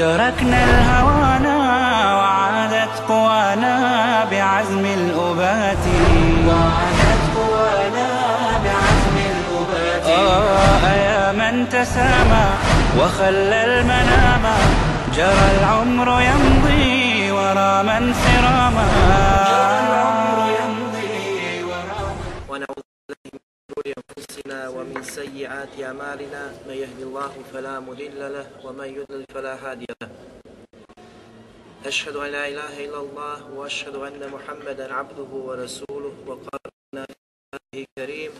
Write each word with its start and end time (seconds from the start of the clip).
تركنا 0.00 0.64
الهوانا 0.64 1.56
وعادت 2.18 2.94
قوانا 3.08 3.74
بعزم 4.30 4.84
الأبات. 4.84 5.84
وعادت 6.48 7.22
قوانا 7.36 8.08
بعزم 8.64 9.16
الأبات. 9.32 10.04
آه 10.06 10.84
يا 11.08 11.32
من 11.32 11.68
تسامى 11.68 12.46
وخلى 12.98 13.64
المنام. 13.64 14.44
جرى 15.16 15.48
العمر 15.60 16.08
يمضي 16.30 17.30
ورا 17.32 17.82
من 17.82 18.14
سراما. 18.22 18.88
انفسنا 23.98 24.68
ومن 24.68 25.02
سيئات 25.02 25.72
أعمالنا 25.82 26.42
من 26.68 26.74
يهد 26.74 27.00
الله 27.00 27.32
فلا 27.52 27.80
مضل 27.80 28.20
له 28.20 28.46
ومن 28.64 28.88
يضلل 28.98 29.24
فلا 29.34 29.54
هادي 29.54 29.86
له. 30.02 30.10
أشهد 31.86 32.16
أن 32.16 32.30
لا 32.30 32.44
إله 32.48 32.84
إلا 32.84 33.00
الله 33.00 33.36
وأشهد 33.56 33.94
أن 33.96 34.20
محمدا 34.30 34.86
عبده 34.94 35.30
ورسوله 35.32 36.14
وقال 36.26 37.04
في 37.72 37.86
الكريم 37.88 38.32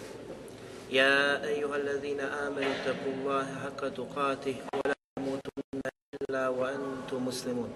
يا 0.91 1.45
أيها 1.45 1.77
الذين 1.77 2.21
آمنوا 2.21 2.73
اتقوا 2.77 3.13
الله 3.17 3.47
حق 3.65 3.83
تقاته 3.89 4.57
ولا 4.75 4.95
تموتن 5.17 5.81
إلا 6.21 6.49
وأنتم 6.49 7.19
مسلمون. 7.27 7.71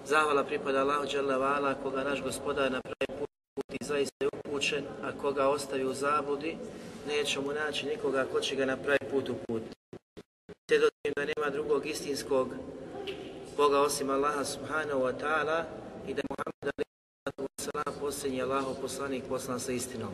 Zahvala 0.00 0.42
pripada 0.42 0.82
Allahu 0.82 1.06
Đalla 1.06 1.36
Vala, 1.38 1.70
koga 1.78 2.02
naš 2.02 2.18
gospodar 2.24 2.72
na 2.72 2.80
pravi 2.82 3.20
put 3.20 3.30
i 3.80 3.84
zaista 3.84 4.28
upućen, 4.32 4.84
a 5.02 5.12
koga 5.20 5.48
ostavi 5.48 5.84
u 5.84 5.94
zabudi, 5.94 6.56
neće 7.08 7.40
mu 7.40 7.52
naći 7.52 7.86
nikoga 7.86 8.26
ko 8.32 8.40
će 8.40 8.56
ga 8.56 8.64
na 8.64 8.76
pravi 8.76 9.10
put 9.10 9.28
uputiti. 9.28 9.76
Te 10.68 10.78
dotim 10.78 11.12
da 11.16 11.24
nema 11.24 11.50
drugog 11.50 11.86
istinskog 11.86 12.48
Boga 13.56 13.80
osim 13.80 14.10
Allaha 14.10 14.44
subhanahu 14.44 15.00
wa 15.00 15.12
ta'ala 15.20 15.64
i 16.08 16.14
da 16.14 16.20
je 16.20 16.28
Muhammed 16.30 16.60
sallam 17.60 18.00
posljednji 18.00 18.42
Allahov 18.42 18.74
poslanik 18.80 19.24
poslan 19.28 19.60
sa 19.60 19.72
istinom. 19.72 20.12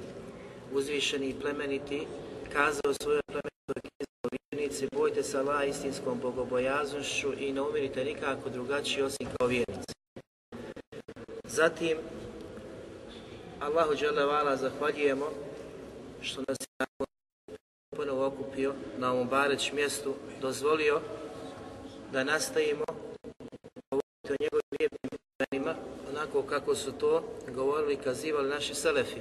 Uzvišeni 0.72 1.28
i 1.28 1.41
plemeniti 1.41 2.06
kazao 2.52 2.94
svojoj 2.94 3.22
plemenitoj 3.27 3.80
knjizi 3.80 4.06
vjernici, 4.52 4.89
bojte 4.97 5.22
se 5.22 5.39
Allaha 5.39 5.64
istinskom 5.64 6.19
bogobojaznošću 6.20 7.33
i 7.39 7.52
ne 7.52 7.61
umirite 7.61 8.05
nikako 8.05 8.50
drugačiji 8.50 9.02
osim 9.02 9.27
kao 9.39 9.48
vjernici. 9.48 9.94
Zatim, 11.44 11.98
Allahu 13.61 13.95
Đelevala 13.95 14.57
zahvaljujemo 14.57 15.27
što 16.21 16.43
nas 16.49 16.57
je 16.61 16.87
ponovo 17.97 18.27
okupio 18.27 18.75
na 18.98 19.13
ovom 19.13 19.29
bareć 19.29 19.73
mjestu, 19.73 20.15
dozvolio 20.41 21.01
da 22.13 22.25
nastavimo 22.25 22.85
govoriti 23.91 24.33
o 24.33 24.37
njegovim 24.41 24.71
lijepim 24.81 25.11
imenima, 25.39 25.75
onako 26.11 26.43
kako 26.43 26.75
su 26.75 26.93
to 26.93 27.23
govorili 27.55 27.95
i 27.95 28.03
kazivali 28.05 28.48
naši 28.48 28.75
selefi. 28.75 29.21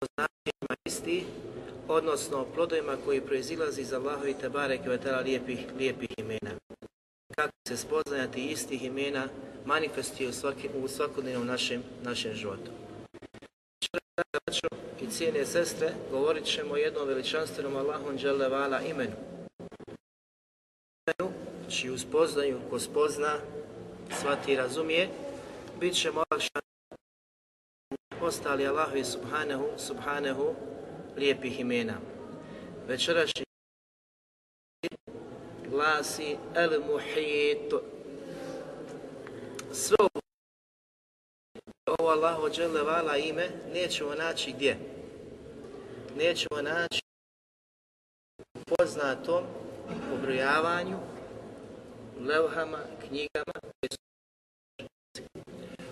O 0.00 0.06
značajima 0.14 0.74
isti, 0.84 1.24
odnosno 1.88 2.38
o 2.38 2.46
plodovima 2.54 2.96
koji 3.04 3.20
proizilazi 3.20 3.80
iz 3.80 3.92
Allahovi 3.92 4.34
Tebare 4.34 4.78
Kvetala 4.78 5.20
lijepih, 5.20 5.58
lijepih 5.78 6.10
imena. 6.16 6.50
Kako 7.36 7.52
se 7.68 7.76
spoznajati 7.76 8.46
istih 8.46 8.84
imena 8.84 9.28
manifestuje 9.64 10.28
u, 10.28 10.32
svaki, 10.32 10.68
u 10.84 10.88
svakodnevnom 10.88 11.46
našem, 11.46 11.82
našem 12.02 12.32
životu. 12.32 12.70
I 15.00 15.10
cijene 15.10 15.46
sestre, 15.46 15.94
govorit 16.10 16.44
ćemo 16.44 16.76
jednom 16.76 17.08
veličanstvenom 17.08 17.76
Allahom 17.76 18.16
Đelevala 18.16 18.80
imenu. 18.80 19.16
Imenu 21.06 21.32
čiju 21.70 21.98
spoznaju 21.98 22.60
ko 22.70 22.78
spozna, 22.78 23.34
shvati 24.20 24.52
i 24.52 24.56
razumije, 24.56 25.08
bit 25.80 25.94
ćemo 25.94 26.24
olakšani 26.30 26.66
ostali 28.20 28.66
Allahovi 28.66 29.04
subhanahu, 29.04 29.68
subhanahu 29.78 30.54
lijepih 31.16 31.60
imena. 31.60 31.94
Večerašnji 32.86 33.44
glasi 35.70 36.36
El 36.54 36.80
Muhit. 36.86 37.72
Sve 39.72 39.96
Allahu 41.98 42.50
dželle 42.50 42.82
vala 42.82 43.16
ime 43.16 43.48
nećemo 43.74 44.14
naći 44.14 44.52
gdje? 44.52 44.76
Nećemo 46.16 46.62
naći 46.62 47.00
u 48.54 48.74
poznatom 48.76 49.44
pobrojavanju, 50.10 50.98
levhama, 52.20 52.78
knjigama, 53.08 53.52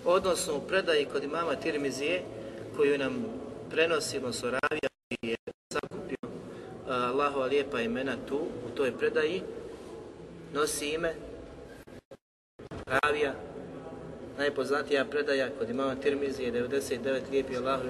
odnosno 0.05 0.57
u 0.57 0.61
predaji 0.69 1.05
kod 1.13 1.25
imama 1.25 1.55
Tirmizije 1.57 2.23
koju 2.77 2.99
nam 2.99 3.25
prenosimo 3.71 4.33
Soravija 4.33 4.89
i 5.11 5.29
je 5.29 5.37
sakupio 5.73 6.17
Allahova 6.89 7.47
lijepa 7.47 7.81
imena 7.81 8.17
tu, 8.29 8.37
u 8.37 8.77
toj 8.77 8.99
predaji, 8.99 9.43
nosi 10.53 10.89
ime 10.89 11.15
Ravija, 12.87 13.35
najpoznatija 14.39 15.05
predaja 15.05 15.49
kod 15.59 15.71
imama 15.71 15.95
Tirmizije 15.95 16.53
99 16.53 17.31
lijepi 17.31 17.57
Allahu 17.57 17.83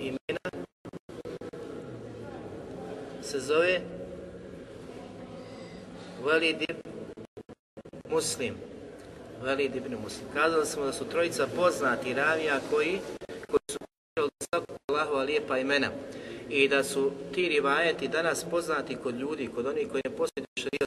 imena 0.00 0.50
se 3.22 3.40
zove 3.40 3.80
Velid 6.24 6.56
Muslim. 8.08 8.54
Velid 9.42 9.76
ibn 9.76 9.94
Muslim. 10.02 10.26
Kazali 10.34 10.66
smo 10.66 10.84
da 10.84 10.92
su 10.92 11.04
trojica 11.04 11.46
poznati 11.56 12.14
ravija 12.14 12.60
koji, 12.70 12.98
koji 13.46 13.60
su 13.70 13.78
od 14.16 14.30
svakog 14.50 14.76
Allahova 14.88 15.22
lijepa 15.22 15.58
imena 15.58 15.90
i 16.50 16.68
da 16.68 16.84
su 16.84 17.10
ti 17.34 17.48
rivajeti 17.48 18.08
danas 18.08 18.44
poznati 18.50 18.96
kod 18.96 19.14
ljudi, 19.18 19.50
kod 19.54 19.66
onih 19.66 19.88
koji 19.90 20.02
ne 20.04 20.16
posjeduju 20.16 20.81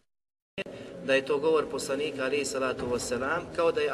da 1.06 1.14
je 1.14 1.26
to 1.26 1.38
govor 1.38 1.66
poslanika 1.72 2.24
alaihi 2.24 2.46
salatu 2.46 2.86
wasalam, 2.86 3.42
kao 3.56 3.72
da 3.72 3.82
je 3.82 3.92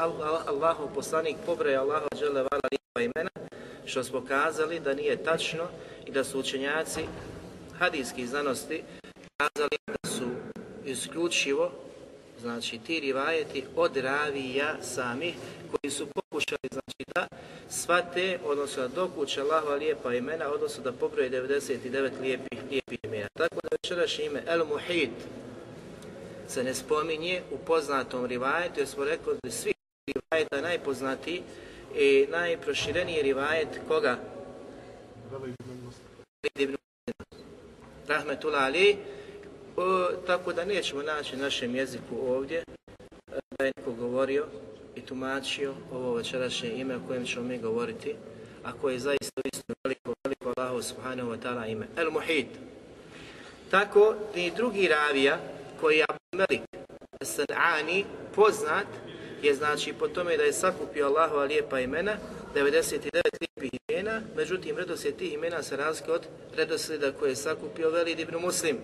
Allahov 0.47 0.87
poslanik 0.95 1.35
pobraja 1.45 1.81
Allaha 1.81 2.07
džele 2.19 2.41
vala 2.41 2.69
imena, 2.99 3.29
što 3.85 4.03
smo 4.03 4.25
kazali 4.27 4.79
da 4.79 4.93
nije 4.93 5.23
tačno 5.23 5.67
i 6.05 6.11
da 6.11 6.23
su 6.23 6.39
učenjaci 6.39 7.01
hadijskih 7.79 8.29
znanosti 8.29 8.83
kazali 9.37 9.77
da 9.87 10.09
su 10.09 10.25
isključivo 10.85 11.71
znači 12.41 12.77
ti 12.77 12.99
rivajeti 12.99 13.63
od 13.75 13.97
ravija 13.97 14.75
samih 14.81 15.35
koji 15.71 15.91
su 15.91 16.05
pokušali 16.05 16.67
znači 16.71 17.03
da 17.15 17.27
svate, 17.69 18.39
odnosno 18.45 18.81
da 18.81 18.87
dokuće 18.87 19.41
Allahova 19.41 19.75
lijepa 19.75 20.13
imena, 20.13 20.49
odnosno 20.53 20.83
da 20.83 20.91
pobroje 20.91 21.29
99 21.29 22.11
lijepih, 22.21 22.59
lijepih 22.69 22.99
imena. 23.03 23.27
Tako 23.33 23.55
da 23.55 23.67
večerašnje 23.71 24.25
ime 24.25 24.43
El 24.47 24.65
Muhid 24.65 25.09
se 26.51 26.63
ne 26.63 26.73
spominje 26.73 27.41
u 27.51 27.57
poznatom 27.57 28.25
rivajetu, 28.25 28.79
jer 28.79 28.87
smo 28.87 29.05
rekli 29.05 29.33
da 29.43 29.51
svi 29.51 29.73
rivajeta 30.07 30.61
najpoznatiji 30.61 31.43
i 31.95 32.27
najprošireniji 32.31 33.21
rivajet 33.21 33.67
koga? 33.87 34.17
Rahmetullah 38.07 38.63
Ali. 38.63 38.97
O, 39.77 40.07
tako 40.27 40.53
da 40.53 40.65
nećemo 40.65 41.03
naći 41.03 41.37
našem 41.37 41.75
jeziku 41.75 42.15
ovdje 42.27 42.63
da 43.27 43.65
je 43.65 43.71
neko 43.77 43.91
govorio 43.91 44.45
i 44.95 45.01
tumačio 45.01 45.73
ovo 45.91 46.13
večerašnje 46.13 46.69
ime 46.69 46.95
o 46.95 47.01
kojem 47.07 47.25
ćemo 47.25 47.45
mi 47.45 47.57
govoriti, 47.57 48.15
a 48.63 48.73
koje 48.73 48.93
je 48.93 48.99
zaista 48.99 49.41
istinu 49.53 49.75
veliko, 49.83 50.13
veliko 50.23 50.53
Allahu 50.57 50.81
subhanahu 50.81 51.29
wa 51.29 51.37
ta'ala 51.43 51.71
ime. 51.71 51.87
El 51.97 52.11
Muhid. 52.11 52.47
Tako 53.69 54.15
i 54.35 54.51
drugi 54.51 54.87
ravija 54.87 55.39
koji 55.81 55.97
je 55.97 56.05
Melik 56.35 56.61
San'ani 57.21 58.03
poznat 58.35 58.87
je 59.41 59.55
znači 59.55 59.93
po 59.93 60.07
tome 60.07 60.37
da 60.37 60.43
je 60.43 60.53
sakupio 60.53 61.05
Allahova 61.05 61.43
lijepa 61.43 61.79
imena, 61.79 62.17
99 62.55 63.21
lijepih 63.41 63.79
imena, 63.89 64.21
međutim 64.35 64.77
redoslijed 64.77 65.15
tih 65.15 65.33
imena 65.33 65.63
se 65.63 65.77
razlike 65.77 66.11
od 66.11 66.27
redoslijeda 66.55 67.11
koje 67.11 67.29
je 67.29 67.35
sakupio 67.35 67.89
Velid 67.89 68.19
ibn 68.19 68.35
Muslim. 68.37 68.77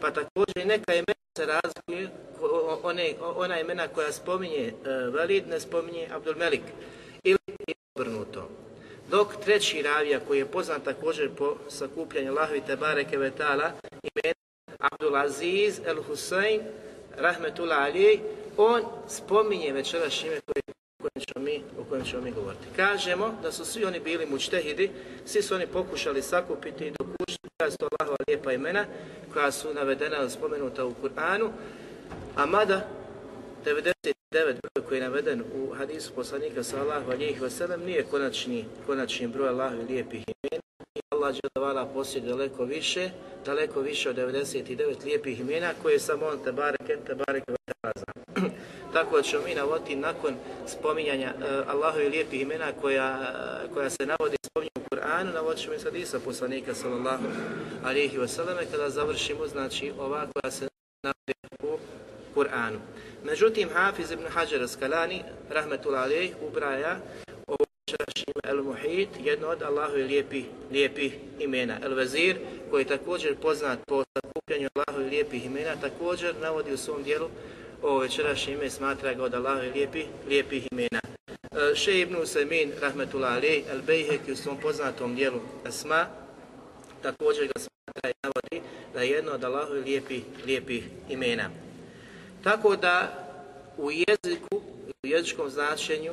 Pa 0.00 0.10
također 0.10 0.66
neka 0.66 0.94
imena 0.94 1.14
se 1.38 1.46
razlikuju 1.46 2.08
one, 2.82 3.14
ona 3.20 3.60
imena 3.60 3.88
koja 3.88 4.12
spominje 4.12 4.72
e, 4.84 4.90
Velid, 4.90 5.48
ne 5.48 5.60
spominje 5.60 6.08
Abdul 6.12 6.34
Melik. 6.36 6.62
Ili 7.22 7.38
obrnuto. 7.94 8.48
Dok 9.10 9.36
treći 9.44 9.82
ravija 9.82 10.20
koji 10.20 10.38
je 10.38 10.46
poznat 10.46 10.84
također 10.84 11.30
po 11.36 11.56
sakupljanju 11.68 12.30
Allahovi 12.30 12.60
Tebare 12.66 13.04
Kevetala, 13.04 13.72
imena 14.02 14.43
Abdul 14.92 15.16
Aziz 15.16 15.80
El 15.86 16.02
Husayn, 16.08 16.60
Rahmetullah 17.16 17.82
Ali, 17.82 18.20
on 18.56 18.82
spominje 19.08 19.72
večeras 19.72 20.22
ime 20.22 20.40
koje 20.40 20.62
mi, 21.36 21.62
o 21.78 21.84
kojem 21.88 22.04
ćemo 22.04 22.22
mi 22.22 22.32
govoriti. 22.32 22.66
Kažemo 22.76 23.34
da 23.42 23.52
su 23.52 23.64
svi 23.64 23.84
oni 23.84 24.00
bili 24.00 24.26
mučtehidi, 24.26 24.90
svi 25.24 25.42
su 25.42 25.54
oni 25.54 25.66
pokušali 25.66 26.22
sakupiti 26.22 26.86
i 26.86 26.90
dokušiti 26.90 27.48
koja 27.58 27.70
su 27.70 27.76
Allahova 27.80 28.16
lijepa 28.28 28.52
imena, 28.52 28.84
koja 29.32 29.52
su 29.52 29.74
navedena, 29.74 30.30
spomenuta 30.30 30.84
u 30.84 30.94
Kur'anu, 31.02 31.50
a 32.36 32.46
mada 32.46 32.88
99 33.64 34.12
broj 34.32 34.86
koji 34.88 34.98
je 34.98 35.02
naveden 35.02 35.42
u 35.54 35.74
hadisu 35.74 36.12
poslanika 36.12 36.62
sallahu 36.62 37.10
alijih 37.10 37.42
wasallam 37.42 37.84
nije 37.84 38.04
konačni, 38.10 38.64
konačni 38.86 39.28
broj 39.28 39.48
Allahovi 39.48 39.84
lijepih 39.84 40.24
imena 40.26 40.62
i 40.94 41.00
Allah 41.24 41.36
džedavala 41.36 41.86
posjeduje 41.86 42.30
daleko 42.30 42.64
više, 42.64 43.10
daleko 43.44 43.80
više 43.80 44.10
od 44.10 44.16
99 44.16 45.04
lijepih 45.04 45.40
imena 45.40 45.72
koje 45.82 45.92
je 45.92 45.98
samo 45.98 46.26
on 46.26 46.38
tabareke, 46.44 46.96
tabareke 47.06 47.52
zna. 47.96 48.48
Tako 48.94 49.22
ćemo 49.22 49.42
mi 49.44 49.54
navoditi 49.54 49.96
nakon 49.96 50.34
spominjanja 50.66 51.34
uh, 51.36 51.68
Allahovi 51.68 52.08
lijepih 52.08 52.40
imena 52.40 52.72
koja, 52.80 53.32
koja 53.74 53.90
se 53.90 54.06
navodi 54.06 54.36
spominju 54.46 54.70
u 54.76 54.94
Kur'anu, 54.94 55.34
navodit 55.34 55.62
ćemo 55.62 55.74
i 55.74 55.78
sad 55.78 55.96
Isa 55.96 56.20
poslanika 56.20 56.74
sallallahu 56.74 57.24
alihi 57.84 58.18
wasallam 58.18 58.70
kada 58.70 58.90
završimo 58.90 59.46
znači 59.46 59.92
ova 59.98 60.26
koja 60.32 60.50
se 60.50 60.68
navodi 61.02 61.32
u 61.62 61.78
Kur'anu. 62.34 62.78
Međutim, 63.24 63.68
Hafiz 63.72 64.10
ibn 64.10 64.24
Hajar 64.28 64.68
Skalani, 64.68 65.22
rahmetul 65.50 65.94
alejh, 65.94 66.34
ubraja 66.48 66.96
El 68.44 68.62
Muhit, 68.62 69.08
jedno 69.20 69.48
od 69.48 69.62
Allahovi 69.62 70.02
lijepi, 70.02 70.44
lijepi 70.70 71.10
imena. 71.38 71.78
El 71.82 71.94
Vezir, 71.94 72.36
koji 72.70 72.82
je 72.82 72.88
također 72.88 73.36
poznat 73.36 73.78
po 73.86 74.04
sakupljanju 74.14 74.68
Allahovi 74.74 75.10
lijepih 75.10 75.46
imena, 75.46 75.76
također 75.80 76.34
navodi 76.42 76.72
u 76.72 76.76
svom 76.76 77.02
dijelu 77.02 77.28
ovo 77.82 77.98
večerašnje 77.98 78.52
ime 78.52 78.70
smatra 78.70 79.14
ga 79.14 79.24
od 79.24 79.34
Allahovi 79.34 79.70
lijepi, 79.70 80.04
lijepih 80.28 80.68
imena. 80.72 81.00
E, 81.52 81.74
Še 81.74 82.00
ibn 82.00 82.16
Usaymin, 82.16 82.72
rahmetul 82.80 83.24
alejh, 83.24 83.64
El 83.70 83.82
Bejhek 83.86 84.20
u 84.32 84.36
svom 84.36 84.56
poznatom 84.60 85.14
dijelu 85.14 85.40
Asma, 85.66 86.06
također 87.02 87.46
ga 87.46 87.60
smatra 87.60 88.10
i 88.10 88.14
navodi 88.22 88.68
da 88.94 89.02
je 89.02 89.10
jedno 89.10 89.32
od 89.32 89.44
Allahovi 89.44 89.80
lijepi, 89.80 90.20
lijepih 90.46 90.84
imena. 91.08 91.50
Tako 92.44 92.76
da 92.76 93.26
u 93.76 93.90
jeziku, 93.90 94.56
u 95.02 95.06
jezičkom 95.06 95.50
značenju, 95.50 96.12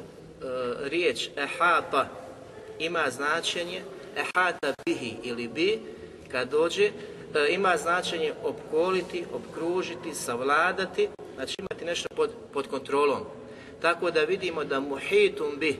riječ 0.83 1.29
ehata 1.37 2.09
ima 2.79 3.09
značenje 3.09 3.81
ehata 4.15 4.73
bihi 4.85 5.15
ili 5.23 5.47
bi, 5.47 5.79
kad 6.31 6.49
dođe, 6.49 6.85
e, 6.85 6.91
ima 7.49 7.77
značenje 7.77 8.33
opkoliti, 8.43 9.25
opkružiti, 9.33 10.13
savladati, 10.13 11.09
znači 11.35 11.55
imati 11.59 11.85
nešto 11.85 12.07
pod, 12.15 12.29
pod 12.53 12.67
kontrolom. 12.67 13.21
Tako 13.81 14.11
da 14.11 14.23
vidimo 14.23 14.63
da 14.63 14.79
muhitum 14.79 15.57
bi 15.59 15.79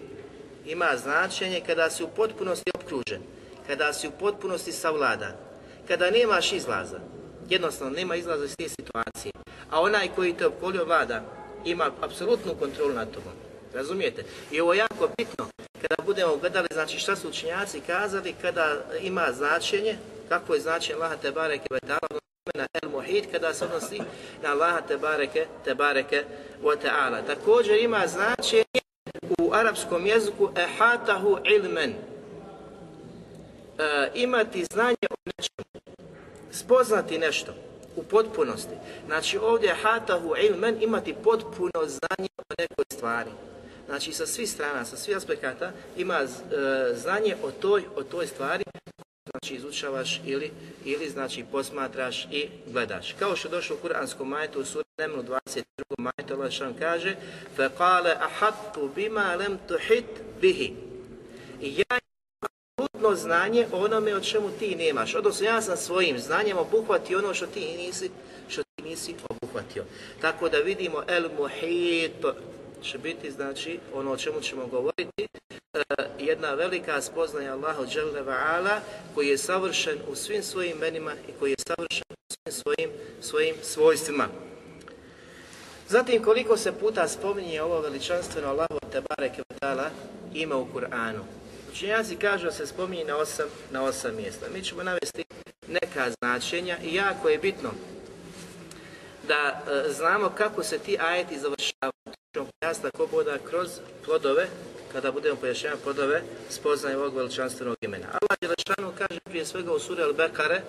ima 0.66 0.98
značenje 0.98 1.62
kada 1.66 1.90
si 1.90 2.04
u 2.04 2.08
potpunosti 2.08 2.72
opkružen, 2.76 3.22
kada 3.68 3.94
si 3.94 4.08
u 4.08 4.12
potpunosti 4.20 4.72
savladan, 4.72 5.34
kada 5.88 6.12
nemaš 6.12 6.54
izlaza, 6.54 7.00
jednostavno 7.50 7.94
nema 7.96 8.16
izlaza 8.16 8.46
iz 8.46 8.56
te 8.56 8.70
situacije 8.70 9.32
a 9.72 9.82
onaj 9.82 10.08
koji 10.16 10.34
te 10.34 10.48
opkolio 10.48 10.86
vlada 10.86 11.24
ima 11.66 11.92
apsolutnu 12.02 12.56
kontrolu 12.60 12.94
nad 12.94 13.12
tobom. 13.12 13.34
Razumijete? 13.74 14.24
I 14.52 14.62
ovo 14.62 14.74
je 14.74 14.78
jako 14.78 15.10
bitno 15.18 15.48
kada 15.82 15.96
budemo 16.06 16.38
gledali 16.38 16.68
znači 16.72 17.00
šta 17.00 17.16
su 17.16 17.30
učinjaci 17.30 17.82
kazali 17.88 18.36
kada 18.42 18.76
ima 19.02 19.28
značenje, 19.34 19.98
kako 20.30 20.54
je 20.54 20.62
značenje 20.62 20.96
Allaha 20.96 21.16
te 21.16 21.32
bareke 21.32 21.68
na 22.56 22.66
el 22.84 22.90
muhit 22.90 23.32
kada 23.32 23.54
se 23.54 23.66
odnosi 23.66 24.02
na 24.44 24.52
Allaha 24.52 24.82
te 24.82 24.98
bareke 24.98 25.46
te 25.66 25.76
ta'ala. 26.84 27.26
Također 27.28 27.78
ima 27.78 28.08
značenje 28.08 28.82
u 29.40 29.54
arapskom 29.54 30.06
jeziku 30.06 30.50
ehatahu 30.56 31.38
ilmen. 31.46 31.92
E, 31.92 31.96
imati 34.16 34.66
znanje 34.74 35.08
o 35.10 35.16
nečemu, 35.26 35.66
spoznati 36.52 37.18
nešto 37.18 37.54
u 37.96 38.04
potpunosti. 38.04 38.76
Znači 39.06 39.38
ovdje 39.38 39.76
hatahu 39.82 40.34
ilmen 40.42 40.78
imati 40.82 41.14
potpuno 41.14 41.86
znanje 41.86 42.30
o 42.38 42.54
nekoj 42.60 42.86
stvari 42.94 43.32
Znači 43.91 44.13
sa 44.13 44.27
svih 44.27 44.51
strana, 44.51 44.85
sa 44.85 44.97
svih 44.97 45.17
aspekata 45.17 45.73
ima 45.97 46.15
e, 46.15 46.27
znanje 46.95 47.37
o 47.43 47.51
toj, 47.51 47.85
o 47.97 48.03
toj 48.03 48.27
stvari 48.27 48.65
znači 49.31 49.55
izučavaš 49.55 50.21
ili, 50.25 50.51
ili 50.85 51.09
znači 51.09 51.45
posmatraš 51.53 52.29
i 52.31 52.49
gledaš. 52.67 53.13
Kao 53.19 53.37
što 53.37 53.49
je 53.49 53.53
došlo 53.53 53.77
u 53.77 53.87
Kur'anskom 53.87 54.25
majetu 54.25 54.61
u 54.61 54.65
suri 54.65 54.85
Nemlu 54.99 55.23
22. 55.23 55.63
majetu 55.99 56.35
Allah 56.35 56.53
što 56.53 56.73
kaže 56.79 57.17
فَقَالَ 57.57 58.17
أَحَدْتُ 58.29 58.79
بِمَا 58.97 59.37
لَمْ 59.37 59.59
تُحِتْ 59.69 60.11
بِهِ 60.43 60.71
I 61.61 61.77
ja 61.79 61.99
apsolutno 62.41 63.15
znanje 63.15 63.67
o 63.73 63.85
onome 63.85 64.15
o 64.15 64.21
čemu 64.21 64.51
ti 64.59 64.77
nemaš. 64.77 65.15
Odnosno 65.15 65.47
ja 65.47 65.63
sam 65.63 65.77
svojim 65.77 66.19
znanjem 66.19 66.59
obuhvatio 66.59 67.19
ono 67.19 67.35
što 67.35 67.47
ti 67.47 67.61
nisi, 67.77 68.11
što 68.49 68.63
ti 68.63 68.83
nisi 68.83 69.15
obuhvatio. 69.29 69.85
Tako 70.21 70.49
da 70.49 70.59
vidimo 70.59 71.03
el 71.09 71.29
muhit 71.39 72.25
će 72.84 72.98
biti 72.98 73.32
znači 73.32 73.80
ono 73.94 74.12
o 74.12 74.18
čemu 74.18 74.42
ćemo 74.42 74.68
govoriti 74.68 75.28
e, 75.74 75.82
jedna 76.20 76.54
velika 76.54 77.02
spoznaja 77.02 77.54
Allahu 77.54 77.86
dželle 77.86 78.22
ala 78.28 78.80
koji 79.16 79.28
je 79.28 79.38
savršen 79.38 80.00
u 80.08 80.16
svim 80.16 80.44
svojim 80.44 80.78
imenima 80.78 81.12
i 81.30 81.32
koji 81.40 81.52
je 81.52 81.56
savršen 81.68 82.04
u 82.10 82.34
svim 82.34 82.62
svojim 82.62 82.90
svojim 83.22 83.56
svojstvima. 83.64 84.28
Zatim 85.88 86.24
koliko 86.24 86.58
se 86.58 86.72
puta 86.72 87.08
spominje 87.08 87.62
ovo 87.62 87.82
veličanstveno 87.82 88.48
Allahu 88.48 88.80
te 88.92 89.02
bareke 89.10 89.42
ima 90.34 90.58
u 90.58 90.68
Kur'anu. 90.74 91.22
Učenjaci 91.72 92.16
kažu 92.16 92.46
da 92.46 92.52
se 92.52 92.68
spominje 92.68 93.06
na 93.06 93.18
osam, 93.18 93.48
na 93.72 93.84
osam 93.84 94.16
mjesta. 94.16 94.46
Mi 94.54 94.64
ćemo 94.64 94.84
navesti 94.84 95.24
neka 95.68 96.12
značenja 96.12 96.78
i 96.84 96.96
jako 96.96 97.30
je 97.30 97.38
bitno 97.38 97.70
da 99.28 99.62
e, 99.68 99.92
znamo 99.92 100.30
kako 100.30 100.64
se 100.64 100.80
ti 100.80 100.98
ajeti 101.00 101.40
završavaju. 101.40 102.01
To 102.32 102.40
ćemo 102.40 102.50
pojasniti 102.60 102.88
ako 102.88 103.08
boda 103.08 103.38
kroz 103.50 103.70
plodove, 104.06 104.48
kada 104.92 105.12
budemo 105.12 105.36
pojašnjavati 105.36 105.84
plodove, 105.84 106.22
spoznaje 106.50 106.98
ovog 106.98 107.16
veličanstvenog 107.16 107.78
imena. 107.82 108.08
Allah 108.08 108.38
Đelešanu 108.42 108.94
kaže 108.98 109.20
prije 109.20 109.46
svega 109.46 109.74
u 109.74 109.80
suri 109.80 110.02
Al-Bekare 110.02 110.60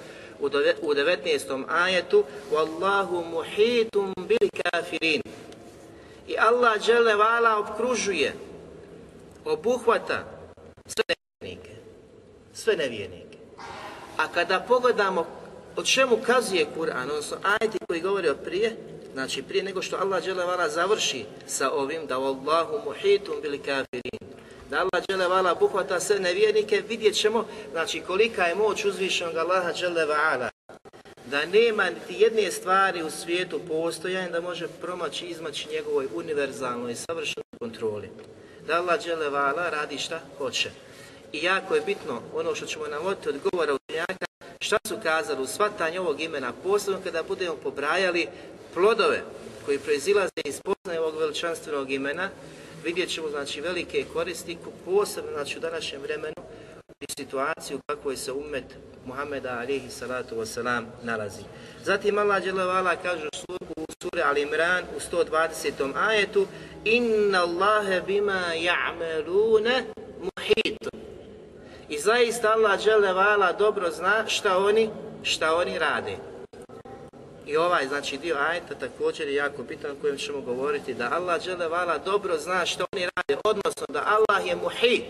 u, 0.40 0.46
u 0.82 0.94
19. 0.94 1.64
ajetu 1.68 2.24
Wallahu 2.52 3.24
muhitum 3.30 4.14
bil 4.28 4.48
kafirin. 4.62 5.22
I 6.28 6.38
Allah 6.38 6.86
Đelevala 6.86 7.58
obkružuje, 7.58 8.34
obuhvata 9.44 10.24
sve 10.86 11.14
nevjernike. 11.40 11.70
Sve 12.54 12.76
nevjernike. 12.76 13.38
A 14.16 14.28
kada 14.34 14.60
pogledamo 14.60 15.26
o 15.76 15.82
čemu 15.82 16.18
kazuje 16.26 16.66
Kur'an, 16.76 17.10
odnosno 17.10 17.36
ajti 17.60 17.78
koji 17.88 18.00
govori 18.00 18.28
o 18.28 18.34
prije, 18.34 18.76
znači 19.12 19.42
prije 19.42 19.64
nego 19.64 19.82
što 19.82 19.96
Allah 19.96 20.24
dželevala 20.24 20.68
završi 20.68 21.24
sa 21.46 21.70
ovim, 21.70 22.06
da 22.06 22.16
Allahu 22.18 22.80
muhitum 22.84 23.34
bili 23.42 23.58
kafirin, 23.58 24.36
da 24.70 24.76
Allah 24.76 25.04
dželevala 25.08 25.54
buhvata 25.54 26.00
sve 26.00 26.18
nevjernike, 26.18 26.82
vidjet 26.88 27.14
ćemo 27.14 27.46
znači 27.72 28.00
kolika 28.00 28.44
je 28.44 28.54
moć 28.54 28.84
uzvišenog 28.84 29.36
Allaha 29.36 29.72
dželevala 29.72 30.50
da 31.32 31.46
nema 31.46 31.84
niti 31.84 32.22
jedne 32.22 32.50
stvari 32.50 33.02
u 33.02 33.10
svijetu 33.10 33.60
postojanja 33.68 34.30
da 34.30 34.40
može 34.40 34.68
promaći 34.80 35.26
izmaći 35.26 35.68
njegovoj 35.72 36.08
univerzalnoj 36.14 36.92
i 36.92 36.94
savršenoj 36.94 37.58
kontroli. 37.58 38.10
Da 38.66 38.76
Allah 38.76 39.00
vala 39.32 39.70
radi 39.70 39.98
šta 39.98 40.20
hoće. 40.38 40.70
I 41.32 41.44
jako 41.44 41.74
je 41.74 41.80
bitno 41.80 42.22
ono 42.34 42.54
što 42.54 42.66
ćemo 42.66 42.86
navoditi 42.86 43.28
od 43.28 43.36
govora 43.50 43.74
učenjaka, 43.74 44.26
šta 44.62 44.78
su 44.88 44.96
kazali 45.02 45.42
u 45.42 45.46
shvatanju 45.46 46.00
ovog 46.00 46.20
imena, 46.20 46.52
posebno 46.62 47.00
kada 47.04 47.22
budemo 47.22 47.56
pobrajali 47.62 48.26
plodove 48.74 49.22
koji 49.64 49.78
proizilaze 49.78 50.40
iz 50.44 50.60
poznaje 50.60 51.00
ovog 51.00 51.18
veličanstvenog 51.18 51.90
imena, 51.90 52.30
vidjet 52.84 53.08
ćemo 53.10 53.28
znači 53.30 53.60
velike 53.60 54.04
koristi, 54.12 54.58
posebno 54.84 55.30
znači 55.32 55.58
u 55.58 55.60
današnjem 55.60 56.02
vremenu 56.02 56.34
i 57.00 57.04
situaciju 57.16 57.76
u 57.76 57.80
kakvoj 57.86 58.16
se 58.16 58.32
umet 58.32 58.64
Muhammeda 59.06 59.58
alihi 59.58 59.90
salatu 59.90 60.36
wasalam 60.36 60.84
nalazi. 61.02 61.42
Zatim 61.84 62.18
Allah 62.18 62.42
dželevala 62.42 62.96
kaže 62.96 63.28
u 63.76 63.86
suri 64.02 64.22
Al 64.22 64.38
Imran 64.38 64.84
u 64.96 65.16
120. 65.16 65.92
ajetu 65.96 66.46
Inna 66.84 67.42
Allahe 67.42 68.00
bima 68.06 68.42
ja'melune 68.54 69.82
muhit. 70.20 70.81
I 71.92 71.98
zaista 71.98 72.52
Allah 72.52 72.80
dželevala 72.80 73.52
dobro 73.52 73.90
zna 73.90 74.24
šta 74.26 74.58
oni, 74.58 74.90
šta 75.22 75.56
oni 75.56 75.78
rade. 75.78 76.16
I 77.46 77.56
ovaj 77.56 77.86
znači 77.88 78.18
dio 78.18 78.36
ajta 78.50 78.74
također 78.74 79.28
je 79.28 79.34
jako 79.34 79.62
bitan 79.62 79.90
o 79.90 79.94
kojem 80.00 80.16
ćemo 80.16 80.40
govoriti 80.40 80.94
da 80.94 81.10
Allah 81.12 81.40
vala 81.70 81.98
dobro 81.98 82.38
zna 82.38 82.66
što 82.66 82.84
oni 82.92 83.08
rade, 83.16 83.40
odnosno 83.44 83.86
da 83.88 84.04
Allah 84.06 84.46
je 84.46 84.56
muhit, 84.56 85.04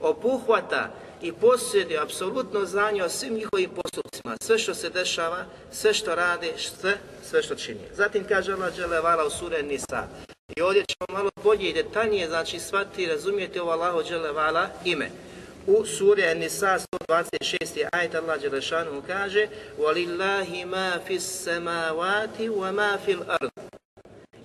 obuhvata 0.00 0.90
i 1.22 1.32
posjeduje 1.32 2.00
apsolutno 2.00 2.64
znanje 2.64 3.04
o 3.04 3.08
svim 3.08 3.34
njihovim 3.34 3.70
postupcima, 3.70 4.36
sve 4.40 4.58
što 4.58 4.74
se 4.74 4.90
dešava, 4.90 5.44
sve 5.72 5.94
što 5.94 6.14
radi, 6.14 6.52
sve, 6.56 6.98
sve 7.22 7.42
što 7.42 7.54
čini. 7.54 7.80
Zatim 7.92 8.24
kaže 8.28 8.52
Allah 8.52 9.02
vala 9.02 9.24
u 9.26 9.30
sure 9.30 9.62
Nisa. 9.62 10.08
I 10.56 10.62
ovdje 10.62 10.84
ćemo 10.84 11.18
malo 11.18 11.30
bolje 11.44 11.70
i 11.70 11.74
detaljnije 11.74 12.28
znači 12.28 12.58
shvatiti 12.58 13.02
i 13.02 13.08
razumijeti 13.08 13.60
ovo 13.60 13.70
Allaho 13.70 14.02
vala 14.34 14.68
ime. 14.84 15.10
U 15.67 15.85
suri 15.85 16.35
Nisa 16.35 16.79
126. 17.09 17.87
ajet 17.91 18.15
Allah 18.15 18.41
Đelešanu 18.41 19.01
kaže 19.07 19.47
وَلِلَّهِ 19.79 20.65
مَا 20.65 20.97
فِي 21.07 21.15
السَّمَاوَاتِ 21.15 22.37
وَمَا 22.39 22.97
فِي 23.05 23.11
الْأَرْضِ 23.13 23.51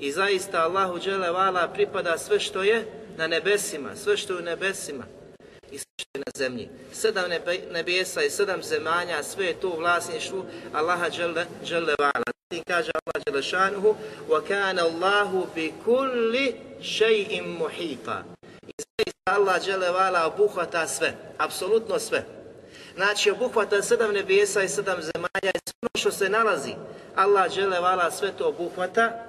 I 0.01 0.13
zaista 0.13 0.63
Allahu 0.63 0.99
vala 1.33 1.69
pripada 1.69 2.19
sve 2.19 2.41
što 2.41 2.63
je 2.63 2.85
na 3.17 3.27
nebesima, 3.27 3.97
sve 3.97 4.17
što 4.17 4.33
je 4.33 4.39
u 4.39 4.43
nebesima 4.43 5.05
i 5.71 5.79
sve 5.79 5.93
što 5.97 6.19
je 6.19 6.23
na 6.27 6.33
zemlji. 6.35 6.69
Sedam 6.93 7.31
nebesa 7.73 8.23
i 8.23 8.31
sedam 8.31 8.63
zemanja, 8.63 9.23
sve 9.23 9.47
je 9.47 9.61
to 9.61 9.69
u 9.69 9.79
vlasništvu 9.79 10.45
Allaha 10.73 11.09
vala. 11.99 12.25
Zatim 12.51 12.65
kaže 12.67 12.91
Allah 12.95 13.25
Đelešanuhu 13.27 13.97
وَكَانَ 14.29 14.79
اللَّهُ 14.79 15.47
بِكُلِّ 15.57 16.35
شَيْءٍ 16.83 17.43
مُحِيطًا 17.43 18.23
I 18.23 18.25
zaista 18.25 18.38
Allah 19.36 19.66
Đelevala 19.66 20.26
obuhvata 20.26 20.88
sve, 20.88 21.14
apsolutno 21.38 22.00
sve. 22.00 22.26
Znači 22.96 23.32
obuhvata 23.32 23.82
sedam 23.82 24.14
nebesa 24.14 24.64
i 24.64 24.70
sedam 24.70 25.02
zemalja 25.02 25.52
i 25.56 25.60
sve 25.66 25.78
ono 25.82 26.00
što 26.00 26.12
se 26.12 26.30
nalazi. 26.30 26.74
Allah 27.16 27.56
Đelevala 27.56 28.12
sve 28.12 28.32
to 28.38 28.48
obuhvata 28.48 29.26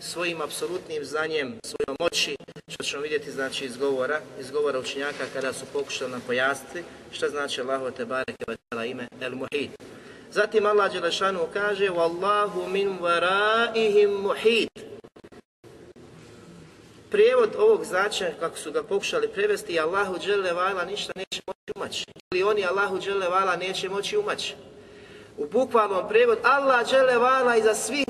svojim 0.00 0.40
apsolutnim 0.40 1.04
znanjem, 1.04 1.58
svojom 1.64 1.96
moći, 2.00 2.36
što 2.68 2.84
ćemo 2.84 3.02
vidjeti 3.02 3.30
znači 3.30 3.64
iz 3.64 3.76
govora, 3.76 4.20
iz 4.40 4.50
govora 4.50 4.78
učenjaka 4.78 5.24
kada 5.32 5.52
su 5.52 5.64
pokušali 5.72 6.10
nam 6.10 6.22
pojasniti 6.26 6.82
šta 7.12 7.28
znači 7.28 7.60
Allahu 7.60 7.90
te 7.90 8.04
bareke 8.04 8.44
ime 8.86 9.08
El 9.20 9.34
Muhid. 9.34 9.70
Zatim 10.30 10.66
Allah 10.66 10.92
Đelešanu 10.92 11.48
kaže 11.52 11.90
Wallahu 11.90 12.68
min 12.68 12.98
varaihim 13.00 14.10
muhid. 14.10 14.68
Prijevod 17.10 17.50
ovog 17.58 17.84
značaja, 17.84 18.32
kako 18.40 18.56
su 18.58 18.72
ga 18.72 18.82
pokušali 18.82 19.28
prevesti, 19.28 19.80
Allahu 19.80 20.18
Đelevala 20.18 20.84
ništa 20.84 21.12
neće 21.16 21.42
moći 21.46 21.72
umaći. 21.76 22.04
Ili 22.30 22.42
oni 22.42 22.66
Allahu 22.66 22.98
Đelevala 22.98 23.56
neće 23.56 23.88
moći 23.88 24.16
umaći. 24.16 24.54
U 25.38 25.46
bukvalnom 25.46 26.08
prijevod 26.08 26.38
Allah 26.42 26.90
Đelevala 26.90 27.56
iza 27.56 27.74
svih 27.74 28.04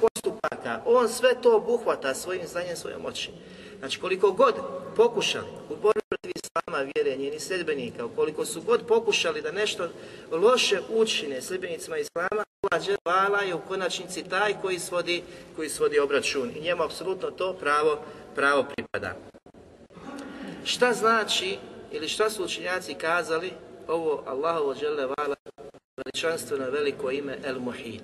postupaka, 0.00 0.80
on 0.86 1.08
sve 1.08 1.40
to 1.42 1.56
obuhvata 1.56 2.14
svojim 2.14 2.46
znanjem, 2.46 2.76
svojom 2.76 3.02
moći. 3.02 3.30
Znači 3.78 4.00
koliko 4.00 4.32
god 4.32 4.54
pokušali 4.96 5.46
u 5.70 5.76
borbi 5.76 6.00
protiv 6.08 6.32
islama, 6.34 6.90
vjere, 6.94 7.16
njeni 7.16 7.40
sljedbenika, 7.40 8.04
ukoliko 8.04 8.44
su 8.44 8.62
god 8.62 8.86
pokušali 8.86 9.42
da 9.42 9.52
nešto 9.52 9.88
loše 10.30 10.80
učine 10.88 11.42
sljedbenicima 11.42 11.98
islama, 11.98 12.44
Allah 13.04 13.48
je 13.48 13.54
u 13.54 13.60
konačnici 13.68 14.22
taj 14.22 14.54
koji 14.62 14.78
svodi, 14.78 15.22
koji 15.56 15.68
svodi 15.68 15.98
obračun 15.98 16.50
i 16.56 16.60
njemu 16.60 16.82
apsolutno 16.82 17.30
to 17.30 17.52
pravo, 17.52 17.98
pravo 18.34 18.64
pripada. 18.76 19.14
Šta 20.64 20.92
znači 20.92 21.58
ili 21.92 22.08
šta 22.08 22.30
su 22.30 22.44
učinjaci 22.44 22.94
kazali 22.94 23.52
ovo 23.88 24.22
Allahovo 24.26 24.74
vala 25.18 25.36
veličanstveno 25.96 26.70
veliko 26.70 27.10
ime 27.10 27.38
El 27.44 27.60
Muhid. 27.60 28.02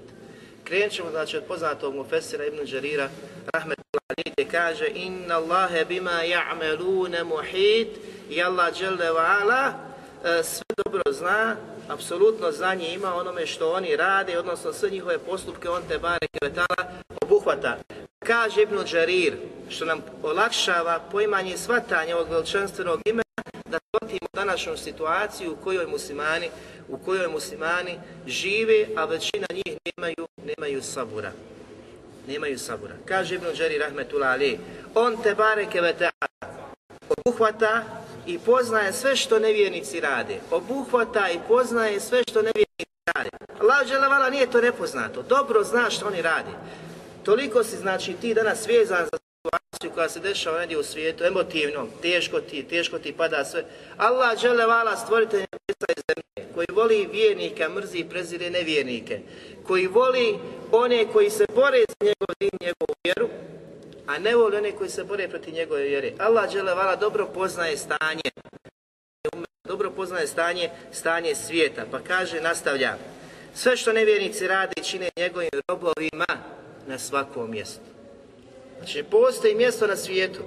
Krenut 0.65 0.93
ćemo 0.93 1.11
znači 1.11 1.37
od 1.37 1.45
poznatog 1.45 1.95
Mufessira 1.95 2.45
Ibn 2.45 2.57
Đarira 2.73 3.09
Rahmetullah 3.55 4.01
gdje 4.41 4.49
kaže 4.51 4.89
Inna 4.95 5.35
Allahe 5.35 5.85
bima 5.85 6.23
ja'melune 6.25 7.25
muhit 7.25 7.89
i 8.31 8.43
Allah 8.43 8.75
ala 9.41 9.73
e, 10.25 10.43
sve 10.43 10.65
dobro 10.85 11.03
zna, 11.13 11.57
apsolutno 11.89 12.53
znanje 12.53 12.89
ima 12.89 13.15
onome 13.15 13.47
što 13.47 13.73
oni 13.73 13.97
rade, 13.97 14.39
odnosno 14.39 14.73
sve 14.73 14.91
njihove 14.91 15.19
postupke 15.19 15.69
on 15.69 15.83
te 15.89 15.99
bare 15.99 16.27
kvetala 16.39 16.93
obuhvata. 17.23 17.79
Kaže 18.19 18.63
Ibn 18.63 18.77
Đarir, 18.93 19.35
što 19.71 19.85
nam 19.85 20.03
olakšava 20.23 21.01
poimanje 21.11 21.57
i 22.09 22.13
ovog 22.13 22.29
veličanstvenog 22.31 23.01
imena, 23.05 23.23
da 23.65 23.79
shvatimo 23.79 24.29
današnju 24.33 24.77
situaciju 24.77 25.53
u 25.53 25.65
kojoj 25.65 25.87
muslimani, 25.87 26.51
u 26.89 26.99
kojoj 26.99 27.29
muslimani 27.29 27.99
žive, 28.27 28.87
a 28.97 29.05
većina 29.05 29.47
njih 29.53 29.77
nemaju, 29.87 30.29
nemaju 30.45 30.83
sabura. 30.83 31.33
Nemaju 32.29 32.59
sabura. 32.59 32.95
Kaže 33.05 33.35
Ibn 33.35 33.47
Đari 33.59 33.79
Rahmetullah 33.79 34.31
Ali, 34.31 34.59
on 34.95 35.23
te 35.23 35.35
bareke 35.35 35.81
ve 35.81 35.95
obuhvata 37.09 37.85
i 38.27 38.39
poznaje 38.39 38.93
sve 38.93 39.17
što 39.17 39.39
nevjernici 39.39 40.01
rade. 40.01 40.41
Obuhvata 40.51 41.31
i 41.31 41.39
poznaje 41.49 42.01
sve 42.01 42.23
što 42.29 42.43
nevjernici 42.43 42.85
rade. 43.15 43.31
Allah 43.61 44.31
nije 44.31 44.51
to 44.51 44.61
nepoznato. 44.61 45.23
Dobro 45.23 45.65
zna 45.65 45.91
što 45.91 46.07
oni 46.07 46.23
rade. 46.23 46.51
Toliko 47.25 47.65
si 47.65 47.77
znači 47.77 48.13
ti 48.21 48.35
danas 48.35 48.67
vezan 48.67 49.05
za 49.13 49.19
situaciju 49.81 49.95
koja 49.95 50.09
se 50.09 50.21
dešava 50.21 50.59
negdje 50.59 50.79
u 50.79 50.83
svijetu, 50.83 51.25
emotivno, 51.25 51.87
teško 52.03 52.41
ti, 52.41 52.63
teško 52.63 52.99
ti 52.99 53.13
pada 53.13 53.45
sve. 53.45 53.65
Allah 53.97 54.39
žele 54.39 54.67
vala 54.67 54.97
stvoritelj 54.97 55.41
nebesa 55.41 55.87
i 55.89 56.01
zemlje, 56.09 56.55
koji 56.55 56.67
voli 56.73 57.09
vjernike, 57.13 57.69
mrzi 57.69 57.99
i 57.99 58.09
prezire 58.09 58.51
nevjernike, 58.51 59.21
koji 59.67 59.87
voli 59.87 60.39
one 60.73 61.07
koji 61.13 61.31
se 61.31 61.47
bore 61.55 61.79
za 61.89 62.07
njegov 62.07 62.35
din, 62.41 62.51
njegovu 62.61 62.95
vjeru, 63.05 63.29
a 64.07 64.19
ne 64.19 64.37
voli 64.37 64.57
one 64.57 64.73
koji 64.73 64.91
se 64.91 65.05
bore 65.05 65.29
protiv 65.29 65.55
njegove 65.55 65.83
vjere. 65.83 66.13
Allah 66.19 66.51
žele 66.51 66.75
vala 66.75 66.97
dobro 66.97 67.27
poznaje 67.27 67.77
stanje, 67.77 68.31
dobro 69.65 69.91
poznaje 69.91 70.27
stanje, 70.27 70.71
stanje 70.93 71.35
svijeta, 71.35 71.85
pa 71.91 71.99
kaže, 72.01 72.41
nastavlja, 72.41 72.97
sve 73.55 73.77
što 73.77 73.93
nevjernici 73.93 74.47
rade 74.47 74.83
čine 74.83 75.11
njegovim 75.17 75.51
robovima 75.69 76.27
na 76.87 76.99
svakom 76.99 77.51
mjestu. 77.51 78.00
Znači, 78.81 79.03
postoji 79.03 79.55
mjesto 79.55 79.87
na 79.87 79.97
svijetu, 79.97 80.41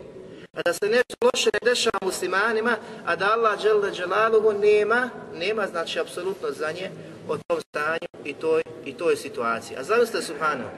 a 0.53 0.61
da 0.65 0.73
se 0.73 0.85
nešto 0.85 1.15
loše 1.21 1.49
ne 1.53 1.59
dešava 1.69 1.99
muslimanima, 2.01 2.75
a 3.05 3.15
da 3.15 3.31
Allah 3.31 3.59
dželle 3.59 3.91
nema, 4.59 5.09
nema 5.33 5.67
znači 5.67 5.99
apsolutno 5.99 6.51
znanje 6.51 6.91
o 7.27 7.37
tom 7.37 7.61
stanju 7.61 8.07
i 8.25 8.33
toj, 8.33 8.63
i 8.85 8.93
toj 8.93 9.15
situaciji. 9.15 9.77
A 9.77 9.83
zamislite 9.83 10.25
subhanahu, 10.25 10.69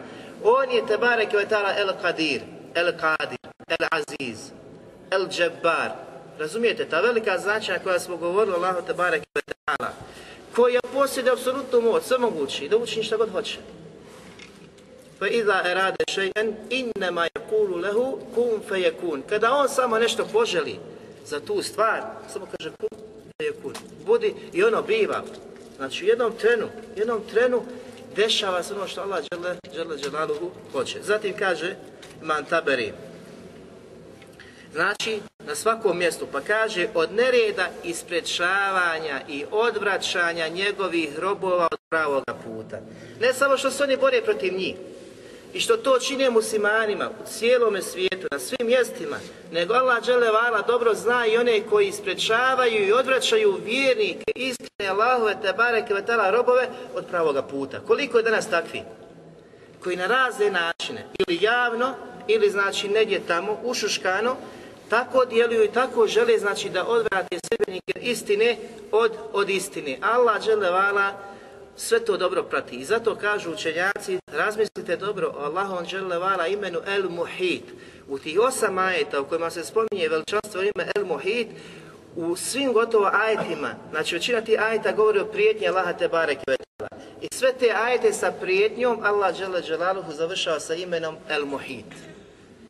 on 0.43 0.71
je 0.71 0.87
tebarek 0.87 1.33
je 1.33 1.47
el 1.79 1.93
qadir, 2.03 2.41
el 2.75 2.91
qadir, 3.01 3.37
el 3.67 3.87
aziz, 3.91 4.51
el 5.11 5.27
džebbar. 5.27 5.91
Razumijete, 6.39 6.89
ta 6.89 7.01
velika 7.01 7.37
značaja 7.37 7.79
koja 7.79 7.99
smo 7.99 8.17
govorili 8.17 8.55
Allahu 8.55 8.87
tebarek 8.87 9.23
je 9.35 9.41
koja 10.55 10.79
posjeduje 10.93 11.33
apsolutnu 11.33 11.81
moć, 11.81 12.03
sve 12.03 12.17
mogući, 12.17 12.69
da 12.69 12.77
učini 12.77 13.03
šta 13.03 13.17
god 13.17 13.31
hoće. 13.31 13.57
Fa 15.19 15.27
iza 15.27 15.61
erade 15.65 16.03
še'en 16.07 16.53
innema 16.69 17.27
yakulu 17.35 17.81
lehu 17.81 18.19
kun 18.35 18.61
feyekun. 18.69 19.21
Kada 19.29 19.51
on 19.51 19.69
samo 19.69 19.99
nešto 19.99 20.25
poželi 20.33 20.79
za 21.25 21.39
tu 21.39 21.61
stvar, 21.61 22.01
samo 22.33 22.45
kaže 22.57 22.71
kun 22.79 22.99
feyekun. 23.39 23.73
Budi 24.05 24.35
i 24.53 24.63
ono 24.63 24.81
biva. 24.81 25.23
Znači 25.77 26.05
u 26.05 26.07
jednom 26.07 26.33
trenu, 26.41 26.67
jednom 26.95 27.21
trenu 27.31 27.63
dešava 28.15 28.63
se 28.63 28.73
ono 28.73 28.87
što 28.87 29.01
Allah 29.01 29.23
žele, 29.73 29.97
žele 29.97 30.27
hoće. 30.71 30.99
Zatim 31.03 31.33
kaže 31.37 31.75
man 32.21 32.45
taberi. 32.45 32.93
Znači, 34.73 35.19
na 35.47 35.55
svakom 35.55 35.97
mjestu, 35.97 36.27
pa 36.31 36.41
kaže, 36.41 36.87
od 36.93 37.11
nereda 37.11 37.67
isprečavanja 37.83 39.21
i 39.29 39.45
odvraćanja 39.51 40.47
njegovih 40.47 41.19
robova 41.19 41.67
od 41.71 41.79
pravoga 41.89 42.33
puta. 42.45 42.79
Ne 43.21 43.33
samo 43.33 43.57
što 43.57 43.71
se 43.71 43.83
oni 43.83 43.97
bore 43.97 44.21
protiv 44.21 44.53
njih, 44.53 44.75
i 45.55 45.59
što 45.59 45.77
to 45.77 45.99
čine 45.99 46.29
muslimanima 46.29 47.09
u 47.09 47.27
cijelome 47.27 47.81
svijetu, 47.81 48.27
na 48.31 48.39
svim 48.39 48.67
mjestima, 48.67 49.17
nego 49.51 49.73
Allah 49.73 50.03
vala 50.33 50.61
dobro 50.61 50.93
zna 50.93 51.25
i 51.25 51.37
one 51.37 51.61
koji 51.69 51.91
sprečavaju 51.91 52.87
i 52.87 52.91
odvraćaju 52.91 53.59
vjernike, 53.65 54.23
iskrene 54.35 54.89
Allahove 54.89 55.35
te 55.41 55.53
bareke 55.53 55.93
robove 56.31 56.69
od 56.95 57.05
pravoga 57.05 57.41
puta. 57.41 57.79
Koliko 57.87 58.17
je 58.17 58.23
danas 58.23 58.49
takvi? 58.49 58.81
Koji 59.83 59.95
na 59.95 60.07
razne 60.07 60.51
načine, 60.51 61.05
ili 61.19 61.39
javno, 61.41 61.93
ili 62.27 62.49
znači 62.49 62.87
negdje 62.87 63.27
tamo, 63.27 63.59
ušuškano, 63.63 64.35
tako 64.89 65.25
djeluju 65.25 65.63
i 65.63 65.71
tako 65.71 66.07
žele 66.07 66.37
znači 66.37 66.69
da 66.69 66.85
odvrate 66.85 67.39
sebenike 67.49 67.99
istine 68.01 68.57
od, 68.91 69.11
od 69.33 69.49
istine. 69.49 69.97
Allah 70.01 70.41
vala 70.71 71.34
sve 71.77 72.05
to 72.05 72.17
dobro 72.17 72.43
prati. 72.43 72.75
I 72.75 72.85
zato 72.85 73.15
kažu 73.15 73.51
učenjaci, 73.51 74.19
razmislite 74.27 74.97
dobro 74.97 75.33
o 75.37 75.43
Allahom 75.43 75.85
vala 76.19 76.47
imenu 76.47 76.79
El 76.87 77.09
Muhit. 77.09 77.63
U 78.07 78.19
tih 78.19 78.39
osam 78.39 78.77
ajeta 78.77 79.21
u 79.21 79.25
kojima 79.25 79.49
se 79.49 79.63
spominje 79.63 80.09
veličanstvo 80.09 80.61
ime 80.61 80.91
El 80.95 81.05
Muhit, 81.05 81.47
u 82.15 82.35
svim 82.35 82.73
gotovo 82.73 83.09
ajetima, 83.13 83.75
znači 83.91 84.15
većina 84.15 84.41
tih 84.41 84.61
ajeta 84.61 84.91
govori 84.91 85.19
o 85.19 85.25
prijetnji 85.25 85.67
Allaha 85.67 85.93
te 85.93 86.07
bareke 86.07 86.55
I 87.21 87.27
sve 87.35 87.53
te 87.53 87.71
ajete 87.85 88.13
sa 88.13 88.31
prijetnjom 88.31 88.99
Allah 89.03 89.35
dželle 89.35 89.61
dželaluhu 89.61 90.11
završava 90.11 90.59
sa 90.59 90.73
imenom 90.73 91.15
El 91.29 91.45
Muhit. 91.45 91.85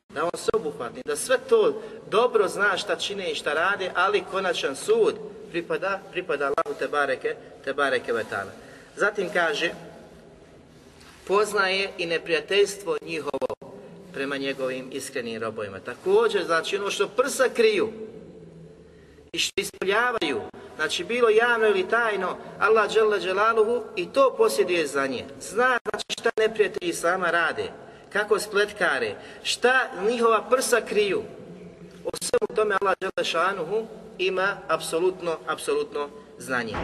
Da 0.10 0.24
on 0.24 0.40
se 0.40 0.52
obuhvatni, 0.54 1.02
da 1.06 1.16
sve 1.16 1.38
to 1.50 1.82
dobro 2.10 2.48
zna 2.48 2.78
šta 2.78 2.96
čine 2.96 3.32
i 3.32 3.36
šta 3.36 3.54
rade, 3.54 3.92
ali 3.96 4.24
konačan 4.32 4.76
sud 4.76 5.16
pripada, 5.52 6.00
pripada 6.12 6.46
Allahu 6.46 6.80
te 6.80 6.88
bareke, 6.88 7.36
te 7.64 7.74
bareke 7.74 8.14
vetala. 8.14 8.65
Zatim 8.96 9.30
kaže, 9.34 9.72
poznaje 11.28 11.90
i 11.98 12.06
neprijateljstvo 12.06 12.98
njihovo 13.02 13.48
prema 14.14 14.38
njegovim 14.38 14.90
iskrenim 14.92 15.42
robovima. 15.42 15.80
Također, 15.80 16.46
znači 16.46 16.78
ono 16.78 16.90
što 16.92 17.08
prsa 17.08 17.44
kriju 17.56 17.90
i 19.32 19.40
što 19.40 19.62
ispoljavaju, 19.62 20.42
znači 20.76 21.04
bilo 21.04 21.30
javno 21.30 21.68
ili 21.68 21.90
tajno, 21.90 22.38
Allah 22.60 22.92
dželle 22.92 23.20
dželaluhu 23.20 23.84
i 23.96 24.14
to 24.14 24.36
posjeduje 24.38 24.88
za 24.88 25.08
nje. 25.08 25.26
Zna 25.42 25.80
znači 25.90 26.06
šta 26.10 26.30
neprijatelji 26.38 26.94
sama 26.94 27.32
rade, 27.32 27.72
kako 28.14 28.40
spletkare, 28.40 29.16
šta 29.44 29.90
njihova 30.10 30.50
prsa 30.50 30.82
kriju. 30.82 31.24
O 32.06 32.10
svemu 32.22 32.56
tome 32.56 32.76
Allah 32.82 32.96
dželle 33.02 33.26
šanuhu 33.26 33.88
ima 34.18 34.58
apsolutno, 34.68 35.38
apsolutno 35.48 36.10
znanje. 36.38 36.76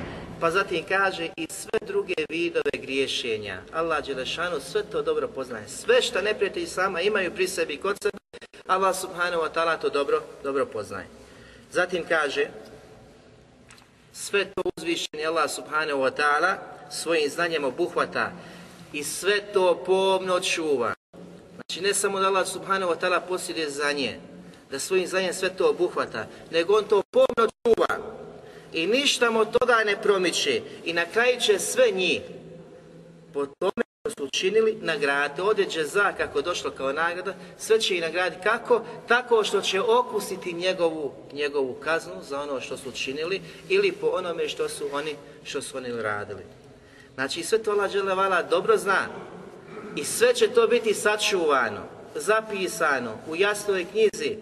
Pa 0.42 0.52
zatim 0.52 0.84
kaže 0.88 1.30
i 1.38 1.48
sve 1.50 1.80
druge 1.88 2.14
vidove 2.30 2.72
griješenja. 2.74 3.62
Allah 3.74 4.06
Đelešanu 4.06 4.60
sve 4.60 4.84
to 4.84 5.02
dobro 5.02 5.28
poznaje. 5.28 5.68
Sve 5.68 6.02
što 6.02 6.22
neprijatelji 6.22 6.68
sama 6.68 7.02
imaju 7.02 7.32
pri 7.36 7.48
sebi 7.48 7.78
kod 7.78 7.98
sebe, 8.02 8.18
Allah 8.68 8.96
subhanahu 8.96 9.44
wa 9.44 9.50
ta'ala 9.54 9.78
to 9.78 9.90
dobro, 9.90 10.22
dobro 10.44 10.66
poznaje. 10.66 11.08
Zatim 11.72 12.04
kaže, 12.08 12.48
sve 14.14 14.46
to 14.46 14.62
uzvišeni 14.78 15.26
Allah 15.26 15.52
subhanahu 15.52 16.00
wa 16.02 16.12
ta'ala 16.12 16.56
svojim 16.92 17.30
znanjem 17.30 17.64
obuhvata 17.64 18.32
i 18.94 19.04
sve 19.04 19.54
to 19.54 19.84
pomno 19.86 20.40
čuva. 20.40 20.94
Znači 21.56 21.82
ne 21.82 21.94
samo 21.94 22.20
da 22.20 22.28
Allah 22.28 22.48
subhanahu 22.48 22.92
wa 22.92 23.00
ta'ala 23.00 23.20
posjeduje 23.28 23.70
znanje, 23.70 24.20
da 24.72 24.80
svojim 24.80 25.08
znanjem 25.08 25.34
sve 25.34 25.50
to 25.50 25.70
obuhvata, 25.70 26.28
nego 26.52 26.78
on 26.78 26.84
to 26.84 27.02
pomno 27.12 27.50
čuva 27.64 28.21
i 28.74 28.88
ništa 28.88 29.32
mu 29.32 29.40
od 29.40 29.52
toga 29.60 29.84
ne 29.86 30.02
promiče 30.02 30.62
i 30.86 30.94
na 30.94 31.06
kraju 31.06 31.40
će 31.40 31.60
sve 31.60 31.92
njih 31.92 32.22
po 33.34 33.46
tome 33.46 33.84
što 34.02 34.10
su 34.10 34.26
učinili 34.26 34.78
nagraditi. 34.82 35.42
Ovdje 35.42 35.86
za 35.86 36.12
kako 36.18 36.42
došlo 36.42 36.72
kao 36.72 36.94
nagrada, 36.94 37.34
sve 37.58 37.82
će 37.82 37.96
ih 37.96 38.02
nagraditi 38.02 38.44
kako? 38.44 38.86
Tako 39.08 39.44
što 39.44 39.62
će 39.62 39.82
okusiti 39.82 40.54
njegovu, 40.54 41.14
njegovu 41.34 41.74
kaznu 41.74 42.14
za 42.30 42.42
ono 42.42 42.62
što 42.62 42.78
su 42.78 42.90
učinili 42.90 43.42
ili 43.70 43.92
po 43.92 44.08
onome 44.08 44.50
što 44.50 44.70
su 44.70 44.90
oni, 44.94 45.16
što 45.44 45.62
su 45.62 45.78
oni 45.78 46.02
radili. 46.02 46.44
Znači 47.16 47.44
sve 47.44 47.64
to 47.64 47.72
Allah 47.72 48.50
dobro 48.50 48.78
zna 48.78 49.08
i 49.96 50.04
sve 50.04 50.34
će 50.34 50.48
to 50.48 50.68
biti 50.68 50.94
sačuvano, 50.94 51.82
zapisano 52.16 53.18
u 53.28 53.36
jasnoj 53.36 53.86
knjizi 53.92 54.38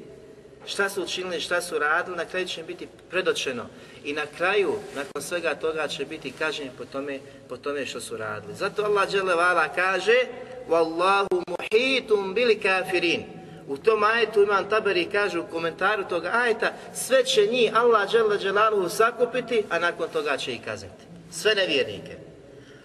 šta 0.65 0.89
su 0.89 1.03
učinili, 1.03 1.41
šta 1.41 1.61
su 1.61 1.79
radili, 1.79 2.17
na 2.17 2.25
kraju 2.25 2.47
će 2.47 2.63
biti 2.63 2.87
predočeno. 3.09 3.65
I 4.03 4.13
na 4.13 4.25
kraju, 4.37 4.73
nakon 4.95 5.21
svega 5.21 5.55
toga 5.55 5.87
će 5.87 6.05
biti 6.05 6.31
kažnjeni 6.31 6.71
po 6.77 6.85
tome, 6.85 7.19
po 7.49 7.57
tome 7.57 7.85
što 7.85 8.01
su 8.01 8.17
radili. 8.17 8.55
Zato 8.55 8.83
Allah 8.83 9.09
dželevala 9.09 9.67
kaže 9.75 10.25
Wallahu 10.69 11.43
muhitum 11.47 12.33
bili 12.33 12.59
kafirin. 12.59 13.23
U 13.67 13.77
tom 13.77 14.03
ajetu 14.03 14.43
imam 14.43 14.69
taberi 14.69 15.05
kaže 15.11 15.39
u 15.39 15.47
komentaru 15.47 16.03
toga 16.03 16.31
ajeta 16.33 16.73
sve 16.93 17.23
će 17.23 17.47
njih 17.51 17.75
Allah 17.75 18.09
džele 18.09 18.37
dželaluhu 18.39 18.89
sakupiti, 18.89 19.63
a 19.69 19.79
nakon 19.79 20.09
toga 20.13 20.37
će 20.37 20.53
ih 20.53 20.61
kazniti. 20.65 21.03
Sve 21.31 21.55
nevjernike. 21.55 22.17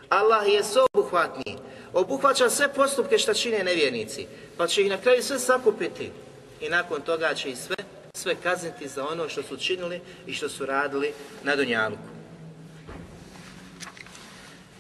Allah 0.09 0.49
je 0.49 0.62
sveobuhvatniji. 0.64 1.56
Obuhvaća 1.92 2.50
sve 2.50 2.73
postupke 2.73 3.18
što 3.18 3.35
čine 3.35 3.64
nevjernici. 3.64 4.26
Pa 4.56 4.66
će 4.66 4.83
ih 4.83 4.90
na 4.90 4.99
kraju 4.99 5.23
sve 5.23 5.38
sakupiti 5.38 6.11
i 6.61 6.68
nakon 6.68 7.00
toga 7.00 7.35
će 7.35 7.50
i 7.50 7.56
sve, 7.56 7.76
sve 8.16 8.35
kazniti 8.42 8.88
za 8.88 9.06
ono 9.09 9.28
što 9.28 9.42
su 9.42 9.56
činili 9.56 10.00
i 10.26 10.33
što 10.33 10.49
su 10.49 10.66
radili 10.66 11.12
na 11.42 11.57
Dunjaluku. 11.57 12.03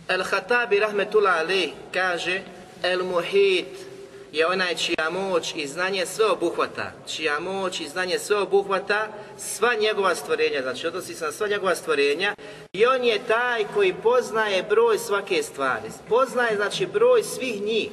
El-Hatabi 0.08 0.80
rahmetullah 0.80 1.38
ali 1.38 1.72
kaže 1.92 2.40
El-Muhit 2.82 3.66
je 4.32 4.46
onaj 4.46 4.74
čija 4.74 5.10
moć 5.10 5.54
i 5.56 5.66
znanje 5.66 6.06
sve 6.06 6.26
obuhvata, 6.26 6.92
čija 7.06 7.40
moć 7.40 7.80
i 7.80 7.88
znanje 7.88 8.18
sve 8.18 8.36
obuhvata 8.36 9.08
sva 9.38 9.74
njegova 9.74 10.14
stvorenja, 10.14 10.62
znači 10.62 10.86
odnosi 10.86 11.14
se 11.14 11.24
na 11.24 11.32
sva 11.32 11.48
njegova 11.48 11.74
stvorenja 11.74 12.34
i 12.72 12.86
on 12.86 13.04
je 13.04 13.26
taj 13.28 13.64
koji 13.74 13.94
poznaje 14.02 14.62
broj 14.62 14.98
svake 14.98 15.42
stvari, 15.42 15.88
poznaje 16.08 16.56
znači 16.56 16.86
broj 16.86 17.22
svih 17.22 17.62
njih, 17.62 17.90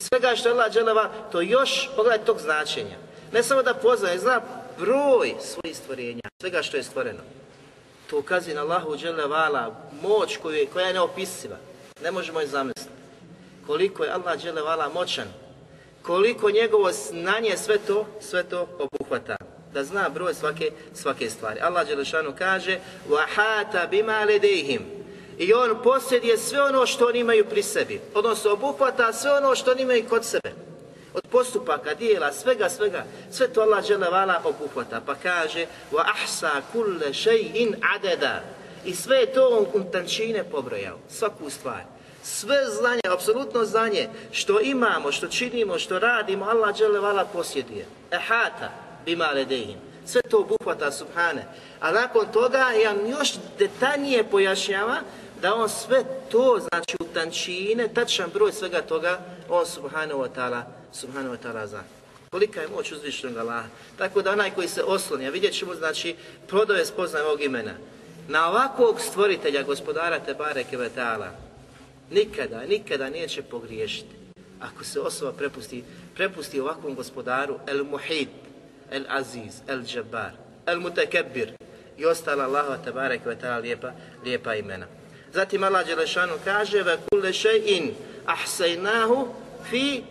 svega 0.00 0.36
što 0.36 0.48
je 0.48 0.52
Allah 0.52 0.72
dželeva, 0.72 1.10
to 1.32 1.40
još, 1.40 1.90
pogledaj 1.96 2.24
tog 2.24 2.38
značenja. 2.40 2.96
Ne 3.32 3.42
samo 3.42 3.62
da 3.62 3.74
poznaje, 3.74 4.18
zna 4.18 4.40
broj 4.79 5.35
svojih 5.41 5.77
stvorenja, 5.77 6.21
svega 6.41 6.61
što 6.61 6.77
je 6.77 6.83
stvoreno. 6.83 7.19
To 8.09 8.19
ukazuje 8.19 8.55
na 8.55 8.61
Allahu 8.61 8.97
dželevala, 8.97 9.75
moć 10.01 10.37
koju 10.37 10.55
je, 10.55 10.65
koja 10.65 10.87
je 10.87 10.93
neopisiva. 10.93 11.57
Ne 12.03 12.11
možemo 12.11 12.39
je 12.39 12.47
zamisliti. 12.47 12.89
Koliko 13.67 14.03
je 14.03 14.11
Allah 14.11 14.39
dželevala 14.41 14.89
moćan, 14.89 15.27
koliko 16.01 16.51
njegovo 16.51 16.91
znanje 16.91 17.57
sve 17.57 17.77
to, 17.77 18.05
sve 18.21 18.43
to 18.43 18.67
obuhvata. 18.79 19.35
Da 19.73 19.83
zna 19.83 20.09
broj 20.09 20.33
svake, 20.33 20.71
svake 20.93 21.29
stvari. 21.29 21.59
Allah 21.59 21.87
dželešanu 21.87 22.33
kaže 22.37 22.79
وَحَاتَ 23.09 23.89
بِمَا 23.91 24.25
لَدَيْهِمْ 24.25 25.03
i 25.37 25.53
on 25.53 25.83
posjeduje 25.83 26.37
sve 26.37 26.63
ono 26.63 26.85
što 26.85 27.05
oni 27.05 27.19
imaju 27.19 27.45
pri 27.45 27.63
sebi. 27.63 28.01
Odnosno 28.13 28.51
obuhvata 28.51 29.13
sve 29.13 29.33
ono 29.33 29.55
što 29.55 29.71
oni 29.71 29.81
imaju 29.81 30.05
kod 30.09 30.25
sebe. 30.25 30.51
Od 31.18 31.30
postupaka, 31.30 31.94
dijela, 31.94 32.32
svega, 32.32 32.68
svega. 32.68 33.04
Sve 33.30 33.48
to 33.48 33.60
Allah 33.60 33.84
dželevala 33.84 34.42
obuhvata. 34.44 35.00
Pa 35.06 35.14
kaže 35.14 35.66
wa 35.92 36.04
ahsa 36.14 36.62
kulle 36.72 37.12
še'in 37.12 37.74
adeda. 37.94 38.42
I 38.84 38.94
sve 38.94 39.16
je 39.16 39.32
to 39.32 39.48
on 39.48 39.66
u 39.74 39.90
tančine 39.92 40.44
pobrojao. 40.44 40.98
Svaku 41.08 41.50
stvar. 41.50 41.82
Sve 42.22 42.56
znanje, 42.66 43.00
apsolutno 43.10 43.64
znanje 43.64 44.08
što 44.32 44.60
imamo, 44.60 45.12
što 45.12 45.28
činimo, 45.28 45.78
što 45.78 45.98
radimo, 45.98 46.44
Allah 46.44 46.76
dželevala 46.76 47.24
posjeduje. 47.24 47.86
Ehata 48.10 48.70
bima 49.04 49.30
ledehim. 49.30 49.78
Sve 50.06 50.22
to 50.22 50.38
obuhvata 50.38 50.92
subhane. 50.92 51.46
A 51.80 51.92
nakon 51.92 52.26
toga 52.32 52.66
on 52.90 53.10
još 53.10 53.32
detaljnije 53.58 54.24
pojašnjava 54.24 54.96
da 55.42 55.54
on 55.54 55.68
sve 55.68 56.04
to, 56.30 56.58
znači 56.60 56.96
u 57.00 57.04
tančine, 57.14 57.88
tačan 57.88 58.30
broj 58.34 58.52
svega 58.52 58.82
toga, 58.82 59.20
on 59.48 59.66
subhanahu 59.66 60.20
wa 60.20 60.28
ta'ala, 60.36 60.77
subhanahu 60.92 61.34
wa 61.34 61.38
ta'ala 61.42 61.66
zna. 61.66 61.82
Kolika 62.30 62.60
je 62.60 62.68
moć 62.68 62.92
uzvišenog 62.92 63.36
Allaha. 63.36 63.68
Tako 63.98 64.22
da 64.22 64.32
onaj 64.32 64.50
koji 64.50 64.68
se 64.68 64.82
osloni, 64.82 65.26
a 65.26 65.30
vidjet 65.30 65.54
ćemo, 65.54 65.74
znači, 65.74 66.16
prodove 66.46 66.86
spoznaje 66.86 67.24
ovog 67.24 67.42
imena. 67.42 67.72
Na 68.28 68.48
ovakvog 68.48 69.00
stvoritelja, 69.00 69.62
gospodara 69.62 70.18
Tebare 70.18 70.64
Kevetala, 70.64 71.30
nikada, 72.10 72.66
nikada 72.66 73.10
neće 73.10 73.42
pogriješiti. 73.42 74.16
Ako 74.60 74.84
se 74.84 75.00
osoba 75.00 75.32
prepusti, 75.32 75.84
prepusti 76.14 76.60
ovakvom 76.60 76.94
gospodaru, 76.94 77.58
El 77.66 77.84
Muhid, 77.84 78.28
El 78.90 79.04
Aziz, 79.08 79.54
El 79.66 79.82
Jabbar, 79.94 80.30
El 80.66 80.80
Mutekebbir 80.80 81.52
i 81.98 82.04
ostala 82.04 82.44
Allahova 82.44 82.76
Tebare 82.76 83.18
Kevetala 83.18 83.58
lijepa, 83.58 83.92
lijepa 84.24 84.54
imena. 84.54 84.86
Zatim 85.32 85.62
Allah 85.62 85.86
Đelešanu 85.86 86.32
kaže 86.44 86.82
ve 86.82 86.98
kulle 87.10 87.32
še'in 87.32 87.92
ahsajnahu 88.26 89.28
fi, 89.70 90.02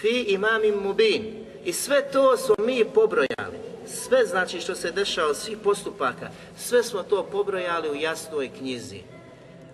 fi 0.00 0.24
imamim 0.28 0.74
mubin. 0.82 1.46
I 1.64 1.72
sve 1.72 2.10
to 2.12 2.36
smo 2.36 2.54
mi 2.58 2.84
pobrojali. 2.94 3.58
Sve 3.86 4.26
znači 4.26 4.60
što 4.60 4.74
se 4.74 4.90
dešava 4.90 5.34
svih 5.34 5.58
postupaka, 5.64 6.30
sve 6.58 6.82
smo 6.82 7.02
to 7.02 7.22
pobrojali 7.22 7.90
u 7.90 7.94
jasnoj 7.94 8.50
knjizi. 8.58 9.00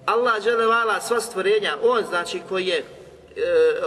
Allah 0.06 0.42
dželevala 0.42 1.00
sva 1.00 1.20
stvorenja, 1.20 1.76
on 1.82 2.04
znači 2.08 2.40
koji 2.48 2.66
je 2.66 2.78
e, 2.78 2.84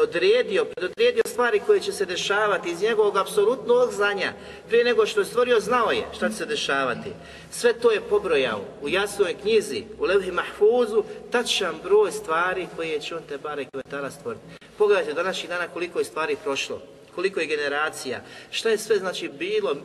odredio, 0.03 0.65
predodredio 0.65 1.23
stvari 1.37 1.61
koje 1.65 1.79
će 1.79 1.91
se 1.91 2.05
dešavati 2.05 2.69
iz 2.69 2.81
njegovog 2.81 3.17
apsolutnog 3.17 3.91
znanja. 3.91 4.33
Prije 4.67 4.83
nego 4.83 5.05
što 5.05 5.19
je 5.19 5.25
stvorio, 5.25 5.59
znao 5.59 5.91
je 5.91 6.05
šta 6.15 6.29
će 6.29 6.35
se 6.35 6.45
dešavati. 6.45 7.11
Sve 7.51 7.73
to 7.73 7.91
je 7.91 8.01
pobrojao 8.01 8.61
u 8.81 8.89
jasnoj 8.89 9.35
knjizi, 9.41 9.83
u 9.99 10.03
Levhi 10.03 10.31
Mahfuzu, 10.31 11.03
tačan 11.31 11.75
broj 11.83 12.11
stvari 12.11 12.67
koje 12.75 12.99
će 12.99 13.15
on 13.15 13.21
te 13.29 13.37
bare 13.37 13.65
kvetala 13.65 14.11
stvoriti. 14.11 14.45
Pogledajte 14.77 15.13
današnjih 15.13 15.49
dana 15.49 15.67
koliko 15.67 15.99
je 15.99 16.05
stvari 16.05 16.35
prošlo 16.43 16.81
koliko 17.15 17.39
je 17.39 17.47
generacija, 17.47 18.21
šta 18.51 18.69
je 18.69 18.77
sve 18.77 18.99
znači 18.99 19.29
bilo, 19.29 19.75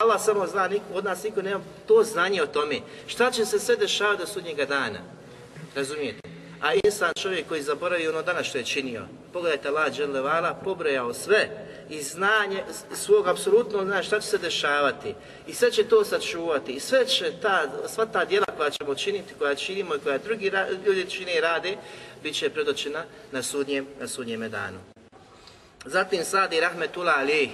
Allah 0.00 0.20
samo 0.20 0.46
zna, 0.46 0.68
niko, 0.68 0.84
od 0.94 1.04
nas 1.04 1.22
niko 1.24 1.42
nema 1.42 1.60
to 1.86 2.02
znanje 2.02 2.42
o 2.42 2.46
tome, 2.46 2.80
šta 3.06 3.30
će 3.30 3.44
se 3.44 3.58
sve 3.58 3.76
dešavati 3.76 4.20
do 4.20 4.26
sudnjega 4.26 4.64
dana, 4.64 4.98
razumijete? 5.74 6.41
A 6.62 6.74
insan 6.84 7.12
čovjek 7.22 7.48
koji 7.48 7.62
zaboravi 7.62 8.08
ono 8.08 8.22
danas 8.22 8.46
što 8.46 8.58
je 8.58 8.64
činio. 8.64 9.02
Pogledajte 9.32 9.68
Allah 9.68 9.96
Đelevala, 9.96 10.54
pobrojao 10.64 11.14
sve 11.14 11.66
i 11.90 12.02
znanje 12.02 12.64
svog 12.94 13.28
apsolutno 13.28 13.84
zna 13.84 14.02
šta 14.02 14.20
će 14.20 14.26
se 14.26 14.38
dešavati 14.38 15.14
i 15.46 15.54
sve 15.54 15.70
će 15.70 15.84
to 15.84 16.04
sačuvati 16.04 16.72
i 16.72 16.80
sve 16.80 17.06
će 17.06 17.32
ta, 17.42 17.70
sva 17.88 18.06
ta 18.06 18.24
djela 18.24 18.46
koja 18.56 18.70
ćemo 18.70 18.94
činiti, 18.94 19.34
koja 19.38 19.54
činimo 19.54 19.94
i 19.94 19.98
koja 19.98 20.18
drugi 20.18 20.52
ljudi 20.86 21.10
čine 21.10 21.36
i 21.36 21.40
rade, 21.40 21.76
bit 22.22 22.34
će 22.34 22.50
predočena 22.50 23.04
na 23.32 23.42
sudnjem, 23.42 23.86
na 24.00 24.08
sudnjeme 24.08 24.48
danu. 24.48 24.78
Zatim 25.84 26.24
Sadi 26.24 26.60
Rahmetullah 26.60 27.18
Ali 27.18 27.50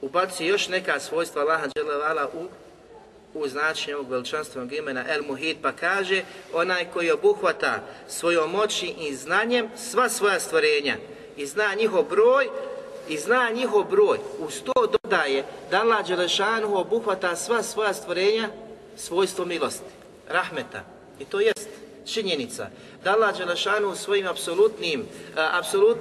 ubaci 0.00 0.46
još 0.46 0.68
neka 0.68 1.00
svojstva 1.00 1.42
Allaha 1.42 1.66
Đelevala 1.74 2.28
u 2.34 2.48
u 3.34 3.48
značenju 3.48 3.96
ovog 3.96 4.10
veličanstvenog 4.10 4.72
imena 4.72 5.04
El 5.08 5.22
Muhid, 5.22 5.56
pa 5.62 5.72
kaže 5.72 6.22
onaj 6.52 6.84
koji 6.92 7.10
obuhvata 7.10 7.82
svojom 8.08 8.50
moći 8.50 8.86
i 8.86 9.14
znanjem 9.14 9.68
sva 9.76 10.08
svoja 10.08 10.40
stvorenja 10.40 10.96
i 11.36 11.46
zna 11.46 11.74
njihov 11.74 12.02
broj 12.02 12.48
i 13.08 13.18
zna 13.18 13.50
njihov 13.54 13.84
broj. 13.84 14.18
Uz 14.38 14.62
to 14.64 14.86
dodaje 14.86 15.44
da 15.70 15.80
Allah 15.80 16.06
Đelešanu 16.06 16.78
obuhvata 16.78 17.36
sva 17.36 17.62
svoja 17.62 17.94
stvorenja 17.94 18.48
svojstvo 18.96 19.44
milosti, 19.44 19.90
rahmeta. 20.28 20.84
I 21.20 21.24
to 21.24 21.40
jest 21.40 21.68
činjenica 22.06 22.66
da 23.04 23.12
Allah 23.12 23.38
Đelešanu 23.38 23.94
svojim 23.94 24.26
apsolutnim, 24.26 25.04
apsolut, 25.36 25.98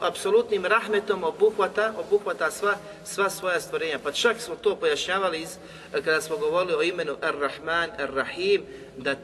apsolutnim 0.00 0.64
rahmetom 0.64 1.24
obuhvata, 1.24 1.92
obuhvata 1.98 2.50
sva, 2.50 2.74
sva 3.04 3.30
svoja 3.30 3.60
stvorenja. 3.60 3.98
Pa 3.98 4.12
čak 4.12 4.40
smo 4.40 4.56
to 4.56 4.76
pojašnjavali 4.76 5.40
iz, 5.40 5.56
kada 5.92 6.20
smo 6.20 6.36
govorili 6.36 6.74
o 6.74 6.82
imenu 6.82 7.16
Ar-Rahman, 7.22 7.90
Ar-Rahim, 7.98 8.62
da 8.96 9.14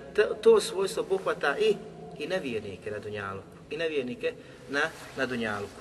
to 0.42 0.60
svojstvo 0.60 1.02
obuhvata 1.02 1.58
i, 1.58 1.76
i 2.18 2.26
nevjernike 2.26 2.90
na 2.90 2.98
Dunjalu. 2.98 3.40
I 3.70 3.76
nevjernike 3.76 4.32
na, 4.68 4.80
na 5.16 5.26
Dunjaluku. 5.26 5.80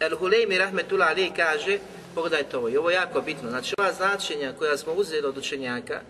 El-Huleymi 0.00 0.58
Rahmetullah 0.58 1.08
Ali 1.08 1.30
kaže, 1.36 1.78
pogledajte 2.14 2.56
ovo, 2.56 2.68
i 2.68 2.76
ovo 2.76 2.90
je 2.90 2.94
jako 2.94 3.20
bitno, 3.20 3.50
znači 3.50 3.74
ova 3.78 3.92
značenja 3.92 4.52
koja 4.58 4.76
smo 4.76 4.92
uzeli 4.92 5.26
od 5.26 5.38
učenjaka, 5.38 6.00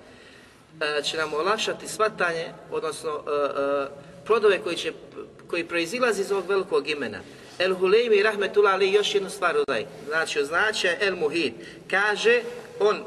će 1.02 1.16
nam 1.16 1.34
olakšati 1.34 1.88
svatanje, 1.88 2.52
odnosno 2.70 3.22
plodove 4.26 4.58
koji, 4.58 4.76
će, 4.76 4.92
koji 5.50 5.64
proizilazi 5.64 6.20
iz 6.20 6.32
ovog 6.32 6.48
velikog 6.48 6.88
imena. 6.88 7.20
El 7.58 7.74
Huleymi 7.74 8.22
Rahmetullah 8.22 8.74
Ali 8.74 8.92
još 8.92 9.14
jednu 9.14 9.30
stvar 9.30 9.54
dodaj. 9.54 9.86
Znači, 10.08 10.40
označuje 10.40 10.98
El 11.00 11.16
Muhid. 11.16 11.52
Kaže, 11.90 12.42
on 12.80 13.04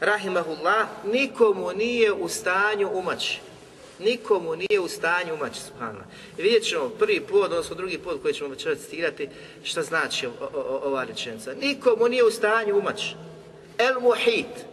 Rahimahullah, 0.00 0.86
nikomu 1.04 1.72
nije 1.72 2.12
u 2.12 2.28
stanju 2.28 2.90
umaći. 2.92 3.40
Nikomu 3.98 4.56
nije 4.56 4.80
u 4.80 4.88
stanju 4.88 5.34
umaći, 5.34 5.60
subhanallah. 5.60 6.06
I 6.38 6.42
vidjet 6.42 6.64
ćemo 6.64 6.88
prvi 6.88 7.20
pod, 7.20 7.52
odnosno 7.52 7.76
drugi 7.76 7.98
pod 7.98 8.22
koji 8.22 8.34
ćemo 8.34 8.50
večeras 8.50 8.78
citirati, 8.78 9.28
šta 9.62 9.82
znači 9.82 10.28
ova 10.84 11.04
rečenica. 11.04 11.54
Nikomu 11.60 12.08
nije 12.08 12.24
u 12.24 12.30
stanju 12.30 12.78
umaći. 12.78 13.14
El 13.78 14.00
muhit, 14.00 14.67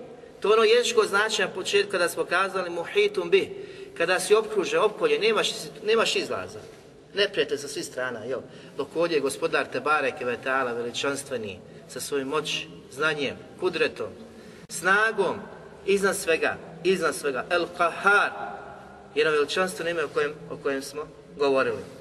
to 0.45 0.51
ono 0.51 0.63
jezičko 0.63 1.03
na 1.39 1.47
početku 1.47 1.91
kada 1.91 2.09
smo 2.09 2.25
kazali 2.25 2.69
muhitum 2.69 3.29
bi, 3.29 3.49
kada 3.97 4.19
si 4.19 4.35
opkruže, 4.35 4.79
opkolje, 4.79 5.19
nemaš, 5.19 5.49
nemaš 5.83 6.15
izlaza. 6.15 6.59
Ne 7.13 7.29
prijete 7.29 7.57
sa 7.57 7.67
svih 7.67 7.85
strana, 7.85 8.19
jel? 8.23 8.39
Dok 8.77 8.87
ovdje 8.95 9.15
je 9.15 9.21
gospodar 9.21 9.65
Tebare 9.65 10.11
Kevetala, 10.19 10.73
veličanstveni, 10.73 11.59
sa 11.89 11.99
svojim 11.99 12.27
moći, 12.27 12.67
znanjem, 12.91 13.35
kudretom, 13.59 14.07
snagom, 14.69 15.39
iznad 15.85 16.17
svega, 16.17 16.57
iznad 16.83 17.15
svega, 17.15 17.45
El 17.49 17.65
Kahar, 17.77 18.31
jedno 19.15 19.31
veličanstvo 19.31 19.87
ime 19.87 20.03
o 20.03 20.07
kojem, 20.07 20.33
o 20.51 20.57
kojem 20.57 20.81
smo 20.81 21.07
govorili. 21.37 21.94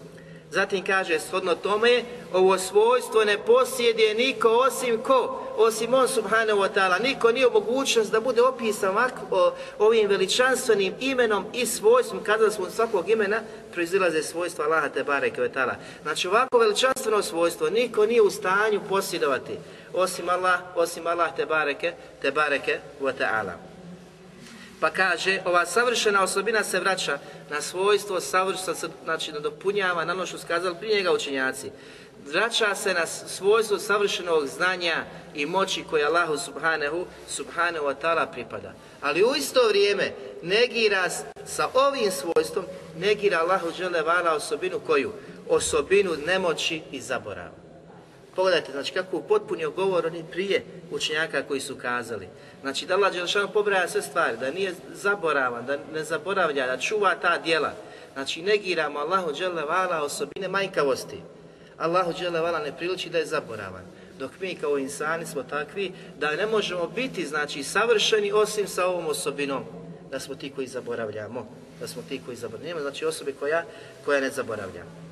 Zatim 0.54 0.84
kaže, 0.84 1.18
shodno 1.18 1.54
tome, 1.54 2.02
ovo 2.32 2.58
svojstvo 2.58 3.24
ne 3.24 3.38
posjeduje 3.38 4.14
niko 4.14 4.48
osim 4.48 5.02
ko? 5.02 5.42
Osim 5.56 5.94
on 5.94 6.08
subhanahu 6.08 6.60
wa 6.60 6.68
ta'ala. 6.74 7.02
Niko 7.02 7.32
nije 7.32 7.50
mogućnost 7.50 8.12
da 8.12 8.20
bude 8.20 8.42
opisan 8.42 8.90
ovako, 8.90 9.54
ovim 9.78 10.08
veličanstvenim 10.08 10.94
imenom 11.00 11.44
i 11.52 11.66
svojstvom, 11.66 12.22
kada 12.22 12.50
smo 12.50 12.64
od 12.64 12.72
svakog 12.72 13.10
imena 13.10 13.40
proizilaze 13.72 14.22
svojstva 14.22 14.64
Allaha 14.64 14.88
te 14.88 15.04
bareke 15.04 15.40
wa 15.40 15.50
ta'ala. 15.54 15.74
Znači 16.02 16.28
ovako 16.28 16.58
veličanstveno 16.58 17.22
svojstvo 17.22 17.70
niko 17.70 18.06
nije 18.06 18.22
u 18.22 18.30
stanju 18.30 18.80
posjedovati 18.88 19.58
osim 19.92 20.28
Allah, 20.28 20.60
osim 20.74 21.06
Allah 21.06 21.36
te 21.36 21.46
bareke, 21.46 21.92
te 22.22 22.30
bareke 22.30 22.78
wa 23.00 23.12
ta'ala. 23.18 23.73
Pa 24.84 24.90
kaže, 24.90 25.40
ova 25.44 25.66
savršena 25.66 26.22
osobina 26.22 26.64
se 26.64 26.80
vraća 26.80 27.18
na 27.50 27.60
svojstvo 27.60 28.20
savršena, 28.20 28.76
znači 29.04 29.32
nadopunjava 29.32 30.04
na 30.04 30.12
ono 30.12 30.26
što 30.26 30.38
su 30.38 30.44
skazali 30.44 30.76
prije 30.80 30.96
njega 30.96 31.12
učenjaci. 31.12 31.70
Vraća 32.26 32.74
se 32.74 32.94
na 32.94 33.06
svojstvo 33.06 33.78
savršenog 33.78 34.46
znanja 34.46 35.04
i 35.34 35.46
moći 35.46 35.84
koje 35.90 36.04
Allahu 36.04 36.38
subhanahu, 36.38 37.06
subhanahu 37.28 37.86
wa 37.86 37.94
ta'ala 38.02 38.32
pripada. 38.32 38.72
Ali 39.00 39.24
u 39.24 39.34
isto 39.36 39.60
vrijeme 39.68 40.12
negira 40.42 41.10
sa 41.46 41.68
ovim 41.74 42.10
svojstvom, 42.10 42.64
negira 42.98 43.38
Allahu 43.38 43.68
vala 44.06 44.34
osobinu 44.34 44.80
koju? 44.86 45.12
Osobinu 45.48 46.16
nemoći 46.26 46.82
i 46.90 47.00
zaborava. 47.00 47.63
Pogledajte, 48.36 48.72
znači 48.72 48.92
kako 48.92 49.20
potpunio 49.20 49.70
govor 49.70 50.06
oni 50.06 50.24
prije 50.30 50.64
učenjaka 50.90 51.42
koji 51.42 51.60
su 51.60 51.76
kazali. 51.76 52.28
Znači 52.60 52.86
da 52.86 52.94
Allah 52.94 53.12
Đelšanu 53.12 53.48
pobraja 53.52 53.88
sve 53.88 54.02
stvari, 54.02 54.36
da 54.36 54.50
nije 54.50 54.74
zaboravan, 54.94 55.66
da 55.66 55.78
ne 55.92 56.04
zaboravlja, 56.04 56.66
da 56.66 56.78
čuva 56.78 57.14
ta 57.14 57.38
djela. 57.38 57.72
Znači 58.12 58.42
negiramo 58.42 58.98
Allahu 58.98 59.32
Đelevala 59.32 60.02
osobine 60.02 60.48
majkavosti. 60.48 61.20
Allahu 61.78 62.12
Đelevala 62.20 62.58
ne 62.58 62.76
priliči 62.76 63.10
da 63.10 63.18
je 63.18 63.26
zaboravan. 63.26 63.82
Dok 64.18 64.30
mi 64.40 64.54
kao 64.54 64.78
insani 64.78 65.26
smo 65.26 65.42
takvi 65.42 65.92
da 66.18 66.36
ne 66.36 66.46
možemo 66.46 66.88
biti 66.88 67.26
znači 67.26 67.62
savršeni 67.62 68.32
osim 68.32 68.68
sa 68.68 68.86
ovom 68.86 69.06
osobinom. 69.06 69.64
Da 70.10 70.20
smo 70.20 70.34
ti 70.34 70.52
koji 70.54 70.66
zaboravljamo. 70.66 71.46
Da 71.80 71.88
smo 71.88 72.02
ti 72.08 72.20
koji 72.24 72.36
zaboravljamo. 72.36 72.80
Znači 72.80 73.04
osobe 73.04 73.32
koja, 73.32 73.64
koja 74.04 74.20
ne 74.20 74.30
zaboravlja. 74.30 75.03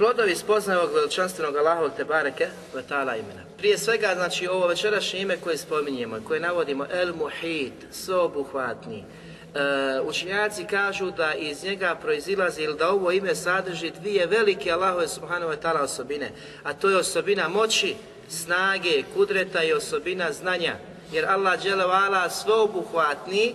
Plodovi 0.00 0.36
spoznaje 0.36 0.80
veličanstvenog 0.94 1.56
Allaha 1.56 1.88
te 1.96 2.04
bareke 2.04 2.48
ve 2.74 2.82
ta'ala 2.88 3.16
imena. 3.18 3.42
Prije 3.58 3.78
svega, 3.78 4.14
znači, 4.14 4.46
ovo 4.46 4.66
večerašnje 4.66 5.20
ime 5.20 5.36
koje 5.36 5.56
spominjemo 5.56 6.16
i 6.16 6.24
koje 6.24 6.40
navodimo, 6.40 6.86
El 6.90 7.14
Muhit, 7.14 7.72
sveobuhvatni, 7.90 9.04
e, 9.04 10.00
učinjaci 10.00 10.64
kažu 10.64 11.10
da 11.10 11.34
iz 11.34 11.64
njega 11.64 11.94
proizilazi 11.94 12.62
ili 12.62 12.78
da 12.78 12.90
ovo 12.90 13.12
ime 13.12 13.34
sadrži 13.34 13.90
dvije 13.90 14.26
velike 14.26 14.72
Allahove 14.72 15.08
subhanahu 15.08 15.52
wa 15.52 15.56
ta'ala 15.62 15.82
osobine, 15.82 16.30
a 16.62 16.74
to 16.74 16.90
je 16.90 16.96
osobina 16.96 17.48
moći, 17.48 17.94
snage, 18.28 19.02
kudreta 19.14 19.64
i 19.64 19.72
osobina 19.72 20.32
znanja. 20.32 20.76
Jer 21.12 21.26
Allah 21.28 21.62
dželevala 21.62 22.30
sveobuhvatni, 22.30 23.54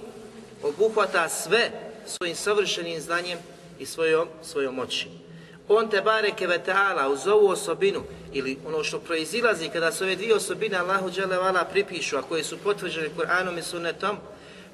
obuhvata 0.63 1.29
sve 1.29 1.71
svojim 2.05 2.35
savršenim 2.35 3.01
znanjem 3.01 3.39
i 3.79 3.85
svojom, 3.85 4.27
svojom 4.43 4.75
moći. 4.75 5.24
On 5.67 5.89
te 5.89 6.01
bareke 6.01 6.47
ve 6.47 6.59
ta'ala 6.59 7.07
uz 7.09 7.27
ovu 7.27 7.47
osobinu 7.47 8.03
ili 8.33 8.57
ono 8.67 8.83
što 8.83 8.99
proizilazi 8.99 9.69
kada 9.69 9.91
se 9.91 10.03
ove 10.03 10.15
dvije 10.15 10.35
osobine 10.35 10.77
Allahu 10.77 11.11
dželevala 11.11 11.63
pripišu, 11.63 12.17
a 12.17 12.21
koje 12.21 12.43
su 12.43 12.57
potvrđene 12.57 13.09
Kur'anom 13.17 13.59
i 13.59 13.61
sunnetom, 13.61 14.17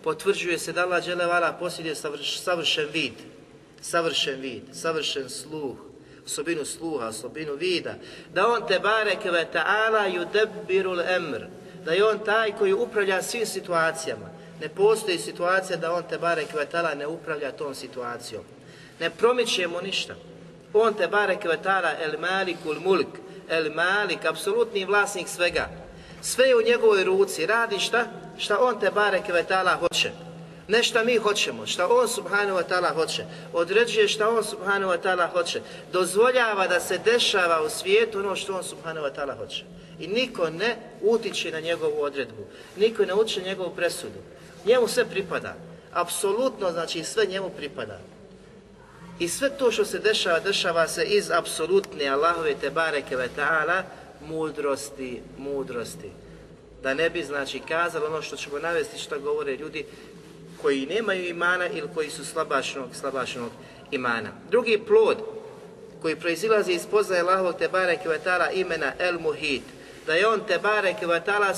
potvrđuje 0.03 0.57
se 0.59 0.73
da 0.73 0.83
Allah 0.83 1.03
dželevala 1.03 1.53
posjeduje 1.53 1.95
savršen 2.23 2.87
vid, 2.93 3.13
savršen 3.81 4.41
vid, 4.41 4.63
savršen 4.73 5.29
sluh, 5.29 5.75
osobinu 6.25 6.65
sluha, 6.65 7.07
osobinu 7.07 7.55
vida, 7.55 7.95
da 8.33 8.47
on 8.47 8.67
te 8.67 8.79
bareke 8.79 9.31
ve 9.31 9.47
ta'ala 9.53 10.07
yudabbirul 10.07 11.15
emr, 11.15 11.45
da 11.85 11.91
je 11.91 12.05
on 12.05 12.19
taj 12.19 12.51
koji 12.57 12.73
upravlja 12.73 13.21
svim 13.21 13.45
situacijama. 13.45 14.29
Ne 14.61 14.69
postoji 14.69 15.17
situacija 15.17 15.77
da 15.77 15.93
on 15.93 16.03
te 16.09 16.17
bareke 16.17 16.57
ve 16.57 16.67
ta'ala 16.71 16.97
ne 16.97 17.07
upravlja 17.07 17.51
tom 17.51 17.75
situacijom. 17.75 18.43
Ne 18.99 19.09
promiče 19.09 19.67
mu 19.67 19.81
ništa. 19.81 20.15
On 20.73 20.93
te 20.93 21.07
barek 21.07 21.45
vetara 21.45 21.97
el 21.99 22.19
malikul 22.19 22.79
mulk, 22.79 23.19
el 23.49 23.73
malik, 23.73 24.25
apsolutni 24.25 24.85
vlasnik 24.85 25.27
svega. 25.27 25.69
Sve 26.21 26.47
je 26.47 26.55
u 26.55 26.61
njegovoj 26.61 27.03
ruci, 27.03 27.45
radi 27.45 27.79
šta? 27.79 28.05
Šta 28.37 28.57
on 28.59 28.79
te 28.79 28.91
barek 28.91 29.27
vetala 29.27 29.75
hoće. 29.75 30.11
Ne 30.67 30.83
šta 30.83 31.03
mi 31.03 31.17
hoćemo, 31.17 31.65
šta 31.67 31.87
on 31.87 32.07
subhanahu 32.07 32.59
wa 32.59 32.63
ta'ala 32.69 32.93
hoće. 32.93 33.25
Određuje 33.53 34.07
šta 34.07 34.29
on 34.29 34.43
subhanahu 34.43 34.91
wa 34.91 34.97
ta'ala 35.03 35.31
hoće. 35.31 35.61
Dozvoljava 35.91 36.67
da 36.67 36.79
se 36.79 36.97
dešava 36.97 37.61
u 37.61 37.69
svijetu 37.69 38.19
ono 38.19 38.35
što 38.35 38.57
on 38.57 38.63
subhanahu 38.63 39.07
wa 39.07 39.11
ta'ala 39.15 39.37
hoće. 39.37 39.63
I 39.99 40.07
niko 40.07 40.49
ne 40.49 40.77
utiče 41.01 41.51
na 41.51 41.59
njegovu 41.59 42.01
odredbu. 42.01 42.43
Niko 42.77 43.05
ne 43.05 43.13
uče 43.13 43.41
njegovu 43.41 43.75
presudu. 43.75 44.19
Njemu 44.65 44.87
sve 44.87 45.05
pripada. 45.05 45.55
Apsolutno, 45.93 46.71
znači 46.71 47.03
sve 47.03 47.25
njemu 47.25 47.49
pripada. 47.49 47.99
I 49.21 49.27
sve 49.27 49.49
to 49.49 49.71
što 49.71 49.85
se 49.85 49.99
dešava, 49.99 50.39
dešava 50.39 50.87
se 50.87 51.03
iz 51.03 51.31
apsolutne 51.31 52.07
Allahove 52.07 52.55
te 52.61 52.69
bareke 52.69 53.15
ve 53.15 53.29
ta'ala 53.37 53.83
mudrosti, 54.27 55.21
mudrosti. 55.37 56.09
Da 56.83 56.93
ne 56.93 57.09
bi, 57.09 57.23
znači, 57.23 57.59
kazali 57.59 58.05
ono 58.05 58.21
što 58.21 58.35
ćemo 58.35 58.59
navesti 58.59 58.99
što 58.99 59.19
govore 59.19 59.55
ljudi, 59.55 59.85
koji 60.61 60.85
nemaju 60.85 61.27
imana 61.27 61.67
ili 61.67 61.89
koji 61.93 62.09
su 62.09 62.25
slabašnog, 62.25 62.89
slabašnog 62.93 63.51
imana. 63.91 64.29
Drugi 64.51 64.81
plod 64.87 65.17
koji 66.01 66.15
proizilazi 66.15 66.71
iz 66.71 66.85
poznaje 66.91 67.21
Allahovog 67.21 67.55
Tebare 67.57 67.97
Kvetala 68.03 68.51
imena 68.51 68.93
El 68.99 69.19
Muhit, 69.19 69.63
da 70.11 70.15
je 70.15 70.27
on 70.27 70.41
Tebare 70.47 70.93
Kvetala 70.99 71.53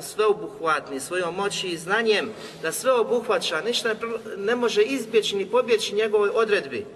sveobuhvatni 0.00 1.00
svojom 1.00 1.34
moći 1.34 1.68
i 1.68 1.76
znanjem, 1.76 2.30
da 2.62 2.72
sve 2.72 2.92
obuhvaća, 2.92 3.60
ništa 3.60 3.94
ne, 4.36 4.54
može 4.54 4.82
izbjeći 4.82 5.36
ni 5.36 5.46
pobjeći 5.46 5.94
njegovoj 5.94 6.30
odredbi. 6.34 6.86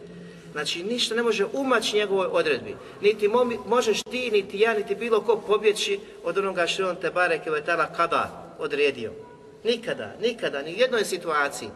Znači, 0.53 0.83
ništa 0.83 1.15
ne 1.15 1.23
može 1.23 1.45
umaći 1.53 1.97
njegovoj 1.97 2.27
odredbi. 2.27 2.77
Niti 3.01 3.29
možeš 3.67 4.03
ti, 4.03 4.31
niti 4.31 4.61
ja, 4.61 4.75
niti 4.75 4.95
bilo 4.95 5.21
ko 5.21 5.37
pobjeći 5.37 6.01
od 6.25 6.39
onoga 6.39 6.67
što 6.67 6.89
on 6.89 6.97
Tebare 6.97 7.39
Kvetala 7.39 7.87
kada 7.97 8.55
odredio. 8.59 9.13
Nikada, 9.65 10.15
nikada, 10.21 10.63
ni 10.63 10.75
u 10.75 10.79
jednoj 10.79 11.05
situaciji. 11.05 11.69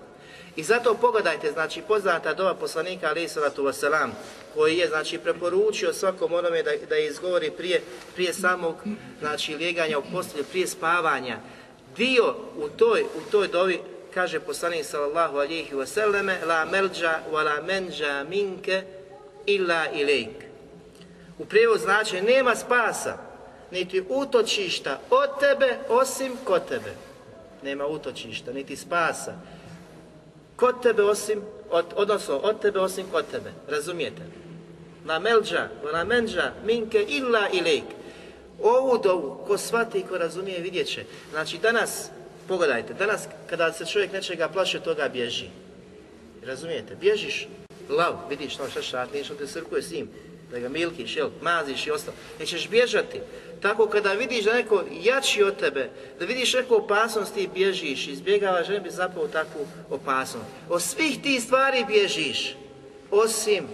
I 0.56 0.62
zato 0.62 0.94
pogledajte, 0.94 1.52
znači, 1.52 1.82
poznata 1.82 2.34
dova 2.34 2.54
poslanika 2.54 3.08
alaih 3.08 3.32
salatu 3.32 3.62
wasalam, 3.64 4.10
koji 4.54 4.78
je, 4.78 4.88
znači, 4.88 5.18
preporučio 5.18 5.92
svakom 5.92 6.32
onome 6.32 6.62
da, 6.62 6.70
da 6.88 6.96
izgovori 6.96 7.50
prije, 7.50 7.82
prije 8.14 8.32
samog, 8.32 8.76
znači, 9.20 9.54
lijeganja 9.54 9.98
u 9.98 10.02
postelju, 10.12 10.44
prije 10.44 10.66
spavanja. 10.66 11.38
Dio 11.96 12.34
u 12.56 12.68
toj, 12.68 13.02
u 13.02 13.30
toj 13.30 13.48
dovi, 13.48 13.80
kaže 14.14 14.40
poslanik 14.40 14.84
sallallahu 14.84 15.36
alihi 15.36 15.74
wasallame, 15.74 16.46
la 16.46 16.64
melđa 16.64 17.20
wa 17.32 17.44
la 17.44 17.62
menđa 17.62 18.24
minke 18.28 18.82
illa 19.46 19.86
ilejk. 19.92 20.44
U 21.38 21.44
prijevodu 21.44 21.80
znači, 21.80 22.20
nema 22.20 22.54
spasa, 22.54 23.18
niti 23.70 24.04
utočišta 24.08 25.00
od 25.10 25.40
tebe, 25.40 25.78
osim 25.88 26.32
kod 26.44 26.68
tebe. 26.68 26.92
Nema 27.62 27.86
utočišta, 27.86 28.52
niti 28.52 28.76
spasa, 28.76 29.34
kod 30.56 30.82
tebe 30.82 31.02
osim, 31.02 31.42
od, 31.70 31.84
odnosno 31.96 32.36
od 32.36 32.60
tebe 32.60 32.80
osim 32.80 33.06
kod 33.12 33.24
tebe. 33.30 33.52
Razumijete? 33.68 34.22
La 35.06 35.18
melđa, 35.18 35.68
la 35.92 36.04
menđa, 36.04 36.52
minke 36.64 37.04
illa 37.08 37.48
ilejk. 37.52 37.84
Ovu 38.62 38.98
dovu, 38.98 39.44
ko 39.46 39.58
shvati 39.58 39.98
i 39.98 40.02
ko 40.02 40.18
razumije, 40.18 40.60
vidjet 40.60 40.86
će. 40.86 41.04
Znači 41.30 41.58
danas, 41.58 42.10
pogledajte, 42.48 42.94
danas 42.94 43.22
kada 43.46 43.72
se 43.72 43.86
čovjek 43.86 44.12
nečega 44.12 44.48
plaše, 44.48 44.80
toga 44.80 45.08
bježi. 45.08 45.48
Razumijete? 46.46 46.94
Bježiš, 46.94 47.48
lav, 47.88 48.14
vidiš 48.28 48.58
no 48.58 48.64
šašat, 48.70 49.12
nešto 49.12 49.34
te 49.34 49.46
srkuje 49.46 49.82
s 49.82 49.90
njim, 49.90 50.08
da 50.51 50.59
ga 50.59 50.69
milkiš, 50.69 51.17
jel, 51.17 51.29
maziš 51.41 51.87
i 51.87 51.91
ostalo. 51.91 52.17
Nećeš 52.39 52.69
bježati. 52.69 53.19
Tako 53.61 53.87
kada 53.87 54.13
vidiš 54.13 54.45
da 54.45 54.53
neko 54.53 54.83
jači 55.03 55.43
od 55.43 55.59
tebe, 55.59 55.89
da 56.19 56.25
vidiš 56.25 56.53
neku 56.53 56.75
opasnost, 56.75 57.33
ti 57.33 57.49
bježiš, 57.53 58.07
izbjegavaš, 58.07 58.67
ne 58.67 58.79
bi 58.79 58.89
zapao 58.89 59.27
takvu 59.27 59.67
opasnost. 59.89 60.45
Od 60.69 60.81
svih 60.81 61.21
tih 61.23 61.43
stvari 61.43 61.85
bježiš, 61.87 62.55
osim, 63.11 63.67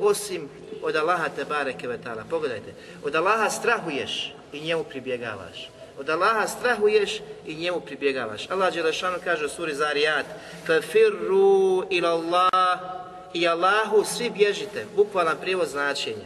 osim 0.00 0.48
od 0.82 0.96
Allaha 0.96 1.28
te 1.28 1.44
bareke 1.44 1.88
vetala. 1.88 2.24
Pogledajte, 2.30 2.74
od 3.04 3.14
Allaha 3.14 3.50
strahuješ 3.50 4.34
i 4.52 4.60
njemu 4.60 4.84
pribjegavaš. 4.84 5.70
Od 5.98 6.10
Allaha 6.10 6.48
strahuješ 6.48 7.20
i 7.46 7.54
njemu 7.54 7.80
pribjegavaš. 7.80 8.50
Allah 8.50 8.74
Đelešanu 8.74 9.16
kaže 9.24 9.44
u 9.44 9.48
suri 9.48 9.74
Zarijat, 9.74 10.26
فَفِرُّوا 10.66 11.84
إِلَى 11.84 12.08
اللَّهِ 12.08 13.04
i 13.33 13.47
Allahu 13.47 14.03
svi 14.05 14.29
bježite, 14.29 14.85
bukvalan 14.95 15.37
prijevoz 15.41 15.71
značenja. 15.71 16.25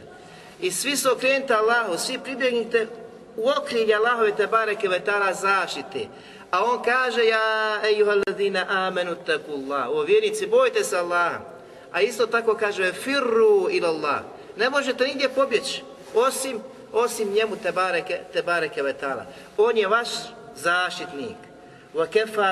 I 0.62 0.72
svi 0.72 0.98
su 0.98 1.12
okrenuti 1.12 1.54
Allahu, 1.54 1.98
svi 1.98 2.20
pribjegnite 2.24 2.88
u 3.38 3.50
okrilje 3.50 3.96
Allahove 3.96 4.36
te 4.36 4.48
bareke 4.48 4.88
vetara 4.88 5.34
zaštite. 5.34 6.08
A 6.52 6.64
on 6.66 6.84
kaže, 6.84 7.26
ja 7.26 7.82
ejuhaladina 7.90 8.66
amenu 8.70 9.16
takullah. 9.26 9.90
O 9.90 10.02
vjernici, 10.02 10.48
bojte 10.48 10.84
se 10.84 10.98
Allaha. 10.98 11.40
A 11.92 12.02
isto 12.02 12.28
tako 12.28 12.56
kaže, 12.56 12.94
firru 12.94 13.68
ila 13.72 13.90
Allah. 13.90 14.22
Ne 14.58 14.70
možete 14.70 15.08
nigdje 15.08 15.30
pobjeći, 15.30 15.84
osim, 16.14 16.60
osim 16.92 17.34
njemu 17.34 17.56
te 17.56 17.72
bareke, 17.72 18.20
te 18.34 18.42
bareke 18.42 18.82
vetala. 18.82 19.26
On 19.58 19.78
je 19.78 19.88
vaš 19.88 20.08
zaštitnik. 20.56 21.38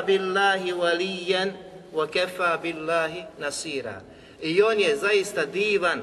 Billahi 0.06 0.74
walijan, 0.74 1.52
wa 1.94 2.08
kefa 2.08 2.58
billahi 2.62 3.24
nasira. 3.40 4.02
I 4.42 4.62
on 4.62 4.80
je 4.80 4.98
zaista 4.98 5.46
divan, 5.46 6.02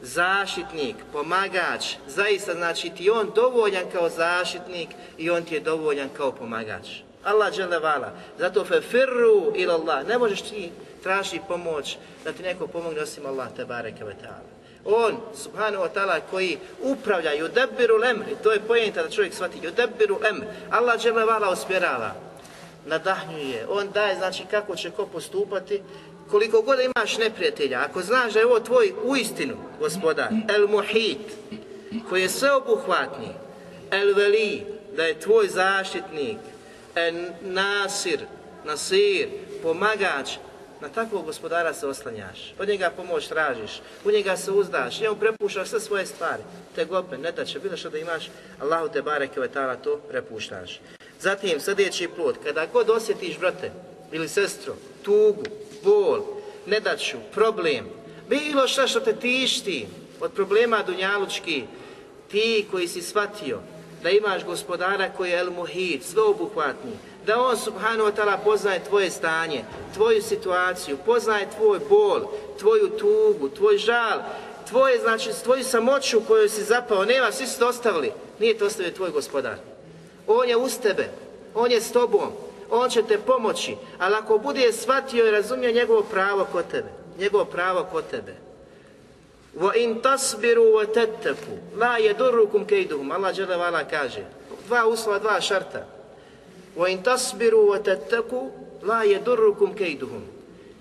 zaštitnik, 0.00 0.96
pomagač, 1.12 1.94
zaista 2.06 2.54
znači 2.54 2.90
ti 2.90 3.10
on 3.10 3.30
dovoljan 3.34 3.84
kao 3.92 4.08
zaštitnik 4.08 4.88
i 5.18 5.30
on 5.30 5.42
ti 5.42 5.54
je 5.54 5.60
dovoljan 5.60 6.08
kao 6.16 6.32
pomagač. 6.32 6.88
Allah 7.24 7.52
vala. 7.82 8.12
Zato 8.38 8.64
fe 8.64 8.80
firru 8.80 9.52
ila 9.56 9.74
Allah. 9.74 10.06
Ne 10.06 10.18
možeš 10.18 10.42
ti 10.42 10.70
tražiti 11.02 11.40
pomoć 11.48 11.96
da 12.24 12.32
ti 12.32 12.42
neko 12.42 12.66
pomogne 12.66 13.00
osim 13.00 13.26
Allah 13.26 13.48
te 13.56 13.64
bareke 13.64 14.04
ve 14.04 14.14
On, 14.84 15.16
subhanahu 15.34 15.84
wa 15.84 15.88
ta'ala, 15.94 16.20
koji 16.30 16.58
upravlja, 16.82 17.30
yudabiru 17.30 18.00
lemri, 18.00 18.36
to 18.42 18.52
je 18.52 18.60
pojenta 18.60 19.02
da 19.02 19.10
čovjek 19.10 19.34
shvati, 19.34 19.60
yudabiru 19.60 20.22
lemri. 20.22 20.46
Allah 20.70 21.26
vala 21.26 21.50
usmjerava, 21.50 22.14
nadahnjuje, 22.86 23.66
on 23.68 23.90
daje, 23.90 24.16
znači, 24.16 24.44
kako 24.50 24.76
će 24.76 24.90
ko 24.90 25.06
postupati 25.06 25.82
koliko 26.30 26.62
god 26.62 26.78
imaš 26.80 27.18
neprijatelja, 27.18 27.80
ako 27.88 28.02
znaš 28.02 28.32
da 28.32 28.38
je 28.38 28.46
ovo 28.46 28.60
tvoj 28.60 28.92
uistinu 29.04 29.56
gospodar, 29.80 30.28
el 30.48 30.68
muhit, 30.68 31.18
koji 32.08 32.22
je 32.22 32.28
sveobuhvatni, 32.28 33.28
el 33.90 34.14
veli, 34.14 34.66
da 34.96 35.04
je 35.04 35.20
tvoj 35.20 35.48
zaštitnik, 35.48 36.38
el 36.94 37.14
nasir, 37.40 38.20
nasir, 38.64 39.28
pomagač, 39.62 40.30
na 40.80 40.88
takvog 40.88 41.24
gospodara 41.24 41.74
se 41.74 41.86
oslanjaš, 41.86 42.54
od 42.58 42.68
njega 42.68 42.90
pomoć 42.96 43.28
tražiš, 43.28 43.80
u 44.04 44.10
njega 44.10 44.36
se 44.36 44.50
uzdaš, 44.50 45.00
njemu 45.00 45.16
prepuštaš 45.16 45.68
sve 45.68 45.80
svoje 45.80 46.06
stvari, 46.06 46.42
te 46.74 46.84
gope, 46.84 47.18
ne 47.18 47.32
da 47.32 47.44
će 47.44 47.58
bilo 47.58 47.76
što 47.76 47.90
da 47.90 47.98
imaš, 47.98 48.30
Allahu 48.60 48.88
te 48.88 49.02
bareke 49.02 49.40
vetala 49.40 49.76
to 49.76 49.96
prepuštaš. 49.96 50.80
Zatim, 51.20 51.60
sljedeći 51.60 52.08
plod, 52.08 52.36
kada 52.44 52.66
god 52.66 52.90
osjetiš, 52.90 53.38
brate, 53.38 53.70
ili 54.12 54.28
sestro, 54.28 54.74
tugu, 55.02 55.42
bol, 55.84 56.20
nedaću, 56.66 57.16
problem, 57.34 57.88
bilo 58.28 58.68
šta 58.68 58.86
što 58.86 59.00
te 59.00 59.16
tišti 59.16 59.86
od 60.20 60.32
problema 60.32 60.82
dunjalučki, 60.82 61.64
ti 62.30 62.66
koji 62.70 62.88
si 62.88 63.02
shvatio 63.02 63.58
da 64.02 64.10
imaš 64.10 64.44
gospodara 64.44 65.10
koji 65.16 65.30
je 65.30 65.38
el 65.38 65.50
muhid, 65.50 66.02
sveobuhvatni, 66.04 66.92
da 67.26 67.40
on 67.40 67.56
subhanahu 67.56 68.10
wa 68.10 68.14
ta'ala 68.14 68.36
poznaje 68.44 68.84
tvoje 68.84 69.10
stanje, 69.10 69.64
tvoju 69.94 70.22
situaciju, 70.22 70.96
poznaje 71.06 71.48
tvoj 71.56 71.78
bol, 71.88 72.20
tvoju 72.58 72.88
tugu, 72.88 73.48
tvoj 73.48 73.78
žal, 73.78 74.18
tvoje, 74.68 74.98
znači, 74.98 75.30
tvoju 75.44 75.64
samoću 75.64 76.20
koju 76.28 76.48
si 76.48 76.64
zapao, 76.64 77.04
nema, 77.04 77.32
svi 77.32 77.46
su 77.46 77.66
ostavili, 77.66 78.12
nije 78.38 78.58
to 78.58 78.66
ostavio 78.66 78.92
tvoj 78.92 79.10
gospodar. 79.10 79.56
On 80.26 80.48
je 80.48 80.56
uz 80.56 80.78
tebe, 80.78 81.08
on 81.54 81.70
je 81.70 81.80
s 81.80 81.92
tobom, 81.92 82.32
on 82.70 82.90
će 82.90 83.02
te 83.02 83.18
pomoći, 83.18 83.76
ali 83.98 84.14
ako 84.14 84.38
bude 84.38 84.72
shvatio 84.72 85.26
i 85.26 85.30
razumio 85.30 85.72
njegovo 85.72 86.02
pravo 86.02 86.46
kod 86.52 86.64
tebe, 86.70 86.88
njegovo 87.18 87.44
pravo 87.44 87.84
kod 87.92 88.04
tebe. 88.10 88.34
Wa 89.56 89.72
in 89.74 90.00
tasbiru 90.02 90.62
wa 90.62 90.86
tattaku 90.86 91.58
la 91.76 91.98
yadurrukum 91.98 92.66
kayduhum. 92.66 93.10
Allah 93.10 93.34
dželle 93.34 93.56
vala 93.56 93.84
kaže. 93.84 94.24
Dva 94.66 94.86
uslova, 94.86 95.18
dva 95.18 95.40
šarta. 95.40 95.86
Tasbiru 97.04 97.58
wa 97.58 97.82
tattaku 97.82 98.50
la 98.82 99.04
yadurrukum 99.04 99.74
kayduhum. 99.74 100.22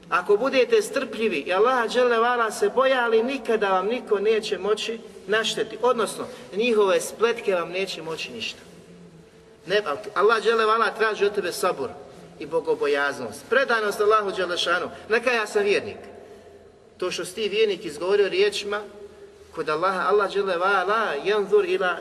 Ako 0.10 0.38
budete 0.38 0.82
strpljivi 0.82 1.38
i 1.38 1.54
Allah 1.54 1.89
dželle 1.89 2.19
vala 2.19 2.52
se 2.52 2.69
bojali, 2.69 3.23
nikada 3.23 3.69
vam 3.69 3.88
niko 3.88 4.19
neće 4.19 4.58
moći 4.58 5.00
našteti. 5.28 5.78
Odnosno, 5.82 6.26
njihove 6.56 7.02
spletke 7.02 7.56
vam 7.56 7.69
neće 7.69 8.02
moći 8.02 8.32
ništa. 8.32 8.66
Ne, 9.67 9.82
Allah 10.13 10.43
vala 10.65 10.91
traži 10.97 11.25
od 11.25 11.36
tebe 11.36 11.51
sabor 11.51 11.89
i 12.39 12.45
bogobojaznost. 12.45 13.45
Predanost 13.49 14.01
Allahu 14.01 14.32
Đelešanu. 14.32 14.89
Neka 15.10 15.32
ja 15.32 15.47
sam 15.47 15.63
vjernik. 15.63 15.97
To 16.97 17.12
što 17.12 17.25
si 17.25 17.36
ti 17.36 17.49
vjernik 17.49 17.86
izgovorio 17.86 18.30
riječima, 18.30 18.82
kod 19.56 19.69
Allaha, 19.69 20.10
Allah 20.10 20.32
vala, 20.60 21.13
janzur 21.23 21.65
ila, 21.65 21.97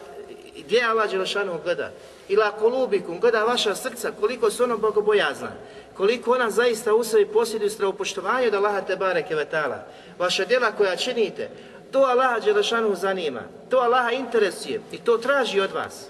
gdje 0.56 0.82
Allah 0.82 1.10
Đelešanu 1.10 1.60
gleda? 1.64 1.90
Ila 2.28 2.50
kolubikum, 2.50 3.20
gleda 3.20 3.44
vaša 3.44 3.74
srca, 3.74 4.12
koliko 4.20 4.50
su 4.50 4.64
ono 4.64 4.76
bogobojazna, 4.76 5.52
koliko 5.96 6.32
ona 6.32 6.50
zaista 6.50 6.94
u 6.94 7.04
sebi 7.04 7.26
posjeduju 7.26 7.70
stravopoštovanje 7.70 8.48
od 8.48 8.54
Allaha 8.54 8.80
te 8.80 8.96
bareke 8.96 9.34
vetala. 9.34 9.86
Vaša 10.18 10.44
djela 10.44 10.72
koja 10.72 10.96
činite, 10.96 11.50
to 11.92 11.98
Allaha 11.98 12.40
Đelešanu 12.40 12.94
zanima, 12.94 13.42
to 13.70 13.78
Allaha 13.78 14.10
interesuje 14.10 14.80
i 14.92 14.98
to 14.98 15.18
traži 15.18 15.60
od 15.60 15.72
vas. 15.72 16.06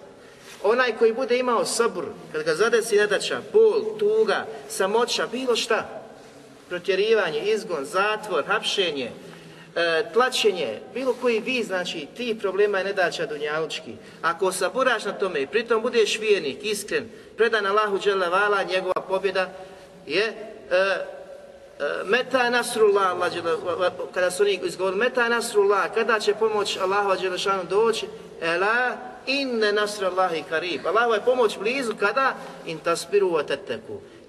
Onaj 0.63 0.97
koji 0.99 1.13
bude 1.13 1.39
imao 1.39 1.65
sabr, 1.65 2.05
kad 2.33 2.43
ga 2.43 2.55
zadesi 2.55 2.97
nedača, 2.97 3.41
bol, 3.53 3.99
tuga, 3.99 4.47
samoća, 4.69 5.27
bilo 5.27 5.57
šta, 5.57 6.03
protjerivanje, 6.69 7.41
izgon, 7.41 7.85
zatvor, 7.85 8.45
hapšenje, 8.47 9.11
e, 9.77 10.05
tlačenje, 10.13 10.81
bilo 10.95 11.15
koji 11.21 11.41
vi, 11.41 11.63
znači, 11.63 12.07
ti 12.17 12.39
problema 12.41 12.79
je 12.79 12.85
nedača 12.85 13.27
dunjalučki. 13.27 13.93
Ako 14.23 14.53
saburaš 14.53 15.05
na 15.05 15.13
tome 15.13 15.43
i 15.43 15.47
pritom 15.47 15.83
budeš 15.83 16.19
vjernik, 16.19 16.59
iskren, 16.63 17.09
predan 17.37 17.67
Allahu 17.67 17.99
vala, 18.31 18.63
njegova 18.63 19.01
pobjeda 19.09 19.53
je 20.07 20.25
e, 20.25 20.35
e, 20.71 21.05
Meta 22.05 22.51
nasrullah, 22.51 23.33
kada 24.15 24.31
su 24.31 24.43
oni 24.43 24.61
izgovorili 24.63 25.01
Meta 25.01 25.29
nasrullah, 25.29 25.95
kada 25.95 26.21
će 26.21 26.35
pomoć 26.35 26.77
Allahova 26.77 27.17
Đelešanu 27.17 27.65
doći, 27.65 28.07
Ela 28.41 28.97
inne 29.27 29.73
nasrallahi 29.73 30.45
karib. 30.49 30.87
Allahova 30.87 31.15
je 31.15 31.25
pomoć 31.25 31.59
blizu 31.59 31.95
kada 32.01 32.37
in 32.67 32.79
tasbiru 32.79 33.31
wa. 33.31 33.45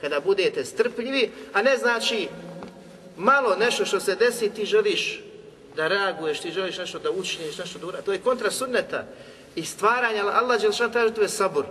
Kada 0.01 0.19
budete 0.19 0.65
strpljivi, 0.65 1.31
a 1.53 1.61
ne 1.61 1.77
znači 1.77 2.27
malo 3.17 3.55
nešto 3.55 3.85
što 3.85 3.99
se 3.99 4.15
desi 4.15 4.49
ti 4.49 4.65
želiš 4.65 5.21
da 5.75 5.87
reaguješ, 5.87 6.39
ti 6.39 6.51
želiš 6.51 6.77
nešto 6.77 6.99
da 6.99 7.11
učiniš, 7.11 7.57
nešto 7.57 7.79
da 7.79 7.87
uradiš. 7.87 8.05
To 8.05 8.13
je 8.13 8.19
kontra 8.19 8.51
sunneta 8.51 9.03
i 9.55 9.65
stvaranja. 9.65 10.25
Allah 10.25 10.61
Đelešan 10.61 10.91
traži 10.91 11.13
tu 11.13 11.21
je 11.21 11.29
sabor 11.29 11.65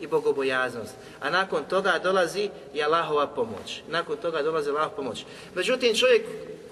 i 0.00 0.06
bogobojaznost. 0.06 0.94
A 1.20 1.30
nakon 1.30 1.64
toga 1.64 2.00
dolazi 2.02 2.50
i 2.74 2.82
Allahova 2.82 3.26
pomoć. 3.26 3.82
Nakon 3.88 4.16
toga 4.16 4.42
dolazi 4.42 4.70
Allahova 4.70 4.96
pomoć. 4.96 5.24
Međutim, 5.54 5.94
čovjek 5.94 6.22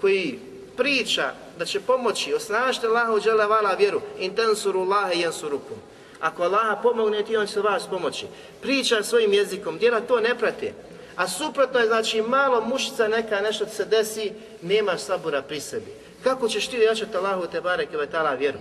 koji 0.01 0.39
priča 0.77 1.33
da 1.59 1.65
će 1.65 1.79
pomoći, 1.79 2.33
osnažite 2.33 2.87
Allahu 2.87 3.19
dželevala 3.19 3.73
vjeru, 3.73 4.01
in 4.19 4.35
tensuru 4.35 4.81
Allahe 4.81 5.19
jensurukum. 5.19 5.77
Ako 6.21 6.43
Allah 6.43 6.77
pomogne 6.83 7.23
ti, 7.23 7.37
on 7.37 7.47
će 7.47 7.59
vas 7.59 7.87
pomoći. 7.87 8.25
Priča 8.61 9.03
svojim 9.03 9.33
jezikom, 9.33 9.77
djela 9.77 10.01
to 10.01 10.19
ne 10.19 10.37
prate. 10.37 10.73
A 11.15 11.27
suprotno 11.27 11.79
je, 11.79 11.87
znači, 11.87 12.21
malo 12.21 12.61
mušica 12.61 13.07
neka 13.07 13.41
nešto 13.41 13.65
se 13.65 13.85
desi, 13.85 14.31
nemaš 14.61 15.01
sabora 15.01 15.41
pri 15.41 15.59
sebi. 15.59 15.91
Kako 16.23 16.49
ćeš 16.49 16.67
ti 16.67 16.77
jačati 16.77 17.17
Allahu 17.17 17.47
te 17.51 17.59
ve 17.59 18.07
ta'ala 18.11 18.37
vjeru? 18.39 18.59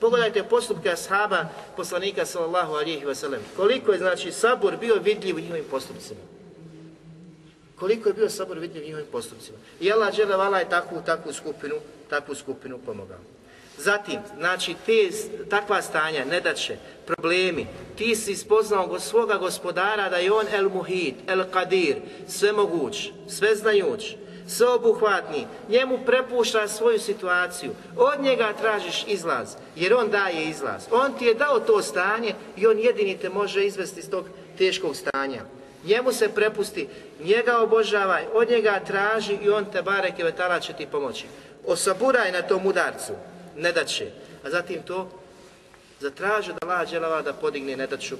Pogledajte 0.00 0.42
postupke 0.42 0.90
ashaba 0.90 1.48
poslanika 1.76 2.26
sallallahu 2.26 2.74
alihi 2.74 3.04
wasallam. 3.04 3.38
Koliko 3.56 3.92
je 3.92 3.98
znači 3.98 4.32
sabor 4.32 4.76
bio 4.76 4.94
vidljiv 4.94 5.36
u 5.36 5.40
njihovim 5.40 5.64
postupcima. 5.70 6.20
Koliko 7.78 8.08
je 8.08 8.12
bio 8.12 8.30
sabor 8.30 8.58
vidljiv 8.58 8.82
u 8.82 8.86
njihovim 8.86 9.06
postupcima. 9.12 9.58
I 9.80 9.92
Allah 9.92 10.14
dželevala 10.14 10.58
je 10.58 10.68
takvu, 10.68 11.02
takvu 11.06 11.32
skupinu, 11.32 11.74
takvu 12.10 12.34
skupinu 12.34 12.78
pomogao. 12.78 13.37
Zatim, 13.78 14.18
znači, 14.38 14.74
te, 14.86 15.10
takva 15.50 15.82
stanja, 15.82 16.24
nedaće, 16.24 16.76
problemi, 17.06 17.66
ti 17.96 18.16
si 18.16 18.36
spoznao 18.36 18.86
go 18.86 19.00
svoga 19.00 19.34
gospodara 19.34 20.08
da 20.08 20.16
je 20.16 20.32
on 20.32 20.46
el 20.52 20.68
muhid, 20.68 21.14
el 21.26 21.44
qadir, 21.52 21.96
svemoguć, 22.28 23.10
sveznajuć, 23.28 24.16
sveobuhvatni, 24.48 25.46
njemu 25.68 25.98
prepušta 26.06 26.68
svoju 26.68 26.98
situaciju, 26.98 27.70
od 27.96 28.20
njega 28.20 28.52
tražiš 28.60 29.04
izlaz, 29.06 29.54
jer 29.76 29.94
on 29.94 30.10
daje 30.10 30.44
izlaz. 30.44 30.82
On 30.90 31.12
ti 31.18 31.24
je 31.24 31.34
dao 31.34 31.60
to 31.60 31.82
stanje 31.82 32.34
i 32.56 32.66
on 32.66 32.78
jedini 32.78 33.18
te 33.18 33.28
može 33.28 33.66
izvesti 33.66 34.00
iz 34.00 34.10
tog 34.10 34.24
teškog 34.58 34.96
stanja. 34.96 35.42
Njemu 35.84 36.12
se 36.12 36.28
prepusti, 36.28 36.88
njega 37.24 37.58
obožavaj, 37.58 38.24
od 38.34 38.50
njega 38.50 38.80
traži 38.86 39.38
i 39.42 39.50
on 39.50 39.64
te 39.64 39.82
bareke 39.82 40.24
vetala 40.24 40.60
će 40.60 40.72
ti 40.72 40.86
pomoći. 40.86 41.26
Osaburaj 41.66 42.32
na 42.32 42.42
tom 42.42 42.66
udarcu, 42.66 43.12
ne 43.58 43.72
da 43.72 43.84
će. 43.84 44.10
A 44.44 44.50
zatim 44.50 44.82
to 44.82 45.10
zatraži 46.00 46.52
da 46.52 46.66
Allah 46.66 46.88
dželava 46.88 47.22
da 47.22 47.32
podigne 47.32 47.76
nedaću 47.76 48.16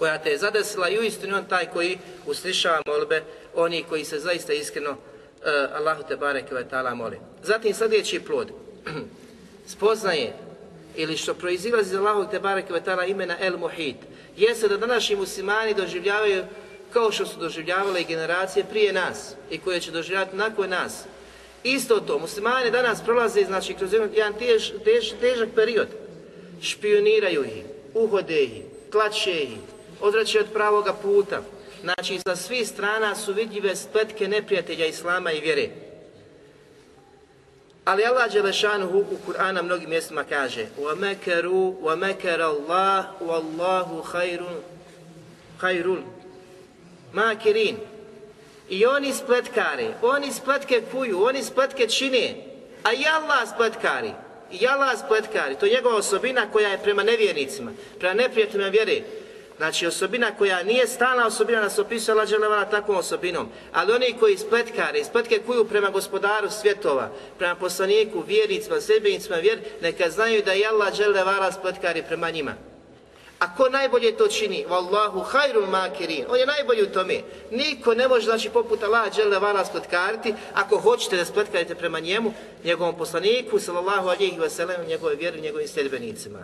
koja 0.00 0.18
te 0.18 0.30
je 0.30 0.38
zadesila 0.38 0.88
i 0.88 0.98
uistinu 0.98 1.36
on 1.36 1.44
taj 1.44 1.66
koji 1.66 1.98
uslišava 2.26 2.82
molbe, 2.86 3.22
oni 3.54 3.84
koji 3.88 4.04
se 4.04 4.18
zaista 4.18 4.52
iskreno 4.52 4.90
uh, 4.90 4.96
Allahu 5.76 6.02
te 6.08 6.16
bareke 6.16 6.54
ve 6.54 6.64
ta'ala 6.70 6.94
mole. 6.94 7.18
Zatim 7.42 7.74
sljedeći 7.74 8.20
plod, 8.20 8.48
spoznaje 9.72 10.32
ili 10.96 11.16
što 11.16 11.34
proizilazi 11.34 11.90
iz 11.90 12.00
Allahu 12.00 12.30
te 12.30 12.40
bareke 12.40 12.72
ve 12.72 12.80
ta'ala 12.80 13.10
imena 13.10 13.36
El 13.40 13.58
Muhit, 13.58 13.96
jeste 14.36 14.68
da 14.68 14.76
današnji 14.76 15.16
muslimani 15.16 15.74
doživljavaju 15.74 16.44
kao 16.92 17.12
što 17.12 17.26
su 17.26 17.40
doživljavale 17.40 18.00
i 18.00 18.04
generacije 18.04 18.64
prije 18.64 18.92
nas 18.92 19.34
i 19.50 19.58
koje 19.58 19.80
će 19.80 19.90
doživljavati 19.90 20.36
nakon 20.36 20.70
nas. 20.70 21.04
Isto 21.63 21.99
to, 21.99 22.19
muslimani 22.19 22.71
danas 22.71 23.01
prolaze 23.05 23.43
znači, 23.43 23.73
kroz 23.73 23.93
jedan 23.93 24.33
tež, 24.33 24.71
tež, 24.83 25.13
težak 25.21 25.49
period. 25.55 25.87
Špioniraju 26.61 27.43
ih, 27.43 27.63
uhode 27.93 28.43
ih, 28.43 28.61
tlače 28.91 29.43
ih, 29.43 29.57
odvraćaju 30.01 30.43
od 30.43 30.53
pravoga 30.53 30.93
puta. 30.93 31.41
Znači, 31.81 32.19
sa 32.27 32.35
svih 32.35 32.67
strana 32.67 33.15
su 33.15 33.33
vidljive 33.33 33.75
spletke 33.75 34.27
neprijatelja 34.27 34.85
Islama 34.85 35.31
i 35.31 35.39
vjere. 35.39 35.69
Ali 37.85 38.05
Allah 38.05 38.33
Đelešanuhu 38.33 38.97
u 38.97 39.17
Kur'ana 39.27 39.61
mnogim 39.61 39.89
mjestima 39.89 40.23
kaže 40.23 40.65
وَمَكَرُوا 40.79 41.73
وَمَكَرَ 41.81 42.41
اللَّهُ 42.41 43.05
وَاللَّهُ 43.21 44.03
خَيْرٌ 44.03 44.43
خَيْرٌ 45.61 46.01
makirin. 47.13 47.77
i 48.70 48.86
oni 48.86 49.12
spletkare, 49.12 49.94
oni 50.02 50.32
spletke 50.32 50.82
kuju, 50.92 51.24
oni 51.24 51.42
spletke 51.42 51.88
čine, 51.88 52.34
a 52.82 52.92
i 52.92 53.04
Allah 53.06 53.48
spletkari. 53.54 54.12
I 54.52 54.66
Allah 54.66 54.98
spletkari, 54.98 55.54
to 55.54 55.66
je 55.66 55.72
njegova 55.72 55.96
osobina 55.96 56.50
koja 56.52 56.68
je 56.68 56.82
prema 56.82 57.02
nevjernicima, 57.02 57.72
prema 57.98 58.14
neprijateljima 58.14 58.68
vjere. 58.68 59.00
Znači 59.56 59.86
osobina 59.86 60.36
koja 60.38 60.62
nije 60.62 60.86
stalna 60.86 61.26
osobina, 61.26 61.60
nas 61.60 61.78
opisuje 61.78 62.12
Allah 62.12 62.28
Đelevana 62.28 62.64
takvom 62.64 62.96
osobinom. 62.96 63.48
Ali 63.72 63.92
oni 63.92 64.16
koji 64.20 64.38
spletkare, 64.38 65.04
spletke 65.04 65.38
kuju 65.46 65.64
prema 65.64 65.90
gospodaru 65.90 66.50
svjetova, 66.50 67.10
prema 67.38 67.54
poslaniku, 67.54 68.24
vjernicima, 68.26 68.80
sebenicima 68.80 69.36
vjer, 69.36 69.58
neka 69.82 70.10
znaju 70.10 70.42
da 70.44 70.52
je 70.52 70.66
Allah 70.66 70.96
Đelevana 70.96 71.52
spletkari 71.52 72.02
prema 72.02 72.30
njima. 72.30 72.69
A 73.39 73.55
ko 73.55 73.69
najbolje 73.69 74.17
to 74.17 74.27
čini? 74.27 74.65
Wallahu 74.69 75.19
hayrul 75.19 75.67
makirin. 75.67 76.25
On 76.29 76.39
je 76.39 76.45
najbolji 76.45 76.83
u 76.83 76.93
tome. 76.93 77.21
Niko 77.51 77.93
ne 77.93 78.07
može, 78.07 78.25
znači, 78.25 78.49
poput 78.49 78.83
Allah 78.83 79.11
dželle 79.11 79.39
vala 79.39 79.65
spletkariti, 79.65 80.33
ako 80.53 80.77
hoćete 80.77 81.17
da 81.17 81.25
spletkarite 81.25 81.75
prema 81.75 81.99
njemu, 81.99 82.33
njegovom 82.63 82.97
poslaniku, 82.97 83.59
sallallahu 83.59 84.07
alihi 84.07 84.37
wasallam, 84.37 84.87
njegove 84.87 85.15
vjeri, 85.15 85.41
njegovim 85.41 85.67
sljedbenicima. 85.67 86.39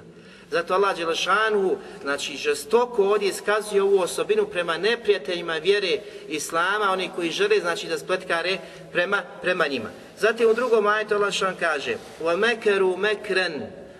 Zato 0.52 0.74
Allah 0.74 0.98
Đelešanu, 0.98 1.78
znači, 2.02 2.38
žestoko 2.38 3.04
ovdje 3.04 3.30
iskazuje 3.30 3.82
ovu 3.82 4.00
osobinu 4.00 4.46
prema 4.46 4.78
neprijateljima 4.78 5.54
vjere 5.54 6.00
Islama, 6.28 6.92
oni 6.92 7.10
koji 7.16 7.32
žele, 7.32 7.60
znači, 7.60 7.88
da 7.88 7.98
spletkare 7.98 8.58
prema, 8.92 9.22
prema 9.42 9.68
njima. 9.68 9.90
Zatim 10.20 10.50
u 10.50 10.54
drugom 10.54 10.88
ajetu 10.88 11.16
Allah 11.16 11.30
Đelešan 11.30 11.56
kaže 11.60 11.96
وَمَكَرُوا 12.24 12.98
مَكْرًا 12.98 13.50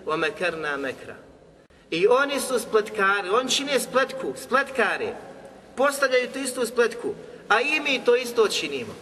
وَمَكَرْنَا 0.06 0.78
مَكْرًا 0.78 1.25
i 1.91 2.07
oni 2.07 2.41
su 2.41 2.59
spletkari, 2.59 3.29
oni 3.29 3.51
čine 3.51 3.81
spletku, 3.81 4.33
spletkari. 4.37 5.09
Postavljaju 5.77 6.33
tu 6.33 6.39
istu 6.39 6.67
spletku, 6.67 7.15
a 7.49 7.61
i 7.61 7.81
mi 7.81 8.05
to 8.05 8.17
isto 8.17 8.49
činimo. 8.49 8.95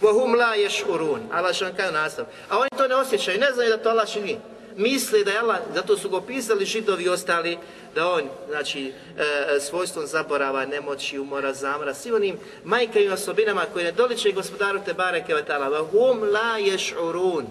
Vohum 0.00 0.34
la 0.34 0.54
ješurun, 0.54 1.20
Allah 1.32 1.54
što 1.54 1.66
kaže 1.76 1.92
nastav. 1.92 2.24
A 2.48 2.58
oni 2.58 2.68
to 2.76 2.88
ne 2.88 2.94
osjećaju, 2.94 3.40
ne 3.40 3.52
znaju 3.54 3.70
da 3.70 3.82
to 3.82 3.88
Allah 3.88 4.12
čini. 4.12 4.38
Misle 4.76 5.24
da 5.24 5.30
je 5.30 5.38
Allah, 5.38 5.58
zato 5.74 5.96
su 5.96 6.08
go 6.08 6.20
pisali 6.20 6.64
židovi 6.64 7.04
i 7.04 7.08
ostali, 7.08 7.58
da 7.94 8.08
on, 8.08 8.22
znači, 8.48 8.92
e, 9.18 9.60
svojstvom 9.60 10.06
zaborava, 10.06 10.66
nemoći, 10.66 11.18
umora, 11.18 11.52
zamra, 11.52 11.94
svi 11.94 12.12
onim 12.12 12.36
majkavim 12.64 13.12
osobinama 13.12 13.64
koje 13.72 13.84
ne 13.84 13.92
doliče 13.92 14.32
gospodaru 14.32 14.80
te 14.84 14.94
bareke 14.94 15.34
vatala. 15.34 15.68
Vohum 15.68 16.22
la 16.22 16.58
ješurun. 16.58 17.46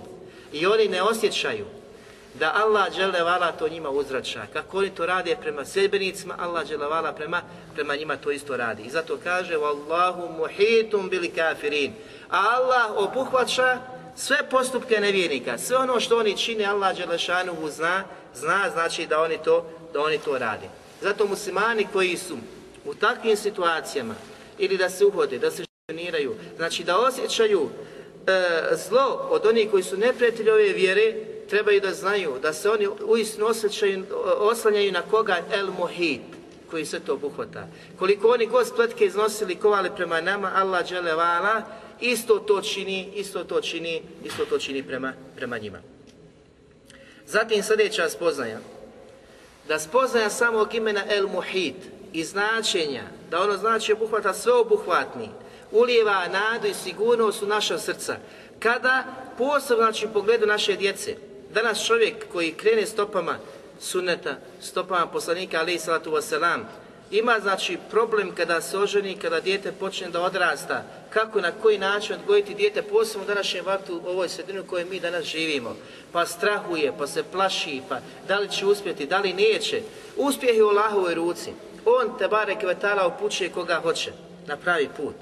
I 0.54 0.66
oni 0.66 0.88
ne 0.88 1.02
osjećaju 1.02 1.66
da 2.34 2.54
Allah 2.56 2.94
dželevala 2.96 3.52
to 3.52 3.70
njima 3.70 3.90
uzrača. 3.90 4.42
Kako 4.54 4.78
oni 4.78 4.90
to 4.90 5.06
rade 5.06 5.36
prema 5.42 5.66
sebenicima, 5.66 6.36
Allah 6.40 6.68
dželevala 6.68 7.14
prema, 7.14 7.42
prema 7.76 7.96
njima 7.96 8.18
to 8.18 8.32
isto 8.32 8.58
radi. 8.58 8.84
I 8.84 8.90
zato 8.90 9.18
kaže 9.24 9.56
Wallahu 9.56 10.38
muhitum 10.38 11.10
bili 11.10 11.30
kafirin. 11.30 11.94
A 12.30 12.38
Allah 12.56 12.92
obuhvaća 12.98 13.78
sve 14.16 14.38
postupke 14.50 15.00
nevjernika. 15.00 15.58
Sve 15.58 15.78
ono 15.78 16.00
što 16.00 16.18
oni 16.18 16.38
čine, 16.38 16.66
Allah 16.66 16.98
dželešanuhu 16.98 17.70
zna, 17.70 18.04
zna 18.36 18.70
znači 18.74 19.06
da 19.06 19.22
oni 19.22 19.38
to, 19.44 19.66
da 19.94 20.02
oni 20.02 20.18
to 20.18 20.38
rade. 20.38 20.70
Zato 21.02 21.28
muslimani 21.28 21.88
koji 21.94 22.18
su 22.18 22.38
u 22.86 22.94
takvim 22.94 23.38
situacijama 23.38 24.16
ili 24.58 24.78
da 24.78 24.90
se 24.90 25.06
uhode, 25.06 25.40
da 25.40 25.52
se 25.52 25.64
špioniraju, 25.64 26.36
znači 26.58 26.84
da 26.84 26.98
osjećaju 26.98 27.70
e, 28.28 28.52
zlo 28.90 29.28
od 29.30 29.46
onih 29.46 29.72
koji 29.72 29.84
su 29.84 29.98
neprijatelji 29.98 30.50
ove 30.50 30.70
vjere, 30.74 31.14
trebaju 31.52 31.82
da 31.82 31.94
znaju 31.94 32.36
da 32.42 32.54
se 32.54 32.70
oni 32.70 32.88
uistinu 33.06 33.46
osjećaju, 33.46 34.06
oslanjaju 34.40 34.92
na 34.92 35.02
koga 35.02 35.38
El 35.52 35.72
Mohit, 35.72 36.22
koji 36.70 36.86
sve 36.86 37.00
to 37.00 37.14
obuhvata. 37.14 37.68
Koliko 38.00 38.28
oni 38.28 38.46
god 38.46 38.68
spletke 38.68 39.06
iznosili, 39.06 39.56
kovali 39.56 39.90
prema 39.96 40.22
nama, 40.22 40.52
Allah 40.56 40.88
dželevala, 40.88 41.62
isto 42.00 42.40
to 42.40 42.62
čini, 42.62 43.12
isto 43.16 43.44
to 43.44 43.62
čini, 43.62 44.02
isto 44.24 44.46
to 44.46 44.60
čini 44.60 44.84
prema, 44.84 45.14
prema 45.36 45.58
njima. 45.58 45.80
Zatim 47.28 47.64
sljedeća 47.64 48.10
spoznaja, 48.10 48.60
da 49.68 49.80
spoznaja 49.80 50.30
samog 50.30 50.76
imena 50.76 51.04
El 51.10 51.28
Muhit 51.28 51.76
i 52.14 52.24
značenja, 52.24 53.04
da 53.30 53.42
ono 53.42 53.58
znači 53.58 53.94
obuhvata 53.94 54.34
sve 54.34 54.54
obuhvatni, 54.54 55.30
ulijeva 55.72 56.28
nadu 56.28 56.68
i 56.68 56.74
sigurnost 56.74 57.44
u 57.44 57.48
naša 57.48 57.80
srca. 57.80 58.16
Kada 58.60 59.04
posebno 59.38 59.84
znači 59.84 60.06
u 60.06 60.14
pogledu 60.14 60.46
naše 60.46 60.76
djece, 60.76 61.16
danas 61.54 61.86
čovjek 61.86 62.16
koji 62.32 62.52
krene 62.52 62.86
stopama 62.86 63.38
sunneta, 63.80 64.36
stopama 64.62 65.08
poslanika 65.08 65.60
alaih 65.60 65.82
salatu 65.82 66.12
wasalam, 66.12 66.64
Ima 67.12 67.40
znači 67.42 67.78
problem 67.90 68.36
kada 68.36 68.62
se 68.62 68.78
oženi, 68.78 69.16
kada 69.16 69.40
dijete 69.40 69.72
počne 69.72 70.10
da 70.10 70.22
odrasta, 70.22 70.84
kako 71.10 71.42
na 71.42 71.52
koji 71.62 71.78
način 71.78 72.16
odgojiti 72.16 72.54
dijete, 72.54 72.82
posebno 72.82 73.24
u 73.24 73.28
današnjem 73.28 73.66
vaktu 73.66 74.02
u 74.06 74.10
ovoj 74.10 74.30
sredini 74.30 74.60
u 74.60 74.64
kojoj 74.64 74.86
mi 74.86 75.00
danas 75.00 75.24
živimo. 75.26 75.76
Pa 76.12 76.26
strahuje, 76.26 76.94
pa 76.98 77.08
se 77.08 77.24
plaši, 77.24 77.82
pa 77.90 78.00
da 78.28 78.40
li 78.40 78.50
će 78.50 78.66
uspjeti, 78.66 79.06
da 79.06 79.20
li 79.20 79.34
neće. 79.34 79.82
Uspjeh 80.18 80.56
je 80.56 80.64
u 80.64 80.68
Allahovoj 80.68 81.16
ruci. 81.16 81.52
On 81.86 82.18
te 82.18 82.28
bare 82.28 82.60
kvetala 82.60 83.08
upućuje 83.08 83.50
koga 83.50 83.80
hoće 83.84 84.12
na 84.48 84.58
pravi 84.58 84.90
put. 84.98 85.16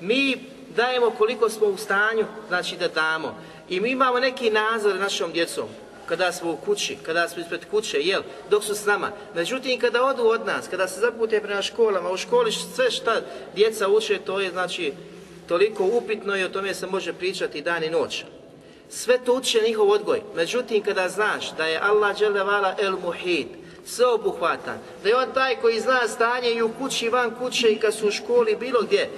Mi 0.00 0.44
dajemo 0.76 1.10
koliko 1.10 1.48
smo 1.48 1.66
u 1.66 1.76
stanju, 1.76 2.24
znači 2.48 2.76
da 2.76 2.88
damo. 2.88 3.38
I 3.68 3.80
mi 3.80 3.90
imamo 3.90 4.18
neki 4.18 4.50
nazor 4.50 4.94
našom 4.94 5.32
djecom 5.32 5.68
kada 6.08 6.32
smo 6.32 6.50
u 6.50 6.56
kući, 6.56 6.96
kada 7.02 7.28
smo 7.28 7.42
ispred 7.42 7.60
kuće, 7.70 8.00
jel, 8.00 8.22
dok 8.50 8.64
su 8.64 8.74
s 8.74 8.86
nama. 8.86 9.10
Međutim, 9.34 9.80
kada 9.80 10.04
odu 10.04 10.26
od 10.26 10.46
nas, 10.46 10.68
kada 10.68 10.88
se 10.88 11.00
zapute 11.00 11.40
prema 11.40 11.62
školama, 11.62 12.10
u 12.10 12.16
školi 12.16 12.52
sve 12.52 12.90
šta 12.90 13.20
djeca 13.54 13.88
uče, 13.88 14.18
to 14.18 14.40
je 14.40 14.50
znači 14.50 14.92
toliko 15.48 15.84
upitno 15.84 16.36
i 16.36 16.44
o 16.44 16.48
tome 16.48 16.74
se 16.74 16.86
može 16.86 17.12
pričati 17.12 17.62
dan 17.62 17.84
i 17.84 17.90
noć. 17.90 18.24
Sve 18.90 19.18
to 19.24 19.34
uče 19.34 19.60
njihov 19.66 19.90
odgoj. 19.90 20.22
Međutim, 20.36 20.82
kada 20.82 21.08
znaš 21.08 21.52
da 21.56 21.66
je 21.66 21.80
Allah 21.82 22.16
dželevala 22.16 22.74
el 22.78 22.96
muhid, 23.04 23.46
sveobuhvatan, 23.86 24.78
da 25.02 25.08
je 25.08 25.16
on 25.16 25.32
taj 25.34 25.56
koji 25.56 25.80
zna 25.80 26.08
stanje 26.08 26.50
i 26.50 26.62
u 26.62 26.70
kući, 26.78 27.06
i 27.06 27.08
van 27.08 27.30
kuće 27.38 27.68
i 27.68 27.78
kad 27.78 27.94
su 27.94 28.08
u 28.08 28.10
školi, 28.10 28.56
bilo 28.56 28.80
gdje, 28.82 29.10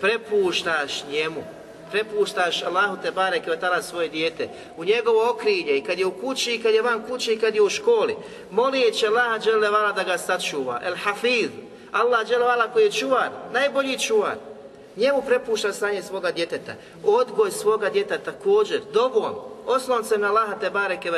prepuštaš 0.00 1.04
njemu 1.10 1.57
prepuštaš 1.90 2.62
Allahu 2.62 2.96
te 3.02 3.10
barek 3.10 3.42
i 3.46 3.82
svoje 3.82 4.08
dijete. 4.08 4.48
U 4.76 4.84
njegovo 4.84 5.30
okrilje 5.30 5.78
i 5.78 5.82
kad 5.82 5.98
je 5.98 6.06
u 6.06 6.10
kući 6.10 6.54
i 6.54 6.62
kad 6.62 6.74
je 6.74 6.82
van 6.82 7.02
kuće 7.08 7.34
i 7.34 7.38
kad 7.38 7.54
je 7.54 7.62
u 7.62 7.68
školi. 7.68 8.16
Molijeći 8.50 9.06
Allaha 9.06 9.38
dželevala 9.38 9.92
da 9.92 10.02
ga 10.02 10.18
sačuva. 10.18 10.80
El 10.84 10.96
hafiz. 10.96 11.48
Allah 11.92 12.26
dželevala 12.26 12.72
koji 12.72 12.84
je 12.84 12.92
čuvar 12.92 13.28
najbolji 13.52 13.98
čuvar. 13.98 14.36
Njemu 14.96 15.22
prepušta 15.26 15.72
stanje 15.72 16.02
svoga 16.02 16.30
djeteta. 16.30 16.72
Odgoj 17.04 17.50
svoga 17.50 17.90
djeteta 17.90 18.32
također 18.32 18.80
dobom 18.92 19.34
osloncem 19.66 20.20
na 20.20 20.28
Allaha 20.28 20.54
te 20.60 20.70
bareke 20.70 21.10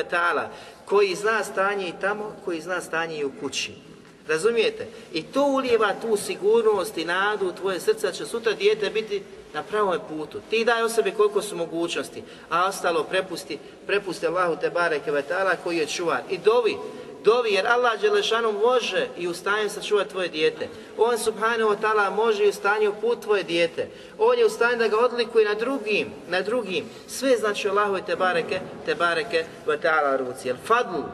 koji 0.84 1.14
zna 1.14 1.44
stanje 1.44 1.88
i 1.88 2.00
tamo 2.00 2.32
koji 2.44 2.60
zna 2.60 2.80
stanje 2.80 3.16
i 3.16 3.24
u 3.24 3.32
kući 3.40 3.89
Razumijete? 4.30 4.86
I 5.12 5.22
to 5.22 5.44
ulijeva 5.44 5.94
tu 6.02 6.16
sigurnost 6.16 6.98
i 6.98 7.04
nadu 7.04 7.48
u 7.48 7.52
tvoje 7.52 7.80
srce 7.80 8.06
da 8.06 8.12
će 8.12 8.26
sutra 8.26 8.52
dijete 8.52 8.90
biti 8.90 9.22
na 9.54 9.62
pravom 9.62 9.98
putu. 10.08 10.40
Ti 10.50 10.64
daj 10.64 10.82
o 10.82 10.88
sebi 10.88 11.10
koliko 11.10 11.42
su 11.42 11.56
mogućnosti, 11.56 12.22
a 12.50 12.66
ostalo 12.66 13.04
prepusti, 13.04 13.58
prepusti 13.86 14.26
Allahu 14.26 14.56
te 14.60 14.70
bareke 14.70 15.10
vetala 15.10 15.56
koji 15.64 15.76
je 15.76 15.86
čuvar. 15.86 16.20
I 16.30 16.38
dovi, 16.38 16.76
dovi 17.24 17.52
jer 17.52 17.66
Allah 17.66 18.00
Đelešanu 18.00 18.52
može 18.52 19.08
i 19.18 19.28
u 19.28 19.34
stanju 19.34 19.70
sačuvati 19.70 20.10
tvoje 20.10 20.28
dijete. 20.28 20.68
On 20.98 21.18
subhanahu 21.18 21.70
wa 21.70 21.76
ta'ala 21.82 22.10
može 22.16 22.44
i 22.44 22.48
u 22.48 22.52
stanju 22.52 22.94
put 23.00 23.22
tvoje 23.22 23.42
dijete. 23.42 23.88
On 24.18 24.38
je 24.38 24.46
u 24.46 24.50
stanju 24.50 24.78
da 24.78 24.88
ga 24.88 24.98
odlikuje 24.98 25.44
na 25.44 25.54
drugim, 25.54 26.12
na 26.28 26.40
drugim. 26.40 26.84
Sve 27.08 27.36
znači 27.36 27.68
Allahu 27.68 27.98
te 28.06 28.16
bareke, 28.16 28.60
te 28.86 28.94
bareke 28.94 29.44
vetala 29.66 30.16
ruci. 30.16 30.48
Jer 30.48 30.56
fadlu 30.64 31.04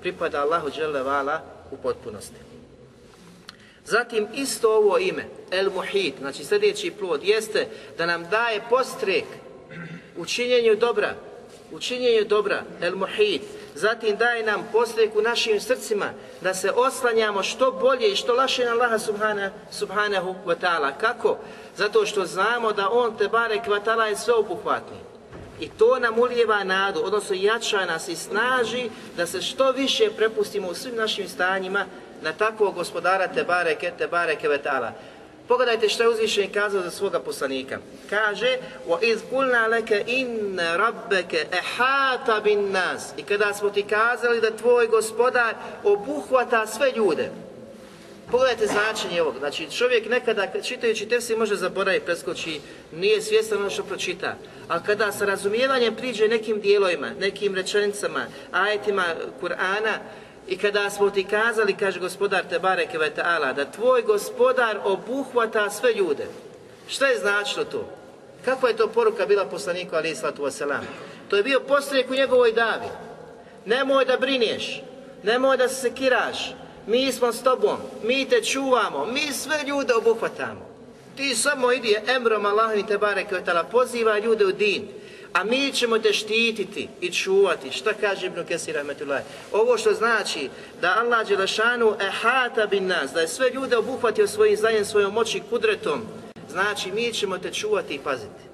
pripada 0.00 0.42
Allahu 0.42 0.70
Đelevala 0.70 1.51
u 1.72 1.76
potpunosti. 1.76 2.36
Zatim 3.84 4.28
isto 4.34 4.76
ovo 4.76 4.98
ime, 4.98 5.24
El 5.50 5.70
Muhit, 5.70 6.14
znači 6.18 6.44
sljedeći 6.44 6.90
plod, 6.90 7.24
jeste 7.24 7.68
da 7.98 8.06
nam 8.06 8.28
daje 8.30 8.60
postrek 8.70 9.24
u 10.16 10.26
činjenju 10.26 10.76
dobra, 10.76 11.14
u 11.72 11.78
činjenju 11.78 12.24
dobra, 12.24 12.62
El 12.80 12.96
Muhit. 12.96 13.42
Zatim 13.74 14.16
daje 14.16 14.46
nam 14.46 14.68
postrek 14.72 15.16
u 15.16 15.22
našim 15.22 15.60
srcima 15.60 16.10
da 16.40 16.54
se 16.54 16.70
oslanjamo 16.70 17.42
što 17.42 17.70
bolje 17.70 18.12
i 18.12 18.16
što 18.16 18.34
laše 18.34 18.64
na 18.64 18.72
Allaha 18.72 18.98
subhanahu 19.70 20.34
wa 20.46 20.54
ta'ala. 20.60 20.92
Kako? 21.00 21.38
Zato 21.76 22.06
što 22.06 22.26
znamo 22.26 22.72
da 22.72 22.90
On 22.90 23.16
te 23.16 23.28
bare 23.28 23.62
kvatala 23.64 24.06
je 24.06 24.16
sveobuhvatni. 24.16 25.11
I 25.61 25.69
to 25.69 25.99
nam 25.99 26.19
ulijeva 26.19 26.63
nadu, 26.63 27.01
odnosno 27.03 27.35
jača 27.39 27.85
nas 27.85 28.07
i 28.07 28.15
snaži 28.15 28.89
da 29.17 29.25
se 29.25 29.41
što 29.41 29.71
više 29.71 30.09
prepustimo 30.17 30.67
u 30.67 30.73
svim 30.73 30.95
našim 30.95 31.27
stanjima 31.27 31.85
na 32.21 32.33
takvog 32.33 32.75
gospodara 32.75 33.27
te 33.27 33.43
bareke, 33.43 33.91
te 33.97 34.07
bareke 34.07 34.47
vetala. 34.47 34.91
Pogledajte 35.47 35.89
što 35.89 36.03
je 36.03 36.09
uzvišen 36.09 36.51
kazao 36.51 36.81
za 36.81 36.91
svoga 36.91 37.19
poslanika. 37.19 37.79
Kaže, 38.09 38.57
وَإِذْ 38.87 39.17
قُلْنَا 39.31 39.67
لَكَ 39.67 39.91
إِنَّ 40.07 40.59
رَبَّكَ 40.59 41.45
ehata 41.51 42.39
bin 42.39 42.71
nas. 42.71 43.13
I 43.17 43.23
kada 43.23 43.53
smo 43.53 43.69
ti 43.69 43.83
kazali 43.83 44.41
da 44.41 44.57
tvoj 44.57 44.87
gospodar 44.87 45.55
obuhvata 45.83 46.67
sve 46.67 46.91
ljude. 46.91 47.31
Pogledajte 48.32 48.66
značenje 48.66 49.22
ovog. 49.22 49.34
Znači, 49.38 49.70
čovjek 49.70 50.08
nekada 50.08 50.46
čitajući 50.62 51.08
tefsir 51.08 51.38
može 51.38 51.56
zaboraviti, 51.56 52.04
preskoči, 52.04 52.60
nije 52.92 53.22
svjestan 53.22 53.58
ono 53.58 53.70
što 53.70 53.82
pročita. 53.82 54.36
Ali 54.68 54.82
kada 54.86 55.12
sa 55.12 55.24
razumijevanjem 55.24 55.96
priđe 55.96 56.28
nekim 56.28 56.60
dijelovima, 56.60 57.10
nekim 57.20 57.54
rečenicama, 57.54 58.26
ajetima 58.52 59.04
Kur'ana, 59.40 59.98
i 60.48 60.58
kada 60.58 60.90
smo 60.90 61.10
ti 61.10 61.24
kazali, 61.24 61.76
kaže 61.76 62.00
gospodar 62.00 62.44
Tebareke 62.50 62.98
ve 62.98 63.10
ta'ala, 63.16 63.54
da 63.54 63.70
tvoj 63.70 64.02
gospodar 64.02 64.78
obuhvata 64.84 65.70
sve 65.70 65.94
ljude. 65.94 66.26
Šta 66.88 67.06
je 67.06 67.18
značilo 67.18 67.64
to? 67.64 67.88
Kakva 68.44 68.68
je 68.68 68.76
to 68.76 68.88
poruka 68.88 69.26
bila 69.26 69.44
poslaniku 69.44 69.96
ali 69.96 70.10
islatu 70.10 70.42
wasalam? 70.42 70.84
To 71.28 71.36
je 71.36 71.42
bio 71.42 71.60
postrijek 71.60 72.10
u 72.10 72.14
njegovoj 72.14 72.52
davi. 72.52 72.88
Nemoj 73.64 74.04
da 74.04 74.16
brinješ, 74.16 74.82
nemoj 75.22 75.56
da 75.56 75.68
se 75.68 75.74
sekiraš, 75.74 76.54
mi 76.86 77.12
smo 77.12 77.32
s 77.32 77.42
tobom, 77.42 77.76
mi 78.04 78.28
te 78.28 78.42
čuvamo, 78.42 79.06
mi 79.06 79.32
sve 79.32 79.58
ljude 79.66 79.94
obuhvatamo. 79.94 80.72
Ti 81.16 81.34
samo 81.34 81.72
idi 81.72 81.96
emrom 82.16 82.46
Allahom 82.46 82.86
te 82.86 82.98
bareke 82.98 83.36
poziva 83.70 84.18
ljude 84.18 84.44
u 84.44 84.52
din 84.52 84.88
a 85.32 85.44
mi 85.44 85.72
ćemo 85.72 85.98
te 85.98 86.12
štititi 86.12 86.88
i 87.00 87.10
čuvati. 87.10 87.70
Šta 87.70 87.90
kaže 88.00 88.26
Ibn 88.26 88.44
Kesir 88.44 88.76
Ovo 89.52 89.78
što 89.78 89.92
znači 89.92 90.48
da 90.80 90.96
Allah 90.98 91.28
Đelešanu 91.28 91.96
ehata 92.00 92.66
bin 92.66 92.86
nas, 92.86 93.12
da 93.12 93.20
je 93.20 93.28
sve 93.28 93.50
ljude 93.50 93.76
obuhvatio 93.76 94.26
svojim 94.26 94.56
znanjem, 94.56 94.84
svojom 94.84 95.14
moći 95.14 95.42
kudretom, 95.50 96.02
znači 96.50 96.92
mi 96.92 97.12
ćemo 97.12 97.38
te 97.38 97.52
čuvati 97.52 97.94
i 97.94 97.98
paziti. 97.98 98.51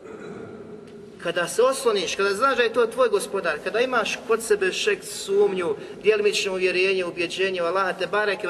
Kada 1.22 1.48
se 1.48 1.62
osloniš, 1.62 2.14
kada 2.14 2.34
znaš 2.34 2.56
da 2.56 2.62
je 2.62 2.72
to 2.72 2.86
tvoj 2.86 3.08
gospodar, 3.08 3.58
kada 3.64 3.80
imaš 3.80 4.18
kod 4.28 4.42
sebe 4.42 4.72
šek 4.72 5.04
sumnju, 5.04 5.74
djelimično 6.02 6.52
uvjerenje, 6.52 7.04
ubjeđenje 7.04 7.60
Allaha 7.60 7.92
te 7.92 8.06
bareke 8.06 8.48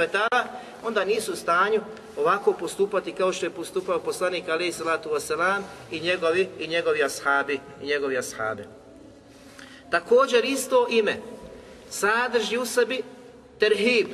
onda 0.85 1.05
nisu 1.05 1.33
u 1.33 1.37
stanju 1.37 1.81
ovako 2.17 2.53
postupati 2.53 3.13
kao 3.13 3.33
što 3.33 3.47
je 3.47 3.51
postupao 3.51 4.01
poslanik 4.01 4.49
alaih 4.49 4.75
salatu 4.75 5.09
wasalam 5.09 5.61
i 5.91 6.01
njegovi, 6.01 6.49
i 6.59 6.67
njegovi 6.67 7.03
ashabi 7.03 7.61
i 7.83 7.87
njegovi 7.87 8.19
ashabi. 8.19 8.65
Također 9.91 10.45
isto 10.45 10.87
ime 10.91 11.17
sadrži 11.91 12.59
u 12.59 12.67
sebi 12.67 13.03
terhib. 13.59 14.07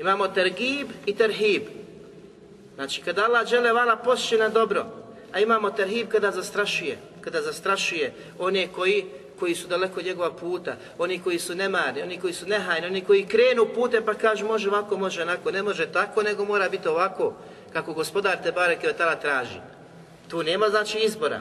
Imamo 0.00 0.28
tergib 0.28 0.88
i 1.06 1.14
terhib. 1.14 1.62
Znači 2.74 3.02
kada 3.02 3.24
Allah 3.24 3.46
žele 3.46 3.72
vala 3.72 4.02
na 4.38 4.48
dobro, 4.48 4.86
a 5.32 5.40
imamo 5.40 5.70
terhib 5.70 6.08
kada 6.08 6.30
zastrašuje, 6.30 6.98
kada 7.26 7.42
zastrašuje 7.42 8.12
one 8.38 8.68
koji 8.72 9.04
koji 9.38 9.54
su 9.54 9.68
daleko 9.68 10.00
od 10.00 10.06
njegova 10.06 10.32
puta, 10.32 10.76
oni 10.98 11.18
koji 11.18 11.38
su 11.38 11.54
nemarni, 11.54 12.02
oni 12.02 12.20
koji 12.20 12.32
su 12.32 12.46
nehajni, 12.46 12.86
oni 12.86 13.00
koji 13.00 13.26
krenu 13.26 13.66
putem 13.74 14.04
pa 14.04 14.14
kažu 14.14 14.46
može 14.46 14.68
ovako, 14.68 14.96
može 14.96 15.22
onako, 15.22 15.50
ne 15.50 15.62
može 15.62 15.86
tako, 15.86 16.22
nego 16.22 16.44
mora 16.44 16.68
biti 16.68 16.88
ovako, 16.88 17.34
kako 17.72 17.92
gospodar 17.92 18.42
te 18.42 18.52
bareke 18.52 18.88
od 18.88 19.20
traži. 19.20 19.60
Tu 20.28 20.42
nema 20.42 20.68
znači 20.68 20.98
izbora. 20.98 21.40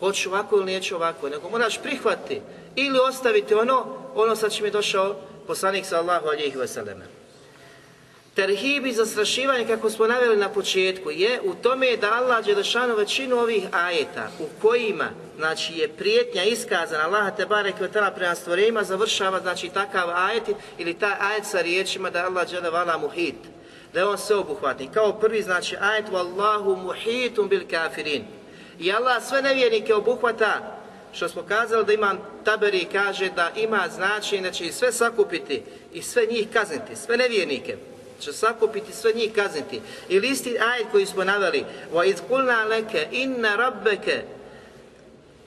Hoću 0.00 0.28
ovako 0.28 0.56
ili 0.56 0.72
neću 0.72 0.96
ovako, 0.96 1.28
nego 1.28 1.48
moraš 1.48 1.82
prihvatiti 1.82 2.40
ili 2.76 2.98
ostaviti 2.98 3.54
ono, 3.54 3.86
ono 4.14 4.36
sa 4.36 4.48
čim 4.48 4.64
je 4.64 4.70
došao 4.70 5.16
poslanik 5.46 5.84
sallahu 5.84 6.28
alihi 6.28 6.56
wasallam. 6.56 7.17
Terhib 8.38 8.86
i 8.86 8.92
zastrašivanje, 8.92 9.66
kako 9.66 9.90
smo 9.90 10.06
naveli 10.06 10.36
na 10.36 10.48
početku, 10.48 11.10
je 11.10 11.40
u 11.44 11.54
tome 11.54 11.96
da 11.96 12.12
Allah 12.12 12.44
Đelešanu 12.44 12.96
većinu 12.96 13.38
ovih 13.38 13.62
ajeta 13.72 14.28
u 14.38 14.44
kojima 14.62 15.04
znači, 15.36 15.78
je 15.78 15.88
prijetnja 15.88 16.44
iskazana 16.44 17.04
Allah 17.04 17.36
te 17.36 17.46
barek 17.46 17.74
prema 18.14 18.34
stvorenjima 18.34 18.84
završava 18.84 19.40
znači 19.40 19.68
takav 19.68 20.10
ajet 20.10 20.42
ili 20.78 20.94
taj 20.94 21.12
ajet 21.20 21.44
sa 21.44 21.60
riječima 21.60 22.10
da 22.10 22.24
Allah 22.24 22.50
Đelevala 22.50 22.98
muhit, 22.98 23.34
da 23.92 24.00
je 24.00 24.06
on 24.06 24.18
sveobuhvatni. 24.18 24.90
Kao 24.94 25.12
prvi 25.12 25.42
znači 25.42 25.76
ajet 25.80 26.06
Wallahu 26.12 26.76
muhitum 26.82 27.48
bil 27.48 27.62
kafirin. 27.70 28.24
I 28.78 28.92
Allah 28.92 29.22
sve 29.22 29.42
nevjernike 29.42 29.94
obuhvata 29.94 30.78
što 31.12 31.28
smo 31.28 31.42
kazali 31.42 31.84
da 31.84 31.92
ima 31.92 32.14
Taberi 32.44 32.86
kaže 32.92 33.30
da 33.36 33.50
ima 33.56 33.88
znači 33.94 34.38
da 34.38 34.50
će 34.50 34.72
sve 34.72 34.92
sakupiti 34.92 35.62
i 35.92 36.02
sve 36.02 36.26
njih 36.26 36.46
kazniti, 36.52 36.96
sve 36.96 37.16
nevjernike 37.16 37.76
će 38.20 38.32
sakupiti 38.32 38.92
sve 38.92 39.12
njih 39.12 39.32
kazniti. 39.34 39.80
Ili 40.08 40.28
isti 40.28 40.58
ajet 40.58 40.86
koji 40.92 41.06
smo 41.06 41.24
naveli, 41.24 41.64
wa 41.94 42.04
izkulna 42.04 42.64
leke 42.64 43.06
inna 43.10 43.56
rabbeke 43.56 44.22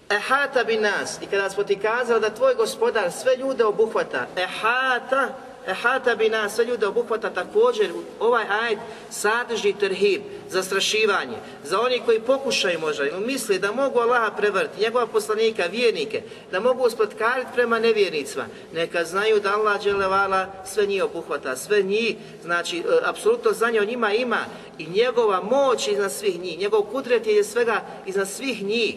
ehata 0.09 0.63
bi 0.63 0.77
nas. 0.77 1.19
I 1.21 1.25
kada 1.25 1.49
smo 1.49 1.63
ti 1.63 1.75
kazali 1.75 2.21
da 2.21 2.29
tvoj 2.29 2.55
gospodar 2.55 3.11
sve 3.11 3.35
ljude 3.35 3.65
obuhvata, 3.65 4.27
ehata, 4.35 5.29
ehata 5.67 6.15
bi 6.15 6.29
nas, 6.29 6.55
sve 6.55 6.65
ljude 6.65 6.87
obuhvata 6.87 7.29
također, 7.29 7.91
ovaj 8.19 8.45
ajd 8.61 8.77
sadrži 9.09 9.73
terhib, 9.73 10.21
zastrašivanje, 10.49 11.37
za 11.63 11.81
oni 11.81 12.01
koji 12.05 12.19
pokušaju 12.19 12.79
možda, 12.79 13.03
misli 13.25 13.59
da 13.59 13.71
mogu 13.71 13.99
Allaha 13.99 14.31
prevrti, 14.37 14.81
njegova 14.81 15.07
poslanika, 15.07 15.65
vjernike, 15.65 16.23
da 16.51 16.59
mogu 16.59 16.83
uspotkariti 16.83 17.51
prema 17.53 17.79
nevjernicima, 17.79 18.45
neka 18.73 19.03
znaju 19.03 19.39
da 19.39 19.53
Allah 19.53 19.81
dželevala 19.81 20.53
sve 20.65 20.85
njih 20.85 21.03
obuhvata, 21.03 21.55
sve 21.55 21.81
njih, 21.81 22.15
znači, 22.43 22.77
e, 22.77 22.81
apsolutno 23.03 23.51
znanje 23.51 23.79
o 23.79 23.85
njima 23.85 24.13
ima 24.13 24.39
i 24.77 24.85
njegova 24.89 25.41
moć 25.41 25.87
iznad 25.87 26.11
svih 26.11 26.39
njih, 26.41 26.59
njegov 26.59 26.81
kudret 26.81 27.27
je 27.27 27.43
svega 27.43 27.81
iznad 28.05 28.29
svih 28.29 28.63
njih, 28.63 28.95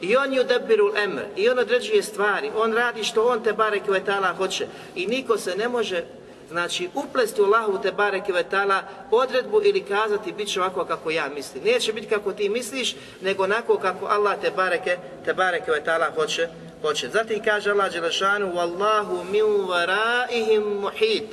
i 0.00 0.16
on 0.16 0.32
je 0.32 0.40
udabirul 0.40 0.96
emr, 0.96 1.22
i 1.36 1.48
on 1.48 1.58
određuje 1.58 2.02
stvari, 2.02 2.50
on 2.56 2.72
radi 2.72 3.04
što 3.04 3.26
on 3.26 3.42
te 3.42 3.52
barek 3.52 3.88
vetala 3.88 4.34
hoće. 4.34 4.66
I 4.94 5.06
niko 5.06 5.38
se 5.38 5.56
ne 5.56 5.68
može 5.68 6.04
znači 6.48 6.88
uplesti 6.94 7.42
u 7.42 7.44
Allahu 7.44 7.82
te 7.82 7.92
bareke 7.92 8.32
vetala 8.32 8.82
odredbu 9.10 9.60
ili 9.64 9.80
kazati 9.80 10.32
bit 10.32 10.48
će 10.48 10.60
ovako 10.60 10.84
kako 10.84 11.10
ja 11.10 11.28
mislim. 11.28 11.64
Neće 11.64 11.92
biti 11.92 12.08
kako 12.08 12.32
ti 12.32 12.48
misliš, 12.48 12.96
nego 13.20 13.44
onako 13.44 13.78
kako 13.78 14.06
Allah 14.06 14.40
te 14.42 14.50
bareke, 14.50 14.96
te 15.24 15.34
bareke 15.34 15.70
vetala 15.70 16.10
hoće, 16.14 16.48
hoće. 16.82 17.08
Zatim 17.08 17.44
kaže 17.44 17.70
Allah 17.70 17.92
Đelešanu 17.92 18.52
Wallahu 18.52 19.24
min 19.30 19.68
varaihim 19.68 20.62
muhit 20.62 21.24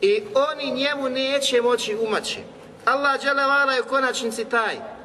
i 0.00 0.22
oni 0.34 0.70
njemu 0.70 1.08
neće 1.08 1.62
moći 1.62 1.96
umaći. 1.96 2.38
Allah 2.84 3.22
Đelevala 3.22 3.72
je 3.72 3.80
u 3.80 3.84
konačnici 3.84 4.44
taj 4.44 4.99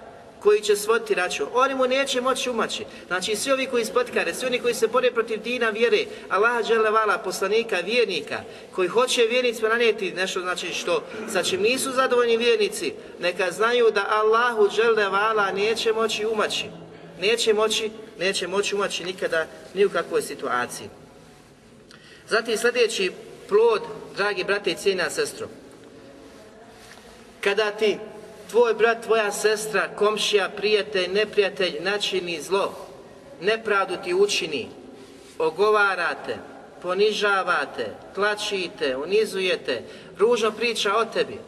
koji 0.45 0.61
će 0.61 0.75
svoditi 0.75 1.15
račun. 1.15 1.47
Oni 1.53 1.75
mu 1.75 1.87
neće 1.87 2.21
moći 2.21 2.49
umaći. 2.49 2.85
Znači 3.07 3.35
svi 3.35 3.51
ovi 3.51 3.65
koji 3.65 3.85
spotkare, 3.85 4.33
svi 4.33 4.47
oni 4.47 4.59
koji 4.59 4.73
se 4.73 4.87
bore 4.87 5.11
protiv 5.11 5.41
dina 5.41 5.69
vjere, 5.69 6.05
Allaha 6.29 6.63
dželevala, 6.63 7.17
poslanika, 7.17 7.77
vjernika, 7.79 8.37
koji 8.75 8.87
hoće 8.87 9.23
vjernicima 9.23 9.69
nanijeti 9.69 10.11
nešto 10.11 10.41
znači 10.41 10.73
što 10.73 11.03
čim 11.49 11.61
nisu 11.61 11.91
zadovoljni 11.91 12.37
vjernici, 12.37 12.93
neka 13.19 13.51
znaju 13.51 13.91
da 13.91 14.05
Allahu 14.09 14.69
dželevala 14.69 15.51
neće 15.51 15.93
moći 15.93 16.25
umaći. 16.25 16.65
Neće 17.21 17.53
moći, 17.53 17.91
neće 18.19 18.47
moći 18.47 18.75
umaći 18.75 19.03
nikada 19.03 19.47
ni 19.73 19.85
u 19.85 19.89
kakvoj 19.89 20.21
situaciji. 20.21 20.89
Zatim 22.29 22.57
sljedeći 22.57 23.11
plod, 23.49 23.81
dragi 24.17 24.43
brate 24.43 24.71
i 24.71 24.75
cijena 24.75 25.09
sestro, 25.09 25.47
kada 27.41 27.71
ti 27.71 27.97
tvoj 28.49 28.73
brat, 28.73 29.03
tvoja 29.03 29.31
sestra, 29.31 29.89
komšija, 29.95 30.49
prijatelj, 30.49 31.07
neprijatelj 31.07 31.77
načini 31.79 32.41
zlo, 32.41 32.75
nepravdu 33.41 33.95
ti 34.03 34.13
učini, 34.13 34.67
ogovarate, 35.39 36.37
ponižavate, 36.81 37.85
tlačite, 38.15 38.95
unizujete, 38.97 39.81
ružno 40.17 40.51
priča 40.51 40.95
o 40.95 41.05
tebi. 41.05 41.39